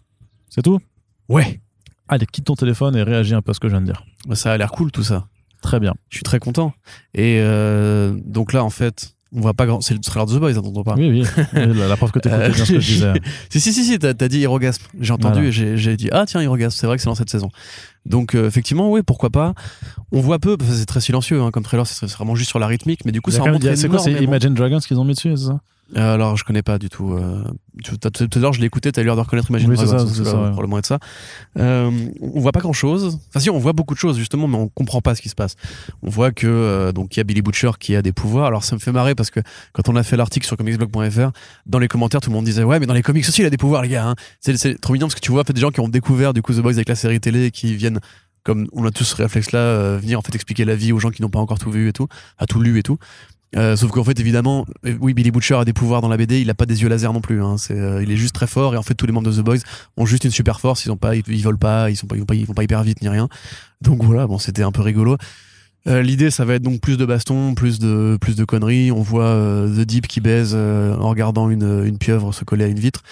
[0.49, 0.81] C'est tout?
[1.29, 1.61] Ouais.
[2.09, 4.05] Allez, quitte ton téléphone et réagis un peu à ce que je viens de dire.
[4.35, 5.27] Ça a l'air cool tout ça.
[5.63, 5.95] Très bien.
[6.11, 6.75] Je suis très content.
[7.15, 9.81] Et euh, donc là, en fait, on voit pas grand.
[9.81, 10.95] C'est le trailer de The Boys, attendons pas?
[10.97, 11.45] Oui, oui.
[11.55, 13.13] la, preuve que tu bien ce que je disais.
[13.49, 14.83] si, si, si, si t'as as dit Hirogasme.
[15.01, 17.51] J'ai entendu et j'ai dit Ah, tiens, Hirogasme, c'est vrai que c'est dans cette saison.
[18.05, 19.55] Donc, euh, effectivement, oui, pourquoi pas.
[20.11, 22.59] On voit peu, parce que c'est très silencieux hein, comme trailer, c'est vraiment juste sur
[22.59, 23.63] la rythmique, mais du coup, ça remonte.
[23.75, 25.61] C'est quoi, c'est Imagine Dragons qu'ils ont mis dessus, c'est ça?
[25.97, 27.13] Euh, alors, je connais pas du tout.
[27.13, 27.45] Euh,
[27.85, 30.07] tout à l'heure, je l'ai écouté, t'as l'air de reconnaître Imagine oui, Dragons.
[30.07, 30.99] C'est ça, ça, probablement être ça.
[31.59, 31.91] Euh,
[32.21, 33.19] on voit pas grand chose.
[33.29, 35.35] Enfin, si, on voit beaucoup de choses, justement, mais on comprend pas ce qui se
[35.35, 35.57] passe.
[36.03, 38.47] On voit que, euh, donc, il y a Billy Butcher qui a des pouvoirs.
[38.47, 39.41] Alors, ça me fait marrer parce que
[39.73, 41.31] quand on a fait l'article sur comicsblog.fr,
[41.67, 43.51] dans les commentaires, tout le monde disait, ouais, mais dans les comics aussi, il a
[43.51, 44.07] des pouvoirs, les gars.
[44.07, 44.15] Hein.
[44.41, 46.41] C'est trop mignon parce que tu vois, en fait, des gens qui ont découvert, du
[46.41, 48.01] coup, The Boys avec la série télé qui viennent
[48.45, 51.11] comme on a tous ce réflexe là venir en fait expliquer la vie aux gens
[51.11, 52.99] qui n'ont pas encore tout vu et tout à tout lu et tout
[53.57, 56.41] euh, sauf qu'en fait, évidemment, euh, oui, Billy Butcher a des pouvoirs dans la BD,
[56.41, 57.43] il a pas des yeux laser non plus.
[57.43, 57.57] Hein.
[57.71, 59.59] Euh, il est juste très fort et en fait, tous les membres de The Boys
[59.97, 60.85] ont juste une super force.
[60.87, 63.09] Ils ont pas, ils, volent pas, ils sont pas, ils vont pas, hyper vite ni
[63.09, 63.29] rien.
[63.83, 65.17] Donc voilà, bon, c'était un peu rigolo.
[65.85, 68.93] L'idée, ça va être donc plus de baston, plus de plus de conneries.
[68.93, 69.35] On voit
[69.67, 73.03] The Deep qui baise en regardant une, une pieuvre se coller à une vitre.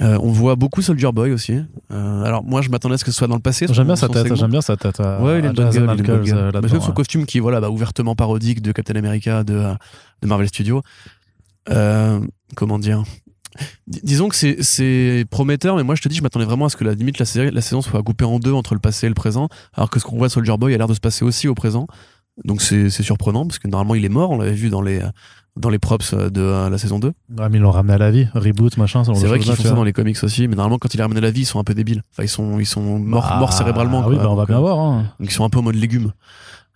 [0.00, 1.60] Euh, on voit beaucoup Soldier Boy aussi.
[1.90, 3.66] Euh, alors moi je m'attendais à ce que ce soit dans le passé.
[3.70, 4.98] J'aime bien sa tête, j'aime bien sa tête.
[5.00, 9.44] ouais, il est de Même son costume qui voilà, bah, ouvertement parodique de Captain America
[9.44, 9.74] de,
[10.22, 10.82] de Marvel Studios.
[11.70, 12.20] Euh,
[12.54, 13.02] comment dire
[13.86, 16.84] disons que c'est prometteur, mais moi je te dis, je m'attendais vraiment à ce que
[16.84, 19.14] la limite la, série, la saison soit coupée en deux entre le passé et le
[19.14, 21.54] présent, alors que ce qu'on voit Soldier Boy a l'air de se passer aussi au
[21.54, 21.86] présent.
[22.44, 25.02] Donc c'est surprenant parce que normalement il est mort, on l'avait vu dans les
[25.58, 27.08] dans les props euh, de euh, la saison 2.
[27.08, 29.02] Ouais, mais ils l'ont ramené à la vie, reboot, machin.
[29.04, 31.18] C'est vrai qu'ils font ça dans les comics aussi, mais normalement, quand il est ramené
[31.18, 32.02] à la vie, ils sont un peu débiles.
[32.12, 34.02] Enfin, ils sont, ils sont morts, ah, morts cérébralement.
[34.04, 34.78] Ah oui, bah, on va bien voir.
[34.78, 35.12] Hein.
[35.18, 36.12] Donc, ils sont un peu en mode légumes.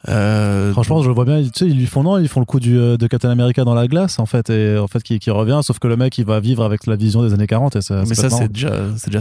[0.09, 1.41] Euh, Franchement, je vois bien.
[1.43, 3.75] Tu sais, ils lui font non, ils font le coup du, de Captain America dans
[3.75, 5.61] la glace, en fait, et en fait, qui, qui revient.
[5.63, 7.77] Sauf que le mec, il va vivre avec la vision des années 40.
[7.77, 7.79] Et
[8.09, 9.21] mais ça, c'est déjà, c'est déjà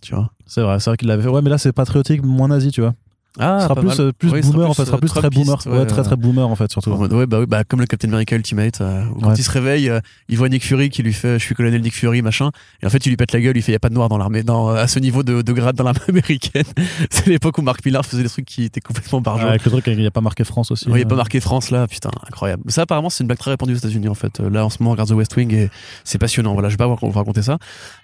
[0.00, 0.30] tu vois.
[0.46, 1.28] C'est vrai, c'est vrai qu'il l'avait fait.
[1.28, 2.94] Ouais, mais là, c'est patriotique, moins nazi, tu vois.
[3.38, 6.16] Ah, sera plus, euh, plus boomer en fait, sera plus très boomer, ouais, très très
[6.16, 6.90] boomer en fait surtout.
[6.90, 10.00] Ouais, bah oui, bah comme le Captain America Ultimate, euh, quand il se réveille, euh,
[10.28, 12.50] il voit Nick Fury qui lui fait, je suis colonel Nick Fury machin,
[12.82, 14.10] et en fait il lui pète la gueule, il fait y a pas de noir
[14.10, 16.64] dans l'armée, dans à ce niveau de, de grade dans l'armée américaine.
[17.08, 19.46] C'est l'époque où Mark Millar faisait des trucs qui étaient complètement barjots.
[19.46, 20.86] avec le truc, il n'y a pas marqué France aussi.
[20.88, 22.64] Oui, il n'y a pas marqué France là, putain, incroyable.
[22.68, 24.40] Ça apparemment c'est une blague très répandue aux États-Unis en fait.
[24.40, 25.70] Là en ce moment on regarde The West Wing et
[26.04, 26.52] c'est passionnant.
[26.52, 27.56] Voilà, je vais pas vous raconter ça.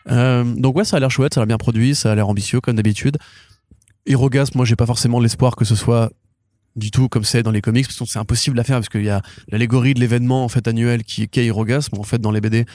[0.09, 2.62] donc ouais, ça a l'air chouette, ça a l'air bien produit, ça a l'air ambitieux
[2.62, 3.18] comme d'habitude.
[4.06, 6.10] Hirogasme, moi j'ai pas forcément l'espoir que ce soit
[6.76, 9.04] du tout comme c'est dans les comics parce que c'est impossible à faire parce qu'il
[9.04, 12.40] y a l'allégorie de l'événement en fait annuel qui est Hirogasme en fait dans les
[12.40, 12.66] BD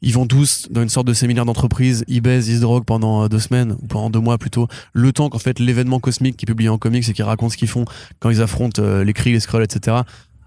[0.00, 3.24] ils vont tous dans une sorte de séminaire d'entreprise, ils baisent, ils se droguent pendant
[3.24, 6.44] euh, deux semaines, ou pendant deux mois plutôt, le temps qu'en fait l'événement cosmique qui
[6.44, 7.84] est publié en comics et qui raconte ce qu'ils font
[8.20, 9.98] quand ils affrontent euh, les cris, les scrolls, etc.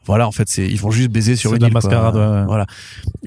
[0.06, 1.74] Voilà, en fait, c'est ils vont juste baiser sur une île.
[1.74, 2.16] mascarade,
[2.48, 2.66] Voilà.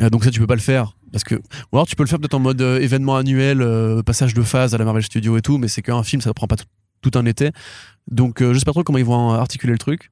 [0.00, 2.08] Euh, donc ça, tu peux pas le faire parce que ou alors tu peux le
[2.08, 3.64] faire peut-être en mode événement annuel,
[4.04, 6.48] passage de phase à la Marvel Studio et tout, mais c'est qu'un film, ça prend
[6.48, 6.66] pas tout,
[7.10, 7.52] tout un été.
[8.10, 10.10] Donc euh, je sais pas trop comment ils vont articuler le truc.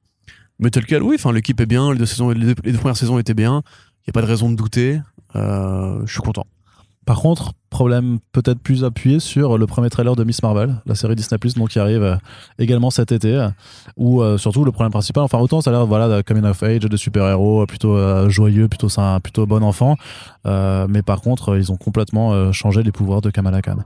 [0.59, 3.19] Mais tel quel, oui, enfin l'équipe est bien, les deux, saisons, les deux, premières saisons
[3.19, 3.63] étaient bien.
[4.01, 4.99] Il n'y a pas de raison de douter.
[5.35, 6.45] Euh, je suis content.
[7.05, 11.15] Par contre, problème peut-être plus appuyé sur le premier trailer de Miss Marvel, la série
[11.15, 12.15] Disney Plus, donc qui arrive euh,
[12.59, 13.49] également cet été,
[13.97, 16.95] où surtout le problème principal, enfin autant ça a l'air voilà coming of age, de
[16.95, 18.87] super-héros plutôt joyeux, plutôt
[19.21, 19.97] plutôt bon enfant,
[20.45, 23.79] mais par contre ils ont complètement changé les pouvoirs de Kamala Khan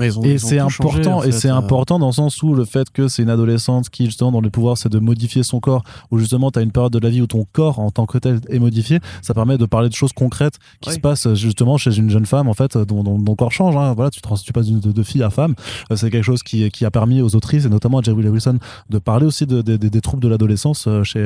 [0.00, 1.54] et c'est important, et c'est euh.
[1.54, 4.50] important dans le sens où le fait que c'est une adolescente qui justement dans le
[4.50, 7.20] pouvoir c'est de modifier son corps, où justement tu as une période de la vie
[7.20, 10.12] où ton corps en tant que tel est modifié, ça permet de parler de choses
[10.12, 13.76] concrètes qui se passent justement chez une jeune femme en fait dont, dont, corps change.
[13.76, 13.94] Hein.
[13.94, 15.54] Voilà, tu, tu passes de, fille à femme.
[15.90, 18.58] Euh, c'est quelque chose qui, qui a permis aux autrices et notamment à Jerry Wilson
[18.90, 21.22] de parler aussi de, des troubles de l'adolescence euh, chez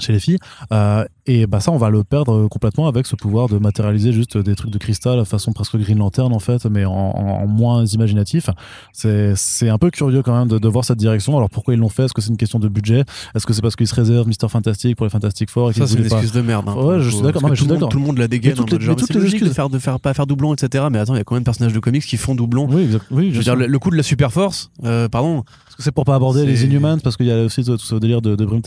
[0.00, 0.38] chez les filles.
[0.72, 4.38] Euh, et bah ça, on va le perdre complètement avec ce pouvoir de matérialiser juste
[4.38, 8.48] des trucs de cristal, façon presque Green Lantern en fait, mais en, moins imaginatif.
[8.92, 11.36] C'est un peu curieux quand même de, de, voir cette direction.
[11.36, 12.04] Alors pourquoi ils l'ont fait?
[12.04, 13.04] Est-ce que c'est une question de budget?
[13.34, 15.98] Est-ce que c'est parce qu'ils se réservent Mister Fantastic pour les Fantastic Four Ça, c'est
[15.98, 16.68] une excuse de merde.
[16.68, 17.42] Hein, ouais, je suis d'accord.
[17.42, 18.54] Tout, tout, le monde la dégaine.
[18.54, 20.84] Toutes les, toutes les excuses de faire, de faire pas faire doublon, etc.
[20.90, 22.68] Mais attends, il y a combien de personnages de comics qui font doublon?
[22.70, 25.44] Oui, oui je veux dire, le, coup de la Super Force, euh, pardon.
[25.78, 28.34] C'est pour pas aborder les Inhumans parce qu'il y a aussi tout ce délire de,
[28.34, 28.62] de brume.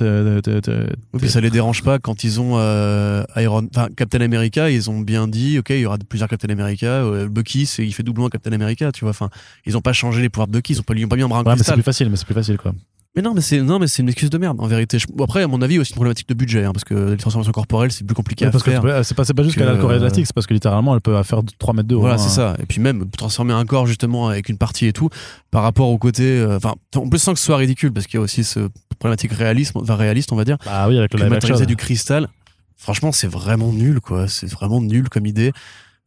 [1.19, 4.89] Oui, puis ça les dérange pas quand ils ont euh, Iron, enfin Captain America, ils
[4.89, 6.87] ont bien dit, ok, il y aura plusieurs Captain America.
[6.87, 9.11] Euh, Bucky, il fait doublement Captain America, tu vois.
[9.11, 9.29] Enfin,
[9.65, 11.23] ils ont pas changé les pouvoirs de Bucky, ils ont pas, ils ont pas mis
[11.23, 12.73] un bras ouais, mais c'est plus facile, mais c'est plus facile quoi.
[13.15, 14.97] Mais non, mais c'est non, mais c'est une excuse de merde en vérité.
[15.19, 17.91] après, à mon avis, aussi une problématique de budget, hein, parce que les transformations corporelles,
[17.91, 19.03] c'est plus compliqué à faire.
[19.03, 21.21] C'est pas, pas juste qu'elle a le corps élastique, c'est parce que littéralement, elle peut
[21.23, 22.01] faire 3 mètres de haut.
[22.01, 22.17] Voilà, hein.
[22.19, 22.55] c'est ça.
[22.61, 25.09] Et puis même transformer un corps justement avec une partie et tout,
[25.49, 28.19] par rapport au côté, euh, enfin, on peut sans que ce soit ridicule, parce qu'il
[28.19, 28.69] y a aussi ce
[28.99, 30.57] problématique réalisme, enfin réaliste, on va dire.
[30.65, 32.27] Ah oui, avec le matérialiser du cristal.
[32.75, 34.27] Franchement, c'est vraiment nul, quoi.
[34.27, 35.51] C'est vraiment nul comme idée.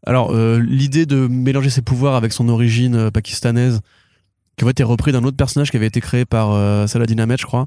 [0.07, 3.81] Alors, euh, l'idée de mélanger ses pouvoirs avec son origine euh, pakistanaise
[4.57, 7.39] qui va être repris d'un autre personnage qui avait été créé par euh, Saladin Ahmed,
[7.41, 7.67] je crois,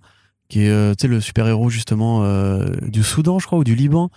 [0.49, 4.09] qui est euh, le super-héros justement euh, du Soudan, je crois, ou du Liban.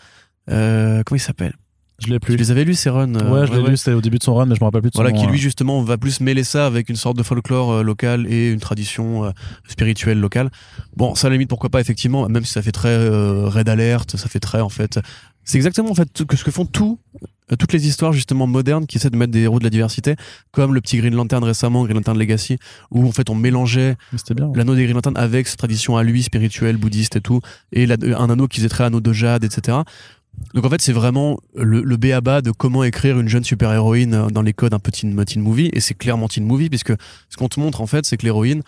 [0.46, 1.54] comment il s'appelle?
[1.98, 2.34] Je l'ai plus.
[2.34, 4.34] Tu les avais lus ces runs Ouais, je l'ai lu, c'était au début de son
[4.34, 6.44] run, mais je me rappelle plus de son Voilà, qui lui justement va plus mêler
[6.44, 9.32] ça avec une sorte de folklore local et une tradition
[9.66, 10.50] spirituelle locale.
[10.96, 14.16] Bon, ça à la limite, pourquoi pas, effectivement, même si ça fait très Red Alert,
[14.16, 15.00] ça fait très, en fait.
[15.44, 16.98] C'est exactement, en fait, ce que font tous
[17.52, 20.16] euh, toutes les histoires justement modernes qui essaient de mettre des héros de la diversité,
[20.52, 22.58] comme le petit Green Lantern récemment, Green Lantern Legacy,
[22.90, 23.96] où en fait on mélangeait
[24.54, 27.40] l'anneau des Green Lantern avec sa tradition à lui spirituelle, bouddhiste et tout,
[27.72, 29.78] et un anneau qui faisait très anneau de jade, etc.
[30.54, 34.28] Donc en fait c'est vraiment le, le béaba de comment écrire une jeune super héroïne
[34.30, 36.92] dans les codes d'un petit teen movie, et c'est clairement teen movie puisque
[37.28, 38.62] ce qu'on te montre en fait c'est que l'héroïne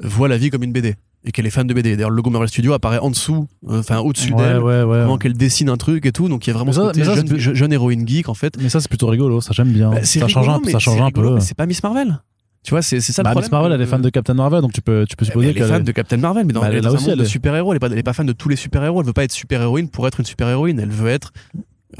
[0.00, 0.94] voit la vie comme une BD
[1.26, 1.96] et qu'elle est fan de BD.
[1.96, 5.68] D'ailleurs, le logo Marvel Studio apparaît en dessous, euh, enfin au-dessus d'elle, ouais, qu'elle dessine
[5.68, 6.28] un truc et tout.
[6.28, 8.56] Donc il y a vraiment ce côté jeune, héroïne geek en fait.
[8.62, 9.90] Mais ça c'est plutôt rigolo, ça j'aime bien.
[9.90, 11.40] Bah, ça, change un, ça change un peu.
[11.40, 12.20] C'est pas Miss Marvel.
[12.66, 13.44] Tu vois, c'est ça le bah, problème.
[13.44, 15.62] Miss Marvel, elle est fan de Captain Marvel, donc tu peux, tu peux supposer qu'elle
[15.62, 17.72] est fan de Captain Marvel, mais dans bah, elle, aussi, elle est super-héros.
[17.72, 19.00] Elle, elle, est pas fan de tous les super-héros.
[19.00, 20.80] Elle veut pas être super-héroïne pour être une super-héroïne.
[20.80, 21.32] Elle veut être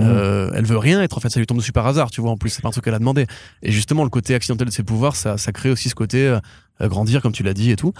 [0.00, 2.32] euh, elle veut rien être en fait ça lui tombe de super hasard tu vois
[2.32, 3.24] en plus c'est pas un truc qu'elle a demandé
[3.62, 6.88] et justement le côté accidentel de ses pouvoirs ça, ça crée aussi ce côté euh,
[6.88, 7.94] grandir comme tu l'as dit et tout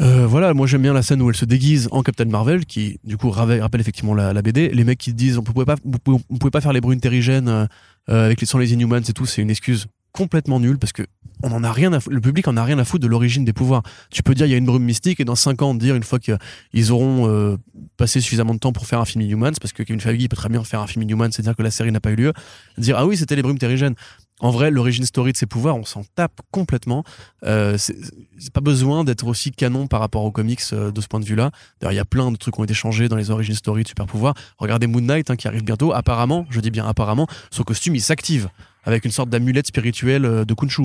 [0.00, 2.98] euh, voilà, moi j'aime bien la scène où elle se déguise en Captain Marvel, qui
[3.04, 4.68] du coup rappelle, effectivement la, BD.
[4.70, 7.66] Les mecs qui disent on pouvait pas, on pouvait pas faire les brunes terrigènes euh,
[8.08, 11.02] euh, avec les sans les Inhumans et tout, c'est une excuse complètement nulle parce que
[11.44, 13.82] on en a rien le public en a rien à foutre de l'origine des pouvoirs.
[14.10, 16.04] Tu peux dire il y a une brume mystique et dans 5 ans dire une
[16.04, 17.58] fois qu'ils auront
[17.96, 20.48] passé suffisamment de temps pour faire un film Inhumans parce que Kevin Feige peut très
[20.48, 22.32] bien faire un film Inhumans, c'est-à-dire que la série n'a pas eu lieu,
[22.78, 23.96] dire ah oui c'était les brumes terrigènes.
[24.42, 27.04] En vrai, l'origine story de ses pouvoirs, on s'en tape complètement.
[27.44, 31.20] Euh, c'est pas besoin d'être aussi canon par rapport aux comics euh, de ce point
[31.20, 31.52] de vue-là.
[31.80, 33.84] D'ailleurs, il y a plein de trucs qui ont été changés dans les origines story
[33.84, 34.34] de super pouvoirs.
[34.58, 35.92] Regardez Moon Knight hein, qui arrive bientôt.
[35.92, 38.48] Apparemment, je dis bien apparemment, son costume il s'active
[38.82, 40.82] avec une sorte d'amulette spirituelle euh, de Kunshu.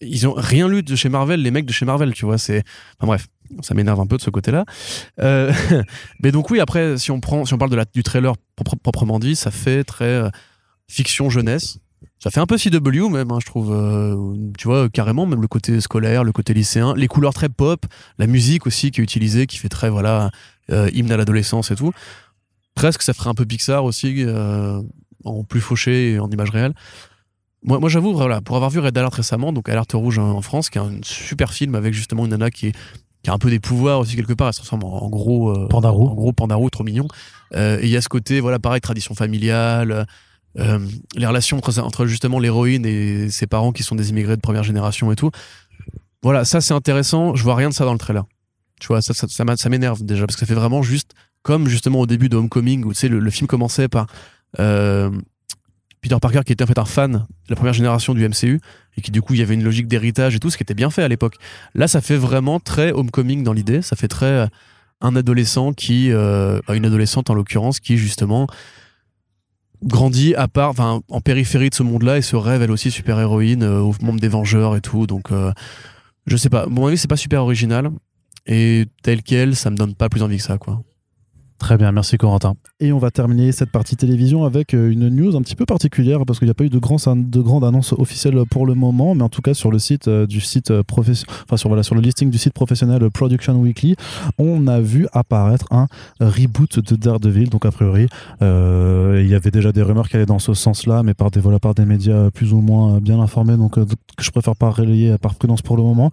[0.00, 2.38] Ils ont rien lu de chez Marvel, les mecs de chez Marvel, tu vois.
[2.38, 2.62] C'est,
[2.98, 3.26] enfin bref,
[3.62, 4.64] ça m'énerve un peu de ce côté-là.
[5.20, 5.52] Euh,
[6.22, 8.34] mais donc oui, après, si on prend, si on parle de la, du trailer
[8.82, 10.30] proprement dit, ça fait très
[10.88, 11.78] fiction jeunesse
[12.18, 13.72] ça fait un peu CW même, hein, je trouve.
[13.72, 17.84] Euh, tu vois, carrément, même le côté scolaire, le côté lycéen, les couleurs très pop,
[18.18, 20.30] la musique aussi qui est utilisée, qui fait très, voilà,
[20.70, 21.92] euh, hymne à l'adolescence et tout.
[22.74, 24.80] Presque, ça ferait un peu Pixar aussi, euh,
[25.24, 26.74] en plus fauché et en image réelle.
[27.66, 30.70] Moi, moi j'avoue, voilà, pour avoir vu Red Alert récemment, donc Alerte Rouge en France,
[30.70, 32.72] qui est un super film avec justement une nana qui
[33.22, 35.66] qui a un peu des pouvoirs aussi quelque part, elle se transforme en, gros euh,
[35.66, 37.08] pandarou, en gros pandarou trop mignon.
[37.52, 40.06] et il y a ce côté, voilà, pareil, tradition familiale,
[40.58, 40.78] euh,
[41.16, 45.12] les relations entre, justement l'héroïne et ses parents qui sont des immigrés de première génération
[45.12, 45.30] et tout.
[46.22, 47.34] Voilà, ça c'est intéressant.
[47.34, 48.24] Je vois rien de ça dans le trailer.
[48.80, 51.12] Tu vois, ça, ça, ça, m'énerve déjà parce que ça fait vraiment juste
[51.42, 54.06] comme justement au début de Homecoming où tu sais, le, film commençait par
[54.58, 55.10] euh,
[56.06, 58.60] Peter Parker qui était en fait un fan de la première génération du MCU
[58.96, 60.74] et qui du coup il y avait une logique d'héritage et tout, ce qui était
[60.74, 61.34] bien fait à l'époque.
[61.74, 63.82] Là, ça fait vraiment très Homecoming dans l'idée.
[63.82, 64.46] Ça fait très euh,
[65.00, 68.46] un adolescent qui, une adolescente en l'occurrence, qui justement
[69.82, 73.62] grandit à part, en périphérie de ce monde-là et se rêve elle aussi super héroïne
[73.64, 75.06] au monde des Vengeurs et tout.
[75.06, 75.30] Donc,
[76.26, 76.66] je sais pas.
[76.66, 77.90] Mon avis, c'est pas super original
[78.46, 80.82] et tel quel, ça me donne pas plus envie que ça, quoi.
[81.58, 82.54] Très bien, merci Corentin.
[82.80, 86.20] Et on va terminer cette partie télévision avec euh, une news un petit peu particulière
[86.26, 89.14] parce qu'il n'y a pas eu de, grand, de grande annonce officielle pour le moment,
[89.14, 91.94] mais en tout cas sur le site euh, du site euh, enfin sur, voilà, sur
[91.94, 93.96] le listing du site professionnel Production Weekly,
[94.38, 95.86] on a vu apparaître un
[96.20, 97.48] reboot de Daredevil.
[97.48, 98.06] Donc a priori,
[98.40, 101.58] il y avait déjà des rumeurs qui allaient dans ce sens-là, mais par des voilà,
[101.58, 103.80] par des médias plus ou moins bien informés, donc que
[104.20, 106.10] je préfère pas relayer par prudence pour le moment.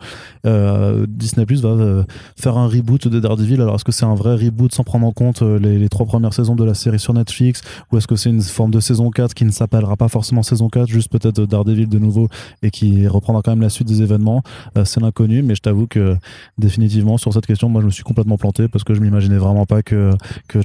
[1.07, 2.05] Disney Plus va
[2.37, 3.61] faire un reboot de Daredevil.
[3.61, 6.33] Alors est-ce que c'est un vrai reboot sans prendre en compte euh, les, trois premières
[6.33, 7.61] saisons de la série sur Netflix
[7.91, 10.69] ou est-ce que c'est une forme de saison 4 qui ne s'appellera pas forcément saison
[10.69, 12.29] 4 juste peut-être Daredevil de nouveau
[12.61, 14.43] et qui reprendra quand même la suite des événements.
[14.77, 16.15] Euh, c'est l'inconnu mais je t'avoue que
[16.57, 19.65] définitivement sur cette question moi je me suis complètement planté parce que je m'imaginais vraiment
[19.65, 20.11] pas que,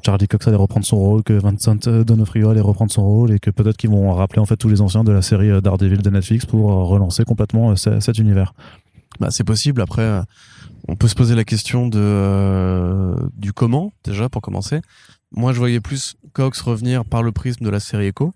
[0.04, 3.50] Charlie Cox allait reprendre son rôle que Vincent D'Onofrio allait reprendre son rôle et que
[3.50, 6.10] peut-être qu'ils vont rappeler en fait tous les anciens de la série euh, Daredevil de
[6.10, 8.54] Netflix pour relancer complètement cet univers.
[9.20, 9.80] Bah, c'est possible.
[9.80, 10.22] Après
[10.88, 14.80] on peut se poser la question de euh, du comment déjà pour commencer.
[15.30, 18.32] Moi, je voyais plus Cox revenir par le prisme de la série Echo,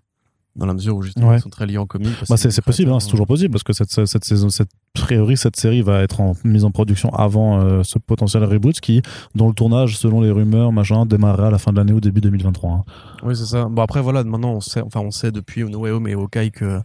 [0.56, 2.12] dans la mesure où justement ils sont très liés en comics.
[2.28, 5.56] Bah c'est possible, hein, c'est toujours possible parce que cette, cette saison, cette priori, cette
[5.56, 9.00] série va être en mise en production avant euh, ce potentiel reboot qui,
[9.34, 12.20] dont le tournage, selon les rumeurs, machin, démarrera à la fin de l'année ou début
[12.20, 12.70] 2023.
[12.70, 12.84] Hein.
[13.22, 13.64] Oui, c'est ça.
[13.64, 16.50] Bon après voilà, maintenant on sait, enfin on sait depuis No Way Home et Hawkeye
[16.50, 16.80] que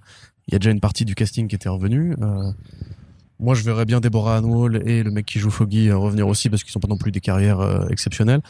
[0.48, 2.16] il y a déjà une partie du casting qui était revenue.
[2.22, 2.52] Euh,
[3.40, 6.50] moi, je verrais bien Deborah Anwall et le mec qui joue Foggy euh, revenir aussi
[6.50, 8.42] parce qu'ils sont pas non plus des carrières euh, exceptionnelles.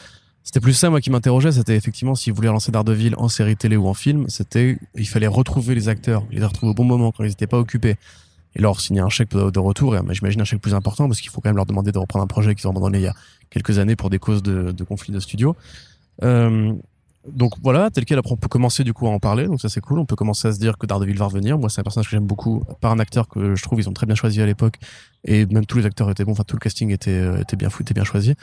[0.42, 1.52] C'était plus ça, moi, qui m'interrogeait.
[1.52, 4.24] C'était effectivement s'ils voulaient lancer Daredevil en série télé ou en film.
[4.28, 7.58] C'était, il fallait retrouver les acteurs, les retrouver au bon moment quand ils n'étaient pas
[7.58, 7.96] occupés.
[8.56, 9.94] Et leur signer un chèque de retour.
[9.94, 12.24] Et j'imagine un chèque plus important parce qu'il faut quand même leur demander de reprendre
[12.24, 13.14] un projet qu'ils ont abandonné il y a
[13.50, 15.54] quelques années pour des causes de, de conflits de studio.
[16.22, 16.72] Euh,
[17.32, 19.68] donc voilà, tel quel, après on peut commencer du coup à en parler, donc ça
[19.68, 21.58] c'est cool, on peut commencer à se dire que Daredevil va revenir.
[21.58, 23.92] Moi c'est un personnage que j'aime beaucoup, par un acteur que je trouve ils ont
[23.92, 24.76] très bien choisi à l'époque,
[25.24, 27.70] et même tous les acteurs étaient bons, enfin tout le casting était, euh, était bien
[27.70, 28.34] fou, était bien choisi.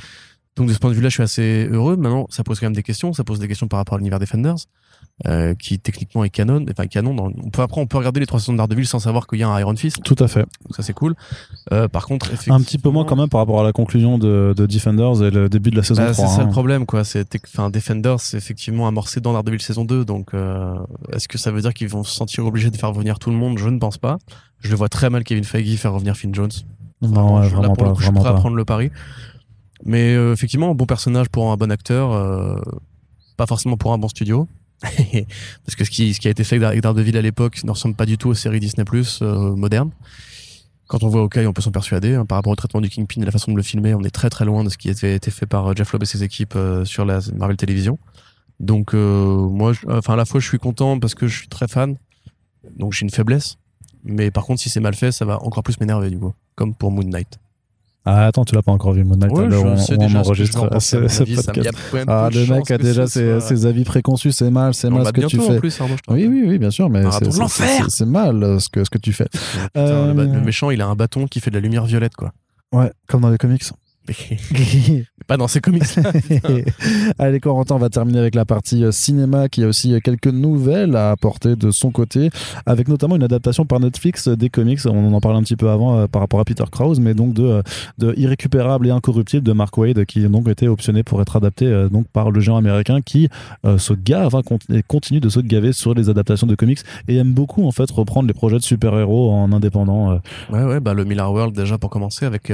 [0.56, 1.98] Donc de ce point de vue-là, je suis assez heureux.
[1.98, 3.12] Maintenant, ça pose quand même des questions.
[3.14, 4.56] Ça pose des questions par rapport à l'univers Defenders,
[5.28, 6.66] euh, qui techniquement est canon.
[6.70, 7.14] Enfin canon.
[7.14, 9.40] Dans, on peut après, on peut regarder les trois saisons de Daredevil sans savoir qu'il
[9.40, 10.04] y a un Iron Fist.
[10.04, 10.42] Tout à fait.
[10.42, 11.16] Donc ça c'est cool.
[11.72, 14.54] Euh, par contre, un petit peu moins quand même par rapport à la conclusion de,
[14.56, 16.28] de Defenders et le début de la saison bah, 3.
[16.28, 16.52] C'est ça le hein.
[16.52, 17.04] problème, quoi.
[17.04, 20.04] C'est, enfin, Defenders, c'est effectivement amorcé dans Daredevil saison 2.
[20.04, 20.76] Donc, euh,
[21.14, 23.38] est-ce que ça veut dire qu'ils vont se sentir obligés de faire revenir tout le
[23.38, 23.58] monde?
[23.58, 24.18] Je ne pense pas.
[24.60, 26.52] Je le vois très mal Kevin Feige faire revenir Finn Jones.
[27.02, 27.94] non, ouais, vraiment pas.
[27.98, 28.92] je suis prêt à prendre le pari.
[29.84, 32.60] Mais euh, effectivement, un bon personnage pour un bon acteur, euh,
[33.38, 34.48] pas forcément pour un bon studio.
[35.66, 37.96] Parce que ce qui, ce qui a été fait avec Daredevil à l'époque ne ressemble
[37.96, 39.92] pas du tout aux séries Disney Plus euh, modernes.
[40.88, 42.16] Quand on voit Hawkeye, on peut s'en persuader.
[42.16, 44.12] Hein, par rapport au traitement du Kingpin et la façon de le filmer, on est
[44.12, 46.58] très très loin de ce qui avait été fait par Jeff Loeb et ses équipes
[46.84, 47.98] sur la Marvel Television.
[48.60, 51.98] Donc moi, enfin à la fois je suis content parce que je suis très fan,
[52.78, 53.58] donc j'ai une faiblesse.
[54.04, 56.76] Mais par contre, si c'est mal fait, ça va encore plus m'énerver du coup, comme
[56.76, 57.40] pour Moon Knight.
[58.08, 60.98] Ah attends, tu l'as pas encore vu Moon Knight ouais, on, on enregistre ce,
[61.44, 61.78] podcast.
[62.08, 65.22] Ah le mec a déjà ses, ses, avis préconçus, c'est mal, c'est mal ce que
[65.26, 65.58] tu fais.
[65.58, 67.04] Plus, Arnaud, oui oui oui, bien sûr, mais
[67.90, 69.26] c'est mal euh, ce que ce que tu fais.
[69.26, 70.14] Putain, euh...
[70.14, 72.32] le, le méchant, il a un bâton qui fait de la lumière violette quoi.
[72.72, 73.64] Ouais, comme dans les comics.
[75.28, 75.84] Pas dans ces comics.
[77.20, 80.28] Allez, Corentin, on va terminer avec la partie euh, cinéma qui a aussi euh, quelques
[80.28, 82.30] nouvelles à apporter de son côté,
[82.66, 84.80] avec notamment une adaptation par Netflix des comics.
[84.86, 87.34] On en parlait un petit peu avant euh, par rapport à Peter Krause, mais donc
[87.34, 87.64] de,
[87.98, 92.08] de Irrécupérable et Incorruptible de Mark Wade qui donc été optionné pour être adapté donc
[92.08, 93.30] par le géant américain qui
[93.64, 94.42] se gave hein,
[94.74, 97.90] et continue de se gaver sur les adaptations de comics et aime beaucoup en fait
[97.90, 100.20] reprendre les projets de super-héros en indépendant.
[100.52, 102.52] Ouais, ouais, bah le Miller World déjà pour commencer avec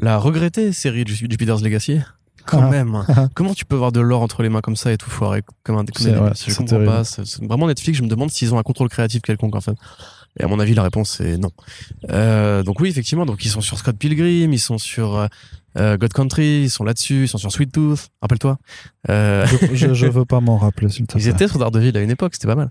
[0.00, 2.00] la regrettée série du Jupiter's Legacy.
[2.46, 2.70] Quand ah.
[2.70, 3.04] même.
[3.34, 5.76] Comment tu peux avoir de l'or entre les mains comme ça et tout foirer comme
[5.76, 7.04] un comme Je comprends pas.
[7.04, 7.98] C'est vraiment Netflix.
[7.98, 9.76] Je me demande s'ils ont un contrôle créatif quelconque en fait.
[10.38, 11.50] Et à mon avis, la réponse c'est non.
[12.10, 13.26] Euh, donc oui, effectivement.
[13.26, 15.26] Donc ils sont sur Scott Pilgrim, ils sont sur euh,
[15.76, 18.08] euh, God Country, ils sont là-dessus, ils sont sur Sweet Tooth.
[18.22, 18.58] Rappelle-toi.
[19.08, 20.88] Je, je, veux pas m'en rappeler.
[20.88, 21.22] S'il te plaît.
[21.24, 22.70] Ils étaient sur Daredevil à une époque, c'était pas mal.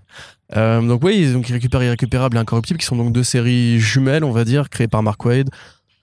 [0.88, 4.32] donc oui, ils ont récupéré Irrécupérable et Incorruptible, qui sont donc deux séries jumelles, on
[4.32, 5.50] va dire, créées par Mark Wade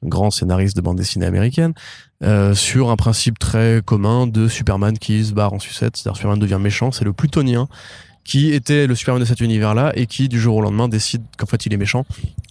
[0.04, 1.74] grand scénariste de bande dessinée américaine,
[2.24, 6.40] euh, sur un principe très commun de Superman qui se barre en sucette, c'est-à-dire Superman
[6.40, 7.68] devient méchant, c'est le plutonien
[8.28, 11.46] qui était le Superman de cet univers-là et qui du jour au lendemain décide qu'en
[11.46, 12.06] fait il est méchant.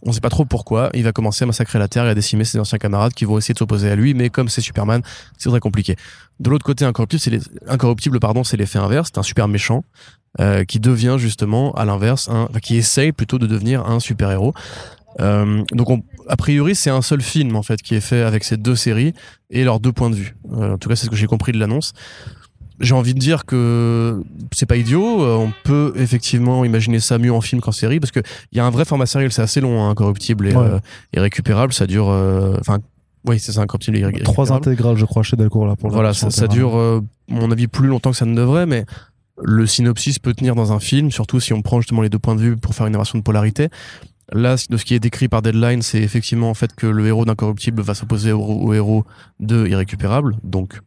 [0.04, 2.44] On sait pas trop pourquoi, il va commencer à massacrer la Terre et à décimer
[2.44, 5.02] ses anciens camarades qui vont essayer de s'opposer à lui, mais comme c'est Superman,
[5.36, 5.96] c'est très compliqué.
[6.40, 7.38] De l'autre côté, Incorruptible,
[8.14, 9.84] c'est pardon, c'est l'effet inverse, c'est un super méchant
[10.40, 14.54] euh, qui devient justement à l'inverse enfin, qui essaye plutôt de devenir un super héros.
[15.20, 15.88] Euh, donc,
[16.28, 19.12] a priori, c'est un seul film en fait qui est fait avec ces deux séries
[19.50, 20.36] et leurs deux points de vue.
[20.52, 21.92] Euh, en tout cas, c'est ce que j'ai compris de l'annonce.
[22.80, 24.22] j'ai envie de dire que
[24.52, 25.22] c'est pas idiot.
[25.22, 28.20] Euh, on peut effectivement imaginer ça mieux en film qu'en série parce que
[28.52, 30.78] il y a un vrai format sériel, c'est assez long, hein, corruptible et, euh,
[31.16, 31.72] récupérable.
[31.72, 32.78] Ça dure, euh, enfin,
[33.26, 35.90] oui, c'est ça, incorruptible et Trois intégrales, je crois, chez Delcourt là pour.
[35.90, 38.84] Voilà, ça, ça dure, à mon avis, plus longtemps que ça ne devrait, mais
[39.42, 42.36] le synopsis peut tenir dans un film, surtout si on prend justement les deux points
[42.36, 43.68] de vue pour faire une narration de polarité.
[44.32, 47.24] Là, de ce qui est décrit par Deadline, c'est effectivement en fait que le héros
[47.24, 49.04] d'incorruptible va s'opposer au, au, héros
[49.38, 50.36] de irrécupérable.
[50.42, 50.80] Donc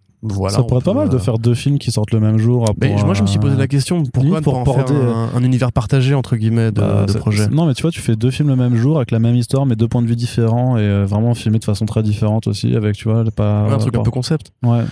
[0.50, 2.66] ça pourrait être pas mal de faire deux films qui sortent le même jour.
[2.82, 6.14] Mais moi, je me suis posé la question pourquoi pour en faire un, univers partagé
[6.14, 7.48] entre guillemets de, bah, projet?
[7.48, 9.66] Non, mais tu vois, tu fais deux films le même jour avec la même histoire,
[9.66, 12.76] mais deux points de vue différents et euh, vraiment filmés de façon très différente aussi,
[12.76, 13.62] avec tu vois, pas.
[13.62, 14.52] un truc un peu concept.
[14.64, 14.84] Ouais.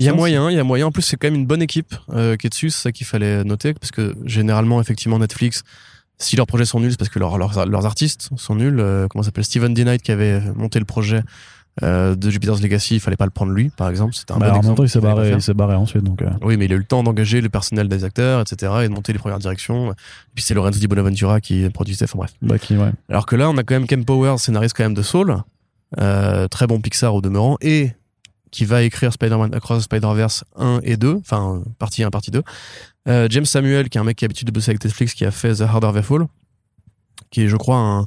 [0.00, 0.86] Il y a moyen, il y a moyen.
[0.86, 3.04] En plus, c'est quand même une bonne équipe euh, qui est dessus, c'est ça qu'il
[3.04, 5.64] fallait noter, parce que généralement, effectivement, Netflix,
[6.18, 8.80] si leurs projets sont nuls, c'est parce que leurs, leurs, artistes sont nuls.
[8.80, 9.84] Euh, comment s'appelle Steven D.
[9.84, 11.22] Knight qui avait monté le projet
[11.82, 14.14] euh, de Jupiter's Legacy, il fallait pas le prendre lui, par exemple.
[14.14, 16.22] C'était un bah, bon temps, il s'est barré, il s'est barré ensuite, donc.
[16.22, 16.30] Euh.
[16.42, 18.92] Oui, mais il a eu le temps d'engager le personnel des acteurs, etc., et de
[18.92, 19.92] monter les premières directions.
[19.92, 19.94] Et
[20.34, 22.32] puis c'est Lorenzo Di Bonaventura qui produisait, enfin bref.
[22.42, 22.90] Bah, qui, ouais.
[23.08, 25.36] Alors que là, on a quand même Ken Powers, scénariste quand même de Soul,
[26.00, 27.92] euh, très bon Pixar au demeurant, et
[28.50, 32.42] qui va écrire Spider-Man Across Spider-Verse 1 et 2, enfin, partie 1, partie 2.
[33.08, 35.24] Euh, James Samuel, qui est un mec qui a l'habitude de bosser avec Netflix, qui
[35.24, 36.26] a fait The Harder They Fall,
[37.30, 38.06] qui est, je crois, un,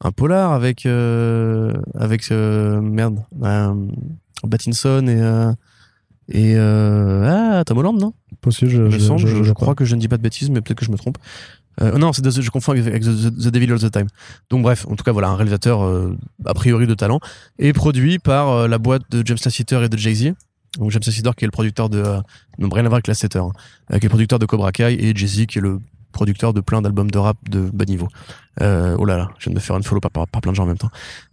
[0.00, 3.22] un polar avec euh, avec euh, merde
[4.44, 5.54] Battinson et
[6.32, 8.14] et ah Tom Holland non?
[8.40, 10.84] Possible je, je, je, crois que je ne dis pas de bêtises mais peut-être que
[10.84, 11.18] je me trompe.
[11.80, 14.06] Non c'est je confonds avec, the, Devil All the Time.
[14.48, 15.82] Donc bref en tout cas voilà un réalisateur
[16.44, 17.20] a priori de talent
[17.58, 20.32] et produit par la boîte de James Lasseter et de Jay Z
[20.78, 22.02] donc James Lasseter qui est le producteur de
[22.58, 23.52] non rien à voir avec Lasseter hein,
[23.90, 25.80] qui est le producteur de Cobra Kai et Jay Z qui est le
[26.12, 28.08] producteur de plein d'albums de rap de bas niveau.
[28.60, 30.56] Euh, oh là là, je viens de me faire une follow par, par, plein de
[30.56, 30.90] gens en même temps.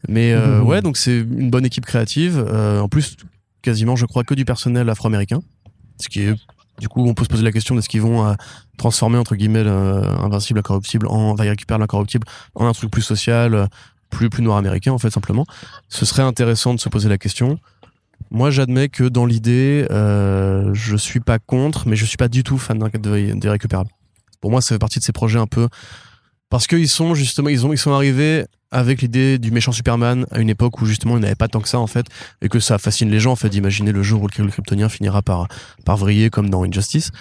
[0.07, 2.43] Mais euh, ouais, donc c'est une bonne équipe créative.
[2.47, 3.17] Euh, en plus,
[3.61, 5.41] quasiment, je crois, que du personnel afro-américain.
[5.99, 6.35] Ce qui est,
[6.79, 8.35] du coup, on peut se poser la question de ce qu'ils vont
[8.77, 13.67] transformer, entre guillemets, Invincible, Incorruptible, en, va récupérer l'incorruptible en un truc plus social,
[14.11, 15.45] plus, plus noir américain, en fait, simplement.
[15.89, 17.59] Ce serait intéressant de se poser la question.
[18.31, 22.43] Moi, j'admets que dans l'idée, euh, je suis pas contre, mais je suis pas du
[22.43, 23.89] tout fan des récupérables.
[24.41, 25.67] Pour moi, ça fait partie de ces projets un peu
[26.49, 30.39] parce qu'ils sont justement, ils ont, ils sont arrivés avec l'idée du méchant Superman à
[30.39, 32.05] une époque où justement il n'avait pas tant que ça en fait
[32.41, 35.21] et que ça fascine les gens en fait d'imaginer le jour où le kryptonien finira
[35.21, 35.47] par
[35.85, 37.11] par vriller comme dans Injustice.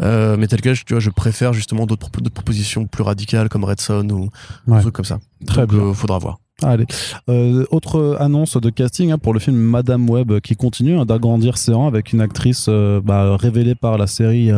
[0.00, 3.80] Euh, mais tel quel, tu vois, je préfère justement d'autres propositions plus radicales comme Red
[3.80, 4.28] Son ou
[4.66, 5.18] des trucs comme ça.
[5.46, 6.38] Très Donc, euh, faudra voir.
[6.64, 6.86] Allez.
[7.28, 11.58] Euh, autre annonce de casting hein, pour le film Madame Web qui continue hein, d'agrandir
[11.58, 14.50] ses rangs avec une actrice euh, bah, révélée par la série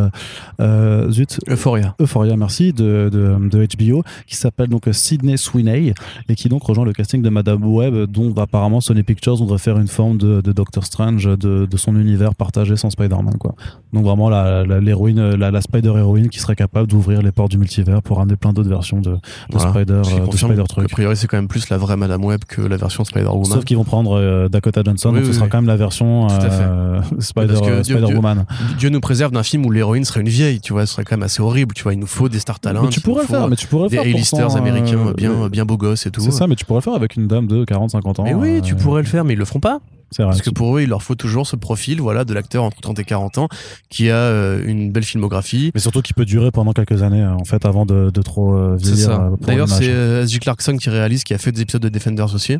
[0.61, 1.41] euh, Zut.
[1.49, 1.95] Euphoria.
[2.01, 5.95] Euphoria, merci, de, de, de HBO, qui s'appelle donc Sydney Sweeney
[6.29, 9.79] et qui donc rejoint le casting de Madame Web, dont apparemment Sony Pictures voudrait faire
[9.79, 13.37] une forme de, de Doctor Strange de, de, son univers partagé sans Spider-Man.
[13.39, 13.55] Quoi.
[13.93, 18.21] Donc vraiment l'héroïne, la, la, Spider-héroïne qui serait capable d'ouvrir les portes du multivers pour
[18.21, 19.17] amener plein d'autres versions de,
[19.51, 20.85] de Spider, de Spider Truc.
[20.85, 23.45] A priori, c'est quand même plus la vraie Madame Web que la version Spider-Woman.
[23.45, 27.01] Sauf qu'ils vont prendre euh, Dakota Johnson, donc ce sera quand même la version euh,
[27.19, 28.47] Spider-Woman.
[28.79, 31.17] Dieu, nous préserve d'un film où l'héroïne serait une vieille, tu vois, ce serait quand
[31.17, 32.83] même assez horrible, tu vois, il nous faut des stars talents.
[32.83, 36.07] Mais tu pourrais faire, mais tu pourrais des A-listers américains euh, bien, bien beaux gosses
[36.07, 36.21] et tout.
[36.21, 38.25] C'est ça, mais tu pourrais le faire avec une dame de 40-50 ans.
[38.25, 39.81] Mais oui, tu pourrais le faire, mais ils le feront pas.
[40.17, 42.81] Vrai, Parce que pour eux, il leur faut toujours ce profil voilà, de l'acteur entre
[42.81, 43.49] 30 et 40 ans
[43.89, 44.31] qui a
[44.65, 45.71] une belle filmographie.
[45.75, 49.33] Mais surtout qui peut durer pendant quelques années, en fait, avant de, de trop vieillir.
[49.41, 50.39] D'ailleurs, c'est S.J.
[50.39, 52.59] Clarkson qui réalise, qui a fait des épisodes de Defenders aussi.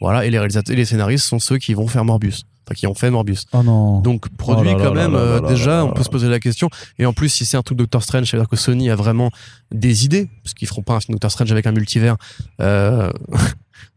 [0.00, 2.44] Voilà, et les réalisateurs et les scénaristes sont ceux qui vont faire Morbius.
[2.64, 3.46] Enfin, qui ont fait Morbius.
[3.52, 4.00] Oh non.
[4.00, 6.68] Donc, produit oh quand même, euh, déjà, on peut se poser la question.
[6.98, 8.96] Et en plus, si c'est un truc Doctor Strange, ça veut dire que Sony a
[8.96, 9.30] vraiment
[9.72, 12.16] des idées, parce qu'ils feront pas un film Doctor Strange avec un multivers,
[12.60, 13.10] euh,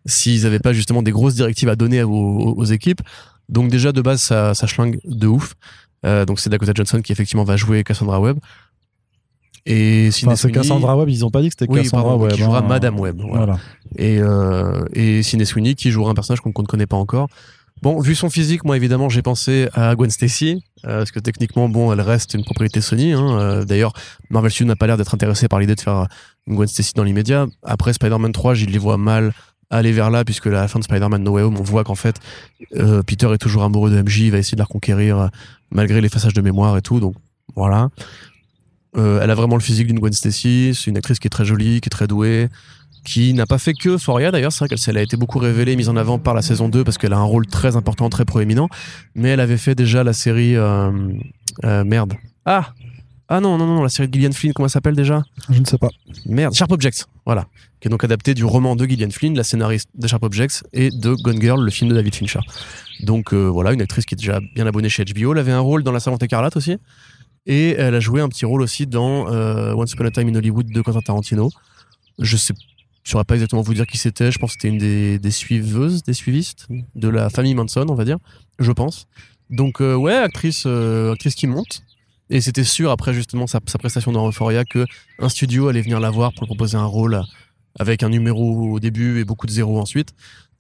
[0.06, 3.02] s'ils avaient pas justement des grosses directives à donner aux, équipes.
[3.50, 5.56] Donc, déjà, de base, ça, ça schlingue de ouf.
[6.06, 8.40] Euh, donc, c'est Dakota Johnson qui effectivement va jouer Cassandra Webb.
[9.66, 12.34] Et enfin, c'est Cassandra Webb, ils ont pas dit que c'était Cassandra Webb.
[12.34, 12.68] Qui jouera hein.
[12.68, 13.22] Madame Webb.
[13.22, 13.60] Voilà.
[13.98, 17.28] Et, euh, et Sweeney qui jouera un personnage qu'on ne connaît pas encore.
[17.82, 21.68] Bon, vu son physique, moi évidemment j'ai pensé à Gwen Stacy, euh, parce que techniquement,
[21.68, 23.14] bon, elle reste une propriété Sony.
[23.14, 23.94] Hein, euh, D'ailleurs,
[24.30, 26.08] Marvel Studios n'a pas l'air d'être intéressé par l'idée de faire
[26.46, 27.48] une Gwen Stacy dans l'immédiat.
[27.64, 29.34] Après Spider-Man 3, je les vois mal
[29.72, 31.96] aller vers là, puisque à la fin de Spider-Man No Way Home, on voit qu'en
[31.96, 32.18] fait,
[32.76, 35.28] euh, Peter est toujours amoureux de MJ, il va essayer de la reconquérir euh,
[35.72, 37.00] malgré l'effaçage de mémoire et tout.
[37.00, 37.16] Donc
[37.56, 37.90] voilà.
[38.98, 40.74] Euh, elle a vraiment le physique d'une Gwen Stacy.
[40.76, 42.50] C'est une actrice qui est très jolie, qui est très douée,
[43.06, 44.52] qui n'a pas fait que Foria d'ailleurs.
[44.52, 46.98] C'est vrai qu'elle a été beaucoup révélée, mise en avant par la saison 2 parce
[46.98, 48.68] qu'elle a un rôle très important, très proéminent.
[49.16, 50.58] Mais elle avait fait déjà la série
[51.64, 52.14] merde.
[52.46, 52.74] Ah
[53.32, 55.24] ah non non non la série de Gillian Flynn comment elle s'appelle déjà?
[55.50, 55.90] Je ne sais pas.
[56.26, 57.06] Merde Sharp Objects.
[57.26, 57.48] Voilà.
[57.80, 60.90] Qui est donc adapté du roman de Gillian Flynn, la scénariste de Sharp Objects, et
[60.92, 62.40] de Gone Girl, le film de David Fincher.
[63.04, 65.34] Donc voilà, une actrice qui est déjà bien abonnée chez HBO.
[65.34, 66.78] Elle avait un rôle dans La Savante Écarlate aussi.
[67.48, 69.26] Et elle a joué un petit rôle aussi dans
[69.76, 71.50] Once Upon a Time in Hollywood de Quentin Tarantino.
[72.20, 72.54] Je sais
[73.04, 74.32] je saurais pas exactement vous dire qui c'était.
[74.32, 77.96] Je pense que c'était une des, des, suiveuses, des suivistes de la famille Manson, on
[77.96, 78.18] va dire.
[78.60, 79.08] Je pense.
[79.50, 81.84] Donc, euh, ouais, actrice, euh, actrice qui monte.
[82.32, 84.86] Et c'était sûr, après justement sa, prestation dans Euphoria, que
[85.20, 87.22] un studio allait venir la voir pour lui proposer un rôle
[87.78, 90.14] avec un numéro au début et beaucoup de zéros ensuite.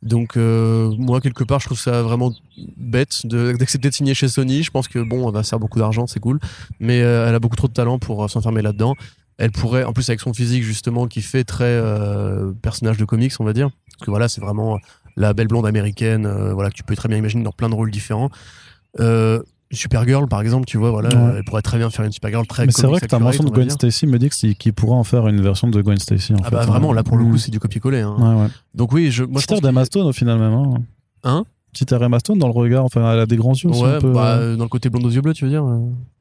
[0.03, 2.33] Donc, euh, moi, quelque part, je trouve ça vraiment
[2.77, 4.63] bête d'accepter de, signer chez Sony.
[4.63, 6.39] Je pense que, bon, elle va faire beaucoup d'argent, c'est cool.
[6.79, 8.95] Mais elle a beaucoup trop de talent pour s'enfermer là-dedans
[9.41, 13.33] elle pourrait, en plus avec son physique justement qui fait très euh, personnage de comics,
[13.39, 14.77] on va dire, parce que voilà, c'est vraiment
[15.17, 17.73] la belle blonde américaine, euh, voilà que tu peux très bien imaginer dans plein de
[17.73, 18.29] rôles différents.
[19.71, 22.65] Euh, Supergirl, par exemple, tu vois, voilà, elle pourrait très bien faire une Supergirl très.
[22.65, 25.27] Mais c'est vrai que ta mention de Gwen Stacy me dit qu'il pourrait en faire
[25.27, 26.33] une version de Gwen Stacy.
[26.33, 27.37] En ah bah vraiment, là pour le coup, mm.
[27.37, 28.01] c'est du copier-coller.
[28.01, 28.15] Hein.
[28.17, 28.49] Ouais, ouais.
[28.73, 29.23] Donc oui, je.
[29.23, 30.53] Moi, je Stone au final même.
[30.53, 30.73] Hein.
[31.23, 31.45] hein?
[31.71, 33.81] Petite Emma Stone dans le regard, enfin, elle a des grands yeux aussi.
[33.81, 35.63] Ouais, bah, dans le côté blonde aux yeux bleus, tu veux dire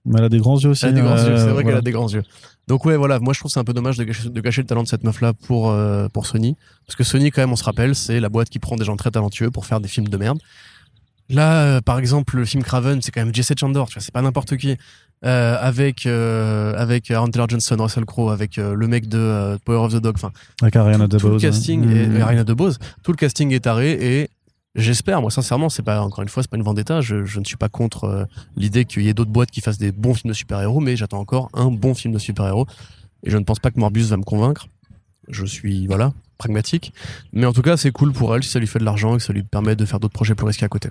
[0.04, 0.84] Mais elle a des grands yeux aussi.
[0.86, 2.22] Elle a des grands yeux, c'est vrai qu'elle a des grands yeux.
[2.68, 4.66] Donc ouais, voilà, moi je trouve c'est un peu dommage de gâcher, de gâcher, le
[4.68, 6.56] talent de cette meuf-là pour, euh, pour Sony.
[6.86, 8.94] Parce que Sony, quand même, on se rappelle, c'est la boîte qui prend des gens
[8.94, 10.38] très talentueux pour faire des films de merde.
[11.30, 14.12] Là, euh, par exemple, le film Craven, c'est quand même Jesse Chandor, tu vois, c'est
[14.12, 14.76] pas n'importe qui.
[15.22, 19.92] Euh, avec euh, avec Aaron Taylor Johnson, Russell Crowe, avec le mec de Power of
[19.92, 20.32] the Dog, enfin,
[20.62, 22.22] avec Ariana DeBose, tout le casting, est, mmh.
[22.22, 24.30] Ariana DeBose, tout le casting est taré et
[24.76, 27.00] J'espère, moi sincèrement, c'est pas encore une fois, c'est pas une vendetta.
[27.00, 28.24] Je, je ne suis pas contre euh,
[28.56, 31.18] l'idée qu'il y ait d'autres boîtes qui fassent des bons films de super-héros, mais j'attends
[31.18, 32.66] encore un bon film de super-héros.
[33.24, 34.68] Et je ne pense pas que Morbius va me convaincre.
[35.28, 36.94] Je suis voilà pragmatique,
[37.32, 39.18] mais en tout cas, c'est cool pour elle si ça lui fait de l'argent et
[39.18, 40.88] que ça lui permet de faire d'autres projets plus risqués à côté.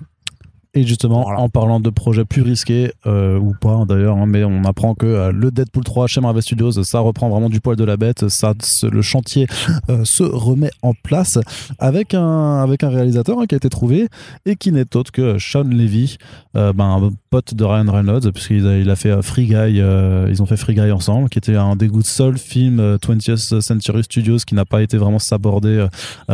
[0.72, 4.62] Et justement, en parlant de projets plus risqués, euh, ou pas d'ailleurs, hein, mais on
[4.62, 7.82] apprend que euh, le Deadpool 3 chez Marvel Studios, ça reprend vraiment du poil de
[7.82, 8.28] la bête.
[8.28, 9.48] Ça, le chantier
[9.90, 11.40] euh, se remet en place
[11.80, 14.06] avec un, avec un réalisateur hein, qui a été trouvé
[14.46, 16.18] et qui n'est autre que Sean Levy,
[16.54, 20.46] ben, un pote de Ryan Reynolds, puisqu'il a, il a fait Free Guy, ils ont
[20.46, 24.38] fait Free Guy ensemble, qui était un des goûts de seul film 20th Century Studios
[24.46, 25.86] qui n'a pas été vraiment sabordé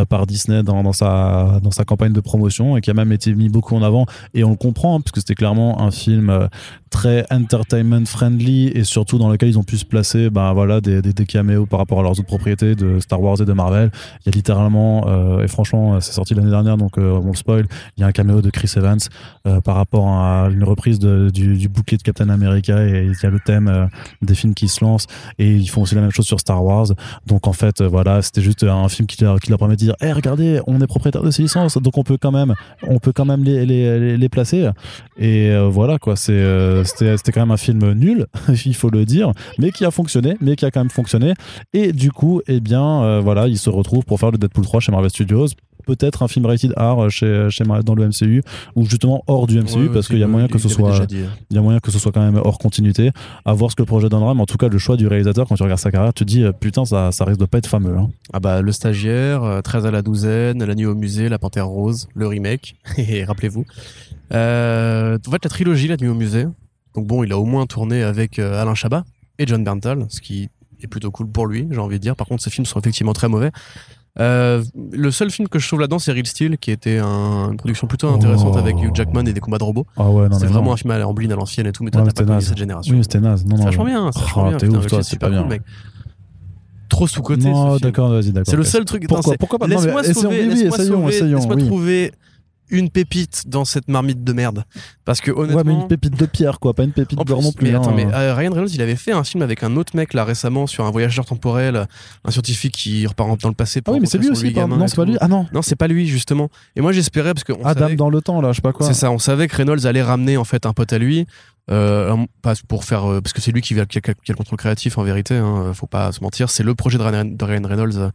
[0.09, 3.35] par Disney dans, dans, sa, dans sa campagne de promotion et qui a même été
[3.35, 6.49] mis beaucoup en avant et on le comprend, hein, puisque c'était clairement un film euh,
[6.91, 11.03] très entertainment friendly et surtout dans lequel ils ont pu se placer bah, voilà, des,
[11.03, 13.91] des, caméos par rapport à leurs autres propriétés de Star Wars et de Marvel.
[14.21, 17.37] Il y a littéralement, euh, et franchement, c'est sorti l'année dernière, donc euh, on le
[17.37, 18.99] spoil, il y a un caméo de Chris Evans
[19.47, 23.27] euh, par rapport à une reprise du, du, bouquet de Captain America et il y
[23.27, 23.87] a le thème euh,
[24.23, 25.07] des films qui se lancent
[25.39, 26.87] et ils font aussi la même chose sur Star Wars.
[27.27, 29.95] Donc en fait, voilà, c'était juste un film qui leur, qui leur permet de dire,
[30.01, 32.55] hé, regardez, on est propriétaire de ces licences, donc on peut quand même,
[32.85, 33.67] on peut quand même les,
[34.17, 34.71] les placer.
[35.19, 38.27] Et voilà, quoi, c'est c'était quand même un film nul,
[38.67, 41.35] il faut le dire, mais qui a fonctionné, mais qui a quand même fonctionné.
[41.73, 44.81] Et du coup, eh bien, euh, voilà, il se retrouve pour faire le Deadpool 3
[44.81, 45.49] chez Marvel Studios
[45.87, 48.43] peut-être un film rated R chez, chez dans le MCU
[48.75, 51.07] ou justement hors du MCU parce qu'il y a moyen que ce soit hein.
[51.09, 53.13] il y a moyen que ce soit quand même hors continuité
[53.45, 55.47] à voir ce que le projet donnera mais en tout cas le choix du réalisateur
[55.49, 57.59] quand tu regardes sa carrière tu te dis euh, putain ça, ça risque de pas
[57.59, 58.11] être fameux hein.
[58.33, 61.69] ah bah le stagiaire 13 euh, à la douzaine la nuit au musée la panthère
[61.69, 63.65] rose le remake et rappelez-vous
[64.33, 66.47] euh, en fait la trilogie la nuit au musée
[66.97, 69.05] donc bon, il a au moins tourné avec euh, Alain Chabat
[69.39, 70.49] et John Berntal, ce qui
[70.83, 72.17] est plutôt cool pour lui, j'ai envie de dire.
[72.17, 73.51] Par contre, ces films sont effectivement très mauvais.
[74.19, 77.87] Euh, le seul film que je trouve là-dedans, c'est Real Steel, qui était une production
[77.87, 78.59] plutôt intéressante oh.
[78.59, 79.87] avec Hugh Jackman et des combats de robots.
[79.99, 82.13] Ah ouais, c'est vraiment un film à Amblin à l'ancienne et tout, mais toi, t'as
[82.13, 82.95] pas connu cette génération.
[82.95, 83.45] Oui, c'était naze.
[83.45, 84.79] Non, c'est vachement bien, c'est vachement oh, bien.
[84.79, 85.43] Ouf, toi, c'est pas bien.
[85.43, 85.63] Cool, mec.
[86.89, 87.51] Trop sous-côté.
[87.51, 88.51] Non, d'accord, vas-y, d'accord.
[88.51, 89.07] C'est le seul truc.
[89.07, 89.67] Pourquoi, pourquoi pas?
[89.67, 92.13] Laisse-moi sauver, laisse-moi trouver
[92.71, 94.65] une pépite dans cette marmite de merde.
[95.05, 95.57] Parce que honnêtement.
[95.57, 97.69] Ouais, mais une pépite de pierre, quoi, pas une pépite d'or non plus.
[97.69, 100.15] Mais attends, mais euh, Ryan Reynolds, il avait fait un film avec un autre mec
[100.15, 101.87] là récemment sur un voyageur temporel,
[102.25, 103.83] un scientifique qui repart dans le passé.
[103.83, 105.17] Pour ah oui, mais c'est lui aussi, non, c'est pas lui.
[105.21, 105.47] Ah non.
[105.53, 106.49] Non, c'est pas lui justement.
[106.75, 107.53] Et moi j'espérais parce que.
[107.65, 108.87] Adam dans le temps là, je sais pas quoi.
[108.87, 111.27] C'est ça, on savait que Reynolds allait ramener en fait un pote à lui.
[111.69, 114.57] Euh, pas pour faire euh, parce que c'est lui qui, a, qui, a, le contrôle
[114.57, 118.13] créatif en vérité hein, faut pas se mentir c'est le projet de Ryan Reynolds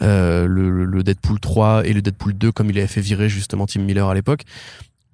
[0.00, 3.80] le, le, Deadpool 3 et le Deadpool 2 comme il avait fait virer justement Tim
[3.80, 4.44] Miller à l'époque.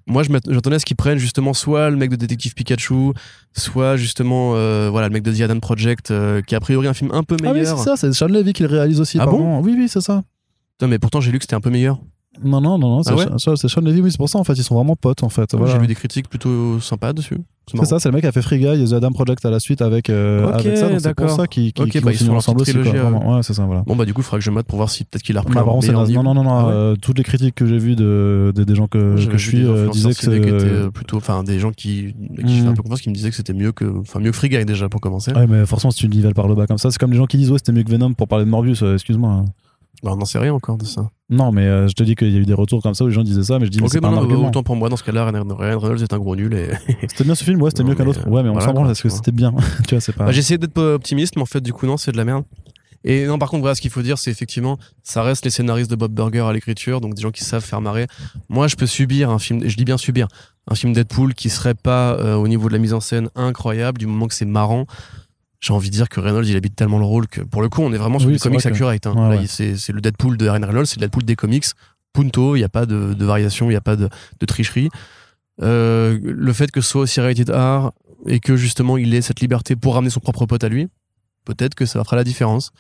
[0.07, 3.13] Moi, j'attendais à ce qu'ils prennent justement soit le mec de Détective Pikachu,
[3.53, 6.95] soit justement euh, voilà le mec de The Adam Project, euh, qui a priori un
[6.95, 7.57] film un peu meilleur.
[7.57, 9.19] Ah oui, c'est ça, c'est Sean Levy qui le réalise aussi.
[9.21, 9.61] Ah bon?
[9.61, 10.25] Oui, oui, c'est ça.
[10.83, 12.01] Non, mais pourtant j'ai lu que c'était un peu meilleur.
[12.43, 14.65] Non, non, non, non c'est ah Sean Levy, oui, c'est pour ça en fait, ils
[14.65, 15.55] sont vraiment potes en fait.
[15.67, 17.39] J'ai lu des critiques plutôt sympas dessus.
[17.79, 19.51] C'est ça, c'est le mec qui a fait Free Guy et The Adam Project à
[19.51, 20.89] la suite avec, euh, avec ça.
[20.99, 22.77] C'est pour ça qu'ils qu okay, bah, sont ensemble aussi.
[22.77, 23.83] Ouais, c'est ça, voilà.
[23.87, 25.41] Bon, bah, du coup, il faudra que je mate pour voir si peut-être qu'il a
[25.41, 25.55] repris.
[25.55, 26.51] Bah, non, non, non, non.
[26.51, 29.49] Ah euh, toutes les critiques que j'ai vues de, de, des gens que, que je
[29.49, 31.19] suis euh, disaient que c'était plutôt.
[31.19, 32.15] Enfin, des gens qui,
[32.45, 33.85] qui font un peu confiance qui me disaient que c'était mieux que.
[34.01, 35.33] Enfin, mieux que Free Guy déjà pour commencer.
[35.33, 37.27] Ouais, mais forcément, si tu nivelles par le bas comme ça, c'est comme les gens
[37.27, 39.45] qui disent, ouais, c'était mieux que Venom pour parler de Morbius, excuse-moi.
[40.03, 41.11] Bah, on n'en sait rien encore de ça.
[41.29, 43.09] Non, mais euh, je te dis qu'il y a eu des retours comme ça où
[43.09, 44.25] les gens disaient ça, mais je dis, okay, c'est pas un.
[44.25, 46.55] Autant pour moi, dans ce cas-là, Ryan Reynolds est un gros nul.
[46.55, 46.71] Et...
[47.09, 48.27] c'était bien ce film, ouais, c'était mieux qu'un autre.
[48.29, 49.53] Ouais, mais on s'en branle parce que c'était bien.
[49.87, 50.25] tu vois, c'est pas.
[50.25, 52.45] Bah, J'ai essayé d'être optimiste, mais en fait, du coup, non, c'est de la merde.
[53.05, 55.91] Et non, par contre, voilà, ce qu'il faut dire, c'est effectivement, ça reste les scénaristes
[55.91, 58.07] de Bob Burger à l'écriture, donc des gens qui savent faire marrer.
[58.49, 60.29] Moi, je peux subir un film, je dis bien subir,
[60.69, 63.99] un film Deadpool qui serait pas euh, au niveau de la mise en scène incroyable,
[63.99, 64.87] du moment que c'est marrant
[65.61, 67.83] j'ai envie de dire que Reynolds il habite tellement le rôle que pour le coup
[67.83, 69.45] on est vraiment sur du comics accurate hein.
[69.47, 71.67] c'est le Deadpool de Ryan Reynolds c'est le Deadpool des comics.
[72.13, 74.09] Punto il n'y a pas de, de variation il n'y a pas de,
[74.41, 74.89] de tricherie.
[75.63, 77.93] Euh, le fait que ce soit aussi rated R
[78.27, 80.89] et que justement il ait cette liberté pour ramener son propre pote à lui
[81.45, 82.71] peut-être que ça fera la différence.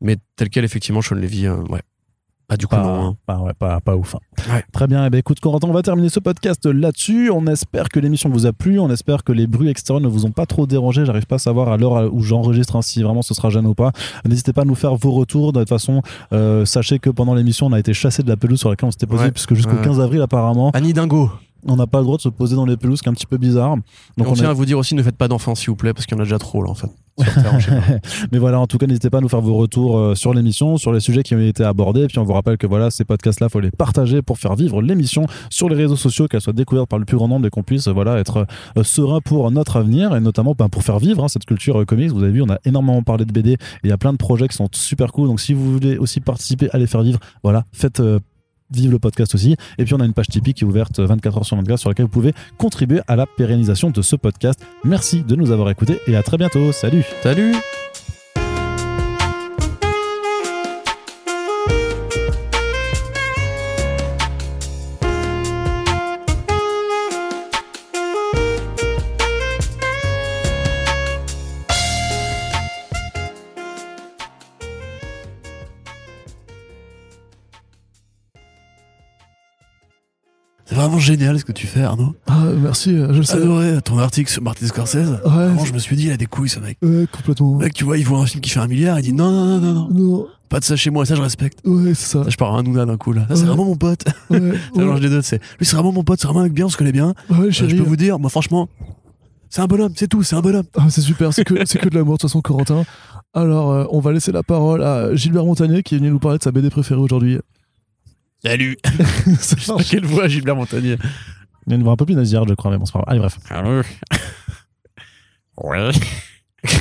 [0.00, 1.82] Mais tel quel effectivement Sean Levy euh, ouais
[2.52, 3.06] ah, du coup, pas, non.
[3.06, 3.16] Hein.
[3.24, 4.14] Pas, ouais, pas, pas ouf.
[4.14, 4.60] Hein.
[4.72, 5.06] Très bien.
[5.06, 7.30] Eh ben, écoute, Corentin, on va terminer ce podcast là-dessus.
[7.30, 8.78] On espère que l'émission vous a plu.
[8.78, 11.06] On espère que les bruits extérieurs ne vous ont pas trop dérangé.
[11.06, 13.74] J'arrive pas à savoir à l'heure où j'enregistre hein, si vraiment ce sera gênant ou
[13.74, 13.92] pas.
[14.26, 15.54] N'hésitez pas à nous faire vos retours.
[15.54, 16.02] De toute façon,
[16.34, 18.92] euh, sachez que pendant l'émission, on a été chassé de la pelouse sur laquelle on
[18.92, 20.72] s'était posé, puisque jusqu'au 15 avril, apparemment.
[20.74, 21.30] Annie Dingo
[21.66, 23.26] on n'a pas le droit de se poser dans les pelouses, qui est un petit
[23.26, 23.76] peu bizarre.
[24.16, 26.06] Donc on, tient à vous dire aussi, ne faites pas d'enfants, s'il vous plaît, parce
[26.06, 26.90] qu'il y en a déjà trop, là, en fait.
[28.32, 30.78] Mais voilà, en tout cas, n'hésitez pas à nous faire vos retours euh, sur l'émission,
[30.78, 32.02] sur les sujets qui ont été abordés.
[32.02, 34.80] Et puis on vous rappelle que voilà, ces podcasts-là, faut les partager pour faire vivre
[34.80, 37.62] l'émission sur les réseaux sociaux, qu'elle soit découverte par le plus grand nombre et qu'on
[37.62, 38.46] puisse voilà être
[38.78, 41.84] euh, serein pour notre avenir et notamment ben, pour faire vivre hein, cette culture euh,
[41.84, 42.10] comics.
[42.10, 44.18] Vous avez vu, on a énormément parlé de BD et il y a plein de
[44.18, 45.28] projets qui sont super cool.
[45.28, 48.00] Donc si vous voulez aussi participer à les faire vivre, voilà, faites
[48.80, 49.56] vive le podcast aussi.
[49.78, 51.90] Et puis on a une page Tipeee qui est ouverte 24 heures sur 24 sur
[51.90, 54.64] laquelle vous pouvez contribuer à la pérennisation de ce podcast.
[54.84, 56.72] Merci de nous avoir écoutés et à très bientôt.
[56.72, 57.52] Salut Salut
[80.74, 82.14] vraiment génial ce que tu fais, Arnaud.
[82.26, 83.36] Ah, merci, je le sais.
[83.36, 84.96] adoré ton article sur Martin Scorsese.
[84.96, 85.16] Ouais.
[85.24, 86.78] Vraiment, je me suis dit, il a des couilles, ce mec.
[86.82, 87.56] Ouais, complètement.
[87.56, 89.60] mec, tu vois, il voit un film qui fait un milliard, il dit non, non,
[89.60, 90.26] non, non, non.
[90.48, 91.60] Pas de ça chez moi, ça je respecte.
[91.64, 92.24] Ouais, c'est ça.
[92.28, 93.26] je pars à un Nouna d'un coup, là.
[93.30, 94.04] C'est vraiment mon pote.
[94.28, 94.38] Ouais,
[94.76, 95.38] ça deux, c'est.
[95.58, 97.14] Lui, c'est vraiment mon pote, c'est vraiment un mec bien, on se connaît bien.
[97.30, 98.68] Ouais, je peux vous dire, moi, franchement,
[99.48, 100.66] c'est un bonhomme, c'est tout, c'est un bonhomme.
[100.76, 102.84] Ah, c'est super, c'est que, c'est que de l'amour, de toute façon, Corentin.
[103.34, 106.36] Alors, euh, on va laisser la parole à Gilbert Montagnier qui est venu nous parler
[106.36, 107.38] de sa BD préférée aujourd'hui.
[108.44, 108.76] Salut
[109.88, 110.98] Quelle voix, Gilbert Montagnier
[111.66, 113.00] il y a une voix un peu plus nasillarde, je crois, mais bon, c'est pas
[113.00, 113.10] grave.
[113.10, 113.38] Allez, bref.
[113.50, 113.82] Allô
[115.56, 115.92] Ouais.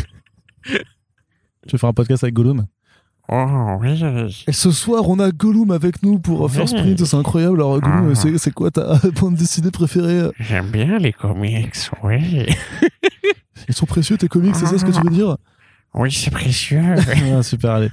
[0.63, 2.65] tu veux faire un podcast avec Gollum
[3.29, 4.03] Oh, oui.
[4.47, 7.57] Et ce soir, on a Gollum avec nous pour faire Sprint, c'est incroyable.
[7.57, 8.37] Alors, Gollum, ah.
[8.37, 10.31] c'est quoi ta bande dessinée préférée?
[10.39, 12.47] J'aime bien les comics, oui.
[13.69, 15.37] Ils sont précieux, tes comics, c'est ça ce que tu veux dire?
[15.93, 16.95] Oui, c'est précieux.
[17.37, 17.91] ah, super, allez.